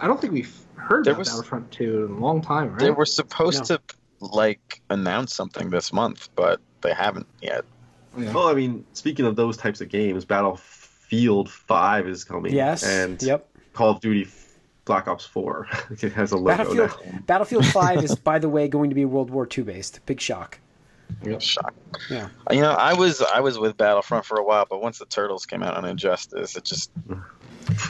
I 0.00 0.06
don't 0.08 0.20
think 0.20 0.32
we've 0.32 0.54
heard 0.74 1.04
There 1.04 1.12
about 1.12 1.20
was- 1.20 1.28
Battlefront 1.28 1.70
2 1.70 2.04
in 2.06 2.12
a 2.12 2.18
long 2.18 2.42
time, 2.42 2.70
right? 2.72 2.80
They 2.80 2.90
were 2.90 3.06
supposed 3.06 3.66
to 3.66 3.80
like 4.22 4.80
announce 4.90 5.34
something 5.34 5.70
this 5.70 5.92
month, 5.92 6.28
but 6.36 6.60
they 6.80 6.94
haven't 6.94 7.26
yet. 7.40 7.64
Yeah. 8.16 8.32
Well, 8.32 8.48
I 8.48 8.54
mean, 8.54 8.84
speaking 8.92 9.26
of 9.26 9.36
those 9.36 9.56
types 9.56 9.80
of 9.80 9.88
games, 9.88 10.24
Battlefield 10.24 11.50
Five 11.50 12.06
is 12.08 12.24
coming. 12.24 12.52
yes, 12.54 12.82
and 12.84 13.22
yep. 13.22 13.48
Call 13.72 13.90
of 13.90 14.00
Duty 14.00 14.28
Black 14.84 15.08
Ops 15.08 15.24
4. 15.24 15.66
it 15.90 16.12
has 16.12 16.32
a 16.32 16.36
logo 16.36 16.56
Battlefield 16.56 16.90
now. 17.12 17.18
Battlefield 17.26 17.66
Five 17.72 18.02
is, 18.04 18.14
by 18.14 18.38
the 18.38 18.48
way, 18.48 18.68
going 18.68 18.90
to 18.90 18.94
be 18.94 19.04
World 19.04 19.30
War 19.30 19.48
II 19.56 19.64
based. 19.64 20.00
Big 20.06 20.20
shock. 20.20 20.58
Shock. 21.40 21.74
Yeah, 22.10 22.28
You 22.50 22.62
know, 22.62 22.70
I 22.72 22.94
was 22.94 23.20
I 23.20 23.40
was 23.40 23.58
with 23.58 23.76
Battlefront 23.76 24.24
for 24.24 24.38
a 24.38 24.44
while, 24.44 24.66
but 24.68 24.80
once 24.80 24.98
the 24.98 25.04
Turtles 25.04 25.44
came 25.44 25.62
out 25.62 25.76
on 25.76 25.84
Injustice, 25.84 26.56
it 26.56 26.64
just 26.64 26.90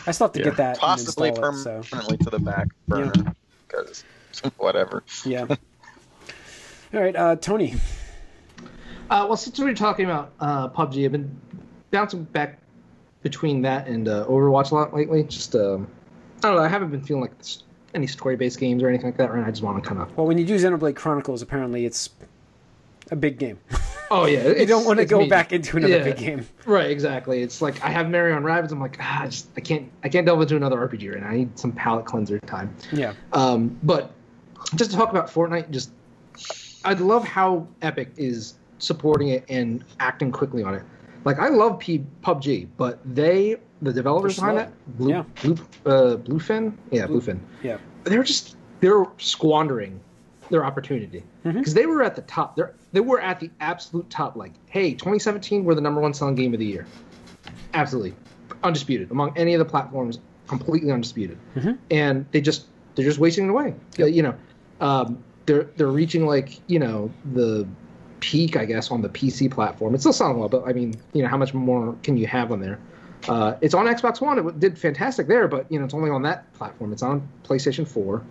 I 0.07 0.11
still 0.11 0.27
have 0.27 0.33
to 0.33 0.41
Yeah. 0.41 0.45
get 0.47 0.57
that 0.57 0.71
and 0.71 0.79
possibly 0.79 1.29
install 1.29 1.51
it, 1.55 1.63
so 1.63 1.83
permanently 1.89 2.17
to 2.19 2.31
the 2.31 2.41
back 2.41 2.67
burner 2.89 3.13
because 3.69 4.03
whatever. 4.57 5.05
yeah. 5.25 5.47
All 6.95 7.01
right, 7.01 7.17
uh, 7.17 7.37
Tony. 7.37 7.75
Uh, 9.11 9.27
well, 9.29 9.37
since 9.37 9.59
we 9.59 9.65
were 9.65 9.75
talking 9.75 10.05
about 10.05 10.33
uh, 10.41 10.69
PUBG, 10.69 11.05
I've 11.05 11.13
been 11.13 11.35
bouncing 11.91 12.25
back 12.25 12.59
between 13.23 13.63
that 13.63 13.87
and 13.87 14.09
uh, 14.09 14.27
Overwatch 14.27 14.73
a 14.73 14.75
lot 14.75 14.95
lately. 14.95 15.23
Just, 15.25 15.55
um, 15.55 15.87
I 16.39 16.49
don't 16.49 16.57
know, 16.57 16.63
I 16.63 16.69
haven't 16.69 16.91
been 16.91 17.03
feeling 17.03 17.23
like 17.23 17.37
this, 17.39 17.63
any 17.95 18.07
story 18.07 18.37
based 18.37 18.59
games 18.59 18.83
or 18.83 18.89
anything 18.89 19.07
like 19.07 19.17
that, 19.19 19.33
right? 19.33 19.45
I 19.47 19.51
just 19.51 19.63
want 19.63 19.83
to 19.83 19.89
kind 19.89 20.01
of. 20.01 20.17
Well, 20.17 20.27
when 20.27 20.39
you 20.39 20.45
do 20.47 20.57
Xenoblade 20.57 20.97
Chronicles, 20.97 21.41
apparently 21.43 21.85
it's 21.87 22.11
a 23.11 23.17
big 23.17 23.39
game. 23.39 23.59
Oh, 24.11 24.27
yeah. 24.27 24.49
You 24.59 24.67
don't 24.67 24.85
want 24.85 24.99
to 24.99 25.07
go 25.07 25.27
back 25.27 25.53
into 25.53 25.79
another 25.79 25.99
Yeah. 25.99 26.05
big 26.05 26.17
game. 26.19 26.47
Right, 26.67 26.91
exactly. 26.91 27.43
It's 27.43 27.63
like 27.63 27.83
I 27.83 27.89
have 27.91 28.11
Marion 28.11 28.43
Rabbids. 28.43 28.71
I'm 28.71 28.81
like, 28.81 28.99
ah, 29.01 29.23
I 29.23 29.27
just 29.27 29.49
I 29.57 29.61
can't 29.61 29.91
I 30.05 30.11
can't 30.11 30.27
delve 30.27 30.43
into 30.43 30.57
another 30.57 30.77
RPG 30.77 31.11
right 31.13 31.23
now. 31.23 31.29
I 31.29 31.37
need 31.39 31.59
some 31.59 31.73
palate 31.73 32.05
cleanser 32.05 32.39
time. 32.41 32.75
Yeah. 32.93 33.15
Um, 33.33 33.79
but 33.83 34.11
just 34.75 34.91
to 34.91 34.97
talk 34.99 35.11
about 35.11 35.29
Fortnite, 35.29 35.71
just 35.71 35.91
I 36.85 36.95
love 36.95 37.25
how 37.25 37.67
Epic 37.83 38.11
is 38.17 38.55
supporting 38.79 39.29
it 39.29 39.45
and 39.49 39.85
acting 40.01 40.33
quickly 40.33 40.63
on 40.63 40.75
it. 40.75 40.83
Like 41.25 41.39
I 41.39 41.49
love 41.49 41.79
P- 41.79 42.05
PUBG, 42.23 42.69
but 42.77 42.99
they 43.15 43.57
the 43.81 43.93
developers 43.93 44.37
behind 44.37 44.59
that, 44.59 44.73
Blue, 44.99 45.11
Yeah. 45.11 45.25
Blue, 45.43 45.53
uh, 45.87 46.17
Bluefin, 46.17 46.75
yeah, 46.91 47.07
Bluefin, 47.07 47.39
Yeah. 47.63 47.79
they're 48.05 48.23
just 48.25 48.57
they're 48.81 49.05
squandering 49.19 50.01
their 50.51 50.65
opportunity 50.65 51.23
because 51.45 51.75
they 51.75 51.87
were 51.87 52.03
at 52.03 52.17
the 52.17 52.23
top. 52.23 52.57
They're 52.57 52.75
they 52.93 53.01
were 53.01 53.21
at 53.21 53.39
the 53.41 53.51
absolute 53.61 54.09
top. 54.11 54.37
Like, 54.37 54.53
hey, 54.67 54.93
2017, 54.93 55.65
we're 55.65 55.75
the 55.75 55.81
number 55.81 56.01
one 56.01 56.13
selling 56.13 56.35
game 56.35 56.53
of 56.53 56.59
the 56.61 56.67
year, 56.67 56.87
absolutely 57.75 58.15
undisputed 58.65 59.11
among 59.11 59.37
any 59.37 59.55
of 59.55 59.59
the 59.61 59.65
platforms, 59.65 60.19
completely 60.47 60.91
undisputed. 60.91 61.39
Mhm. 61.57 61.79
And 61.91 62.27
they 62.33 62.41
just 62.41 62.67
they're 62.95 63.05
just 63.07 63.19
wasting 63.19 63.47
it 63.47 63.51
away. 63.51 63.75
Uh, 63.99 64.07
You 64.07 64.23
know, 64.25 64.35
um, 64.81 65.19
they're 65.47 65.65
they're 65.77 65.89
reaching 65.89 66.27
like 66.27 66.61
you 66.69 66.79
know 66.79 67.11
the 67.33 67.67
peak, 68.23 68.57
I 68.57 68.65
guess, 68.65 68.91
on 68.91 69.03
the 69.03 69.09
PC 69.09 69.51
platform. 69.51 69.95
It's 69.95 70.03
still 70.05 70.13
selling 70.13 70.39
well, 70.39 70.49
but 70.49 70.67
I 70.67 70.73
mean, 70.73 70.95
you 71.13 71.23
know, 71.23 71.29
how 71.29 71.37
much 71.37 71.53
more 71.53 71.97
can 72.03 72.17
you 72.17 72.27
have 72.29 72.53
on 72.53 72.61
there? 72.61 72.79
Uh, 73.29 73.55
it's 73.61 73.75
on 73.75 73.87
Xbox 73.87 74.21
One. 74.21 74.39
It 74.39 74.61
did 74.61 74.79
fantastic 74.79 75.27
there, 75.27 75.49
but 75.49 75.71
you 75.71 75.79
know, 75.79 75.85
it's 75.85 75.95
only 75.95 76.11
on 76.11 76.23
that 76.23 76.53
platform. 76.55 76.93
It's 76.93 77.03
on 77.03 77.29
PlayStation 77.45 77.87
4, 77.87 78.23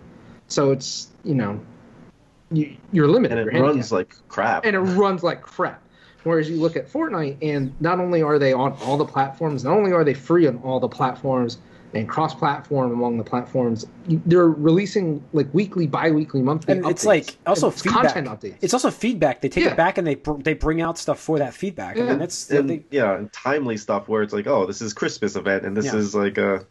so 0.48 0.72
it's 0.72 1.08
you 1.24 1.34
know, 1.34 1.60
you, 2.50 2.76
you're 2.92 3.08
limited. 3.08 3.38
And 3.38 3.48
it 3.48 3.60
runs 3.60 3.90
handicapped. 3.90 3.92
like 3.92 4.28
crap. 4.28 4.64
and 4.64 4.74
it 4.74 4.80
runs 4.80 5.22
like 5.22 5.42
crap. 5.42 5.82
Whereas 6.24 6.48
you 6.48 6.56
look 6.56 6.76
at 6.76 6.90
Fortnite, 6.90 7.38
and 7.42 7.74
not 7.80 7.98
only 7.98 8.22
are 8.22 8.38
they 8.38 8.52
on 8.52 8.72
all 8.84 8.96
the 8.96 9.04
platforms, 9.04 9.64
not 9.64 9.76
only 9.76 9.92
are 9.92 10.04
they 10.04 10.14
free 10.14 10.46
on 10.46 10.58
all 10.58 10.78
the 10.78 10.88
platforms 10.88 11.58
and 11.94 12.08
cross-platform 12.08 12.90
among 12.92 13.18
the 13.18 13.24
platforms, 13.24 13.86
they're 14.06 14.48
releasing 14.48 15.22
like 15.32 15.52
weekly, 15.52 15.86
bi-weekly, 15.86 16.40
monthly. 16.42 16.76
and 16.78 16.86
it's 16.86 17.02
updates. 17.04 17.06
like 17.06 17.36
also 17.46 17.68
It's 17.68 17.82
feedback. 17.82 18.14
content 18.14 18.28
updates. 18.28 18.56
It's 18.62 18.72
also 18.74 18.90
feedback. 18.90 19.40
They 19.42 19.48
take 19.48 19.64
Yeah. 19.64 19.70
it 19.72 19.76
back 19.76 19.98
and 19.98 20.06
they 20.06 20.14
br- 20.14 20.40
they 20.42 20.54
bring 20.54 20.80
out 20.80 20.96
stuff 20.98 21.20
for 21.20 21.38
that 21.38 21.52
feedback. 21.54 21.96
I 21.96 22.00
Yeah. 22.00 22.08
mean, 22.10 22.18
that's 22.18 22.50
and 22.50 22.68
they, 22.70 22.84
yeah, 22.90 23.16
and 23.16 23.32
timely 23.32 23.76
stuff 23.76 24.08
where 24.08 24.22
it's 24.22 24.32
like, 24.32 24.46
oh, 24.46 24.66
this 24.66 24.80
is 24.80 24.92
Christmas 24.94 25.36
event, 25.36 25.64
and 25.66 25.76
this 25.76 25.86
Yeah. 25.86 25.96
is 25.96 26.14
like 26.14 26.38
a, 26.38 26.64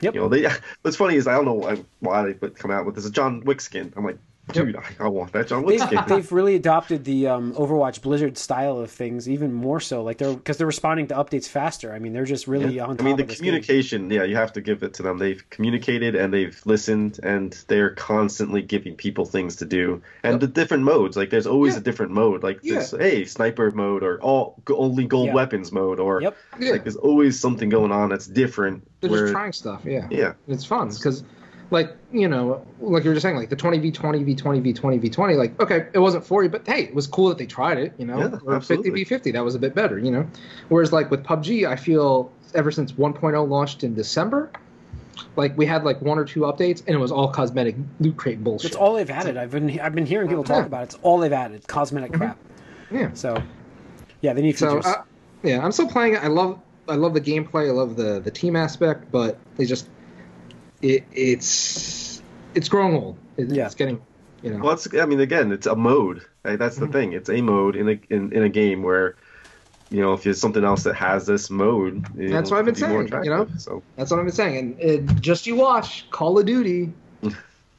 Yep. 0.00 0.14
you 0.14 0.20
know, 0.20 0.28
they. 0.28 0.48
What's 0.82 0.96
funny 0.96 1.16
is 1.16 1.26
I 1.26 1.34
don't 1.34 1.44
know 1.44 1.54
why- 1.54 1.84
why 2.00 2.22
they 2.22 2.34
would 2.40 2.56
come 2.56 2.70
out 2.70 2.86
with 2.86 2.94
this. 2.94 3.04
A 3.06 3.10
John 3.10 3.42
Wick 3.44 3.60
skin. 3.60 3.92
I'm 3.96 4.04
like, 4.04 4.18
dude, 4.52 4.76
I, 4.76 4.82
I 5.00 5.08
want 5.08 5.32
that 5.32 5.48
John 5.48 5.62
Wick 5.62 5.80
They've, 5.90 6.06
they've 6.06 6.32
really 6.32 6.54
adopted 6.54 7.04
the 7.04 7.26
um, 7.28 7.52
Overwatch 7.54 8.02
Blizzard 8.02 8.36
style 8.38 8.78
of 8.78 8.90
things 8.90 9.28
even 9.28 9.52
more 9.52 9.80
so. 9.80 10.02
Like 10.02 10.18
they're 10.18 10.34
because 10.34 10.56
they're 10.56 10.66
responding 10.66 11.06
to 11.08 11.14
updates 11.14 11.46
faster. 11.48 11.92
I 11.92 11.98
mean, 11.98 12.12
they're 12.12 12.24
just 12.24 12.46
really 12.46 12.76
Yeah. 12.76 12.84
on 12.86 12.96
top 12.96 13.04
I 13.04 13.04
mean, 13.04 13.16
the 13.16 13.22
of 13.24 13.28
this 13.28 13.38
game. 13.40 13.46
communication, 13.46 14.10
yeah, 14.10 14.24
you 14.24 14.36
have 14.36 14.52
to 14.54 14.60
give 14.60 14.82
it 14.82 14.94
to 14.94 15.02
them. 15.02 15.18
They've 15.18 15.42
communicated 15.50 16.14
and 16.14 16.32
they've 16.32 16.60
listened, 16.64 17.20
and 17.22 17.52
they're 17.68 17.90
constantly 17.90 18.62
giving 18.62 18.94
people 18.94 19.24
things 19.26 19.56
to 19.56 19.64
do. 19.64 20.02
And 20.22 20.34
Yep. 20.34 20.40
the 20.40 20.46
different 20.48 20.82
modes, 20.84 21.16
like 21.16 21.30
there's 21.30 21.46
always 21.46 21.74
Yeah. 21.74 21.80
a 21.80 21.82
different 21.82 22.12
mode, 22.12 22.42
like 22.42 22.60
Yeah. 22.62 22.76
this, 22.76 22.94
hey, 22.98 23.24
sniper 23.24 23.70
mode, 23.70 24.02
or 24.02 24.20
all 24.20 24.62
only 24.70 25.04
gold 25.04 25.26
Yeah. 25.28 25.34
weapons 25.34 25.72
mode, 25.72 26.00
or 26.00 26.22
Yep. 26.22 26.36
Yeah. 26.60 26.72
like 26.72 26.84
there's 26.84 26.96
always 26.96 27.38
something 27.38 27.68
going 27.68 27.92
on 27.92 28.08
that's 28.08 28.26
different. 28.26 28.86
They're 29.00 29.10
where, 29.10 29.20
just 29.22 29.32
trying 29.32 29.52
stuff. 29.52 29.82
Yeah. 29.84 30.06
yeah, 30.10 30.32
It's 30.48 30.64
fun 30.64 30.88
because, 30.88 31.22
like 31.70 31.94
you 32.12 32.28
know, 32.28 32.64
like 32.80 33.04
you 33.04 33.10
were 33.10 33.14
just 33.14 33.22
saying, 33.22 33.36
like 33.36 33.50
the 33.50 33.56
twenty 33.56 33.78
v 33.78 33.90
twenty 33.90 34.22
v 34.22 34.34
twenty 34.34 34.60
v 34.60 34.72
twenty 34.72 34.98
v 34.98 35.08
twenty. 35.10 35.34
Like, 35.34 35.60
okay, 35.60 35.86
it 35.92 35.98
wasn't 35.98 36.24
for 36.24 36.42
you, 36.42 36.48
but 36.48 36.66
hey, 36.66 36.84
it 36.84 36.94
was 36.94 37.06
cool 37.06 37.28
that 37.28 37.38
they 37.38 37.46
tried 37.46 37.78
it. 37.78 37.92
You 37.98 38.06
know, 38.06 38.18
Yeah, 38.18 38.24
or 38.44 38.60
fifty 38.60 38.74
absolutely. 38.74 38.90
v 38.92 39.04
fifty. 39.04 39.30
That 39.32 39.44
was 39.44 39.54
a 39.54 39.58
bit 39.58 39.74
better. 39.74 39.98
You 39.98 40.10
know, 40.10 40.26
whereas 40.68 40.92
like 40.92 41.10
with 41.10 41.22
PUBG, 41.24 41.68
I 41.68 41.76
feel 41.76 42.32
ever 42.54 42.70
since 42.70 42.92
1.0 42.92 43.46
launched 43.48 43.84
in 43.84 43.94
December, 43.94 44.50
like 45.36 45.56
we 45.58 45.66
had 45.66 45.84
like 45.84 46.00
one 46.00 46.18
or 46.18 46.24
two 46.24 46.40
updates, 46.40 46.78
and 46.86 46.96
it 46.96 46.98
was 46.98 47.12
all 47.12 47.28
cosmetic 47.28 47.76
loot 48.00 48.16
crate 48.16 48.42
bullshit. 48.42 48.70
It's 48.70 48.76
all 48.76 48.94
they've 48.94 49.10
added. 49.10 49.36
I've 49.36 49.50
been 49.50 49.78
I've 49.80 49.94
been 49.94 50.06
hearing 50.06 50.28
people 50.28 50.44
talk 50.44 50.58
Yeah. 50.62 50.66
about 50.66 50.80
it. 50.82 50.84
It's 50.84 50.98
all 51.02 51.18
they've 51.18 51.32
added. 51.32 51.66
Cosmetic 51.66 52.12
crap. 52.14 52.38
yeah. 52.90 53.10
So 53.12 53.42
yeah, 54.22 54.32
they 54.32 54.40
need 54.40 54.56
So 54.56 54.78
uh, 54.78 55.02
yeah, 55.42 55.62
I'm 55.62 55.72
still 55.72 55.88
playing 55.88 56.14
it. 56.14 56.22
I 56.22 56.28
love 56.28 56.58
I 56.88 56.94
love 56.94 57.12
the 57.12 57.20
gameplay. 57.20 57.68
I 57.68 57.72
love 57.72 57.96
the 57.96 58.20
the 58.20 58.30
team 58.30 58.56
aspect, 58.56 59.10
but 59.12 59.36
they 59.58 59.66
just 59.66 59.88
it 60.82 61.04
it's 61.12 62.22
it's 62.54 62.68
growing 62.68 62.94
old. 62.94 63.16
It, 63.36 63.48
Yeah. 63.50 63.66
It's 63.66 63.74
getting 63.74 64.00
you 64.42 64.50
know. 64.52 64.58
well, 64.64 64.72
it's, 64.74 64.86
I 64.94 65.04
mean, 65.06 65.20
again, 65.20 65.50
it's 65.52 65.66
a 65.66 65.74
mode. 65.74 66.22
Like, 66.44 66.58
that's 66.58 66.76
the 66.76 66.84
Mm-hmm. 66.84 66.92
thing. 66.92 67.12
It's 67.12 67.28
a 67.28 67.40
mode 67.42 67.74
in 67.76 67.88
a 67.88 68.00
in, 68.10 68.32
in 68.32 68.42
a 68.42 68.48
game 68.48 68.82
where. 68.82 69.16
You 69.90 70.02
know, 70.02 70.12
if 70.12 70.22
there's 70.22 70.38
something 70.38 70.64
else 70.64 70.82
that 70.82 70.96
has 70.96 71.24
this 71.24 71.48
mode, 71.48 72.06
you 72.14 72.28
That's 72.28 72.50
know, 72.50 72.56
what 72.56 72.58
I've 72.58 72.64
been 72.66 72.74
be 72.74 72.80
saying, 73.08 73.24
you 73.24 73.30
know? 73.30 73.48
So 73.56 73.82
That's 73.96 74.10
what 74.10 74.20
I've 74.20 74.26
been 74.26 74.34
saying. 74.34 74.58
And 74.58 74.78
it, 74.78 75.20
just 75.22 75.46
you 75.46 75.56
watch 75.56 76.04
Call 76.10 76.38
of 76.38 76.44
Duty, 76.44 76.92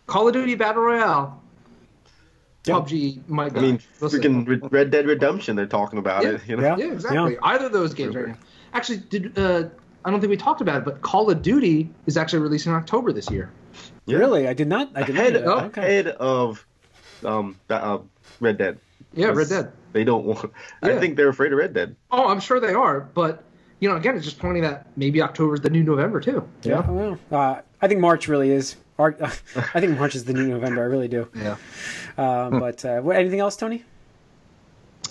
Call 0.07 0.27
of 0.27 0.33
Duty 0.33 0.55
Battle 0.55 0.81
Royale, 0.81 1.39
Yeah. 2.65 2.73
PUBG. 2.73 3.27
My 3.29 3.49
God, 3.49 3.57
I 3.59 3.61
mean, 3.61 3.79
Listen. 4.01 4.21
freaking 4.23 4.47
Red- 4.47 4.71
Red 4.73 4.89
Dead 4.89 5.05
Redemption, 5.05 5.55
they're 5.55 5.67
talking 5.67 5.99
about 5.99 6.23
Yeah. 6.23 6.29
it. 6.31 6.41
You 6.47 6.57
know, 6.57 6.63
Yeah. 6.63 6.77
Yeah, 6.77 6.93
exactly. 6.93 7.37
Either 7.43 7.67
of 7.67 7.73
those 7.73 7.93
games 7.93 8.15
right 8.15 8.29
now. 8.29 8.37
Actually, 8.73 8.97
did 8.97 9.37
uh, 9.37 9.65
I 10.05 10.11
don't 10.11 10.19
think 10.21 10.29
we 10.29 10.37
talked 10.37 10.61
about 10.61 10.77
it, 10.77 10.85
but 10.85 11.01
Call 11.01 11.29
of 11.29 11.41
Duty 11.41 11.89
is 12.05 12.17
actually 12.17 12.39
releasing 12.39 12.71
in 12.71 12.77
October 12.77 13.11
this 13.11 13.29
year. 13.29 13.51
Yeah. 14.05 14.17
Really, 14.17 14.47
I 14.47 14.53
did 14.53 14.67
not. 14.67 14.89
I 14.95 15.03
did 15.03 15.15
not. 15.15 15.21
ahead, 15.21 15.33
know 15.33 15.39
that. 15.39 15.47
oh, 15.47 15.65
okay. 15.67 15.81
ahead 15.81 16.07
of 16.07 16.65
um, 17.23 17.57
that, 17.67 17.83
uh, 17.83 17.99
Red 18.39 18.57
Dead. 18.57 18.79
Yeah, 19.13 19.27
Red 19.27 19.49
Dead. 19.49 19.71
They 19.93 20.03
don't 20.03 20.25
want. 20.25 20.51
I 20.81 20.97
think 20.99 21.17
they're 21.17 21.29
afraid 21.29 21.51
of 21.51 21.57
Red 21.59 21.73
Dead. 21.73 21.95
Oh, 22.11 22.27
I'm 22.27 22.39
sure 22.39 22.59
they 22.59 22.73
are, 22.73 23.01
but 23.01 23.43
you 23.79 23.89
know, 23.89 23.95
again, 23.95 24.15
it's 24.15 24.25
just 24.25 24.39
pointing 24.39 24.63
that 24.63 24.87
maybe 24.97 25.21
October 25.21 25.55
is 25.55 25.61
the 25.61 25.69
new 25.69 25.83
November 25.83 26.19
too. 26.19 26.47
you 26.63 26.71
Yeah. 26.71 26.81
know? 26.81 27.17
Well, 27.29 27.41
uh, 27.41 27.61
I 27.81 27.87
think 27.87 27.99
March 28.01 28.27
really 28.27 28.51
is. 28.51 28.75
I 28.99 29.79
think 29.79 29.97
March 29.97 30.13
is 30.13 30.25
the 30.25 30.33
new 30.33 30.45
November. 30.49 30.81
I 30.81 30.85
really 30.87 31.07
do. 31.07 31.29
Yeah. 31.33 31.55
Uh, 32.17 32.49
but 32.49 32.83
uh, 32.83 32.99
what, 32.99 33.15
anything 33.15 33.39
else, 33.39 33.55
Tony? 33.55 33.85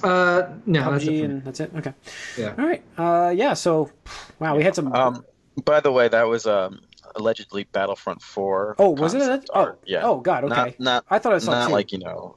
Uh, 0.02 0.54
no, 0.66 0.92
that's 0.92 1.04
it. 1.04 1.08
PUBG 1.10 1.18
for 1.18 1.24
and 1.24 1.44
that's 1.44 1.60
it. 1.60 1.72
Okay. 1.76 1.94
Yeah. 2.36 2.54
All 2.58 2.66
right. 2.66 2.82
Uh, 2.96 3.30
yeah. 3.30 3.54
So, 3.54 3.90
wow, 4.38 4.56
we 4.56 4.62
had 4.64 4.74
some. 4.74 4.92
Um, 4.92 5.24
by 5.64 5.80
the 5.80 5.92
way, 5.92 6.08
that 6.08 6.22
was 6.24 6.46
um, 6.46 6.80
allegedly 7.16 7.64
Battlefront 7.64 8.22
4. 8.22 8.76
oh, 8.78 8.90
was 8.90 9.14
it? 9.14 9.18
concept 9.18 9.46
That? 9.48 9.52
Oh, 9.54 9.60
art. 9.60 9.80
yeah. 9.86 10.00
Oh, 10.02 10.20
God. 10.20 10.44
Okay. 10.44 10.54
Not, 10.54 10.80
not, 10.80 11.04
I 11.10 11.18
thought 11.18 11.34
I 11.34 11.38
saw 11.38 11.52
not 11.52 11.66
two. 11.68 11.72
like 11.72 11.92
you 11.92 11.98
know, 11.98 12.36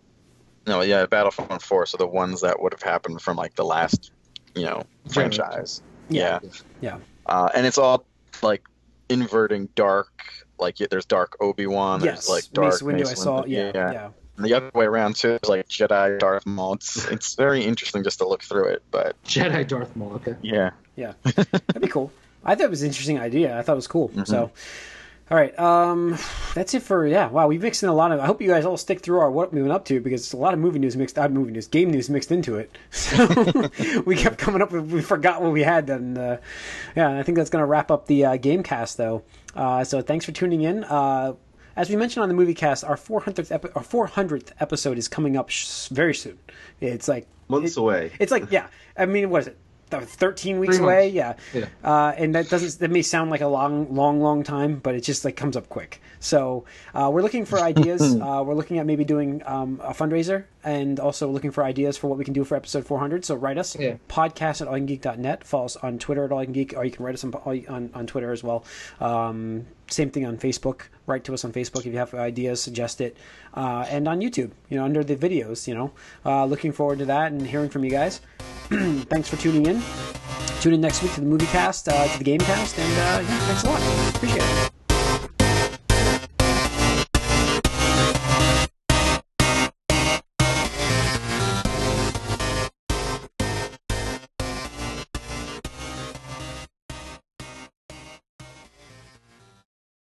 no, 0.67 0.81
yeah, 0.81 1.05
Battlefront 1.05 1.61
4. 1.61 1.85
So 1.85 1.97
the 1.97 2.07
ones 2.07 2.41
that 2.41 2.61
would 2.61 2.73
have 2.73 2.81
happened 2.83 3.21
from 3.21 3.37
like 3.37 3.55
the 3.55 3.65
last, 3.65 4.11
you 4.55 4.65
know, 4.65 4.83
franchise. 5.09 5.81
Yeah. 6.09 6.39
Yeah, 6.41 6.49
Yeah. 6.81 6.97
Uh, 7.25 7.49
and 7.55 7.65
it's 7.65 7.77
all 7.77 8.05
like 8.41 8.63
inverting 9.09 9.69
dark. 9.75 10.23
Like 10.59 10.79
yeah, 10.79 10.87
there's 10.89 11.05
dark 11.05 11.37
Obi 11.39 11.65
Wan. 11.67 12.03
yes. 12.03 12.27
There's 12.27 12.29
like 12.29 12.53
dark 12.53 12.83
Mace 12.83 13.03
Windu. 13.03 13.07
I 13.07 13.13
saw. 13.13 13.43
Windu, 13.43 13.47
Yeah. 13.49 13.71
Yeah. 13.73 14.09
And 14.41 14.49
the 14.49 14.55
other 14.55 14.71
way 14.73 14.85
around 14.85 15.17
too 15.17 15.37
is 15.43 15.47
like 15.47 15.67
Jedi 15.69 16.17
Darth 16.17 16.47
Maul. 16.47 16.73
It's, 16.73 17.07
it's 17.09 17.35
very 17.35 17.63
interesting 17.63 18.03
just 18.03 18.17
to 18.17 18.27
look 18.27 18.41
through 18.41 18.69
it, 18.69 18.81
but 18.89 19.15
Jedi 19.23 19.67
Darth 19.67 19.95
Maul. 19.95 20.13
Okay. 20.13 20.35
yeah. 20.41 20.71
Yeah, 20.95 21.13
that'd 21.23 21.81
be 21.81 21.87
cool. 21.87 22.11
I 22.43 22.55
thought 22.55 22.65
it 22.65 22.69
was 22.71 22.81
an 22.81 22.87
interesting 22.87 23.19
idea. 23.19 23.55
I 23.55 23.61
thought 23.61 23.73
it 23.73 23.75
was 23.75 23.87
cool. 23.87 24.09
Mm-hmm. 24.09 24.23
So, 24.23 24.51
all 25.29 25.37
right, 25.37 25.57
um, 25.59 26.17
that's 26.55 26.73
it 26.73 26.81
for 26.81 27.05
yeah. 27.05 27.29
Wow, 27.29 27.47
we 27.47 27.59
mixed 27.59 27.83
in 27.83 27.89
a 27.89 27.93
lot 27.93 28.11
of. 28.11 28.19
I 28.19 28.25
hope 28.25 28.41
you 28.41 28.47
guys 28.47 28.65
all 28.65 28.77
stick 28.77 29.01
through 29.01 29.19
our 29.19 29.29
what 29.29 29.53
we've 29.53 29.61
been 29.63 29.71
up 29.71 29.85
to 29.85 30.01
because 30.01 30.21
it's 30.21 30.33
a 30.33 30.37
lot 30.37 30.55
of 30.55 30.59
movie 30.59 30.79
news 30.79 30.97
mixed. 30.97 31.17
Not 31.17 31.31
movie 31.31 31.51
news, 31.51 31.67
game 31.67 31.91
news 31.91 32.09
mixed 32.09 32.31
into 32.31 32.55
it. 32.57 32.75
So 32.91 33.69
we 34.05 34.15
kept 34.15 34.39
coming 34.39 34.63
up 34.63 34.71
with. 34.71 34.91
We 34.91 35.01
forgot 35.01 35.41
what 35.41 35.51
we 35.51 35.61
had. 35.61 35.87
And 35.91 36.17
uh, 36.17 36.37
yeah, 36.95 37.17
I 37.17 37.21
think 37.21 37.37
that's 37.37 37.51
gonna 37.51 37.67
wrap 37.67 37.91
up 37.91 38.07
the 38.07 38.25
uh, 38.25 38.37
game 38.37 38.63
cast 38.63 38.97
though. 38.97 39.23
Uh, 39.55 39.83
so 39.83 40.01
thanks 40.01 40.25
for 40.25 40.31
tuning 40.31 40.61
in. 40.61 40.83
As 41.75 41.89
we 41.89 41.95
mentioned 41.95 42.23
on 42.23 42.29
the 42.29 42.35
movie 42.35 42.53
cast, 42.53 42.83
our 42.83 42.95
400th 42.97 43.51
epi- 43.51 43.69
our 43.75 43.83
400th 43.83 44.51
episode 44.59 44.97
is 44.97 45.07
coming 45.07 45.37
up 45.37 45.49
sh- 45.49 45.87
very 45.89 46.13
soon. 46.13 46.37
It's 46.79 47.07
like 47.07 47.27
Months 47.47 47.77
it- 47.77 47.79
away. 47.79 48.11
It's 48.19 48.31
like 48.31 48.51
yeah. 48.51 48.67
I 48.97 49.05
mean, 49.05 49.29
what 49.29 49.41
is 49.43 49.47
it? 49.47 49.57
13 49.91 50.57
weeks 50.59 50.77
Three 50.77 50.85
away 50.85 51.11
months. 51.11 51.41
yeah 51.53 51.59
Yeah. 51.59 51.65
uh, 51.83 52.13
and 52.15 52.33
that 52.35 52.47
doesn't 52.49 52.79
that 52.79 52.89
may 52.89 53.01
sound 53.01 53.29
like 53.29 53.41
a 53.41 53.47
long 53.47 53.93
long 53.93 54.21
long 54.21 54.41
time 54.41 54.77
but 54.77 54.95
it 54.95 55.01
just 55.01 55.25
like 55.25 55.35
comes 55.35 55.57
up 55.57 55.67
quick 55.67 55.99
so 56.21 56.63
uh, 56.95 57.09
we're 57.13 57.21
looking 57.21 57.43
for 57.43 57.59
ideas 57.59 58.01
uh, 58.21 58.41
we're 58.45 58.53
looking 58.53 58.77
at 58.77 58.85
maybe 58.85 59.03
doing 59.03 59.41
um, 59.45 59.81
a 59.83 59.91
fundraiser 59.93 60.45
and 60.63 60.99
also 60.99 61.27
looking 61.29 61.51
for 61.51 61.63
ideas 61.63 61.97
for 61.97 62.07
what 62.07 62.17
we 62.17 62.23
can 62.25 62.33
do 62.33 62.43
for 62.43 62.55
episode 62.55 62.85
400 62.85 63.25
so 63.25 63.35
write 63.35 63.57
us 63.57 63.75
Yeah. 63.77 63.95
podcast 64.09 64.61
at 64.61 64.67
allyoucangeek.net 64.67 65.43
follow 65.43 65.65
us 65.65 65.75
on 65.77 65.97
twitter 65.99 66.23
at 66.25 66.31
allyoucangeek 66.31 66.75
or 66.77 66.85
you 66.85 66.91
can 66.91 67.03
write 67.05 67.15
us 67.15 67.23
on, 67.23 67.33
on, 67.67 67.89
on 67.93 68.07
twitter 68.07 68.31
as 68.31 68.43
well 68.43 68.63
um, 68.99 69.65
same 69.89 70.09
thing 70.11 70.25
on 70.25 70.37
facebook 70.37 70.83
write 71.07 71.23
to 71.25 71.33
us 71.33 71.43
on 71.43 71.51
facebook 71.51 71.79
if 71.79 71.87
you 71.87 71.97
have 71.97 72.13
ideas 72.13 72.61
suggest 72.61 73.01
it 73.01 73.17
uh, 73.55 73.85
and 73.89 74.07
on 74.07 74.19
youtube 74.21 74.51
you 74.69 74.77
know 74.77 74.85
under 74.85 75.03
the 75.03 75.15
videos 75.15 75.67
you 75.67 75.73
know 75.73 75.91
uh, 76.25 76.45
looking 76.45 76.71
forward 76.71 76.99
to 76.99 77.05
that 77.05 77.31
and 77.31 77.45
hearing 77.47 77.69
from 77.69 77.83
you 77.83 77.91
guys 77.91 78.21
thanks 78.69 79.27
for 79.27 79.35
tuning 79.35 79.65
in. 79.65 79.81
Tune 80.61 80.73
in 80.75 80.79
next 80.81 81.01
week 81.03 81.11
to 81.15 81.19
the 81.19 81.25
movie 81.25 81.47
cast, 81.47 81.89
uh, 81.89 82.07
to 82.07 82.17
the 82.19 82.23
game 82.23 82.39
cast, 82.39 82.77
and 82.79 82.93
uh, 82.93 83.29
yeah, 83.29 83.39
thanks 83.47 83.63
a 83.63 83.67
lot. 83.67 84.15
Appreciate 84.15 84.43
it. 84.43 84.70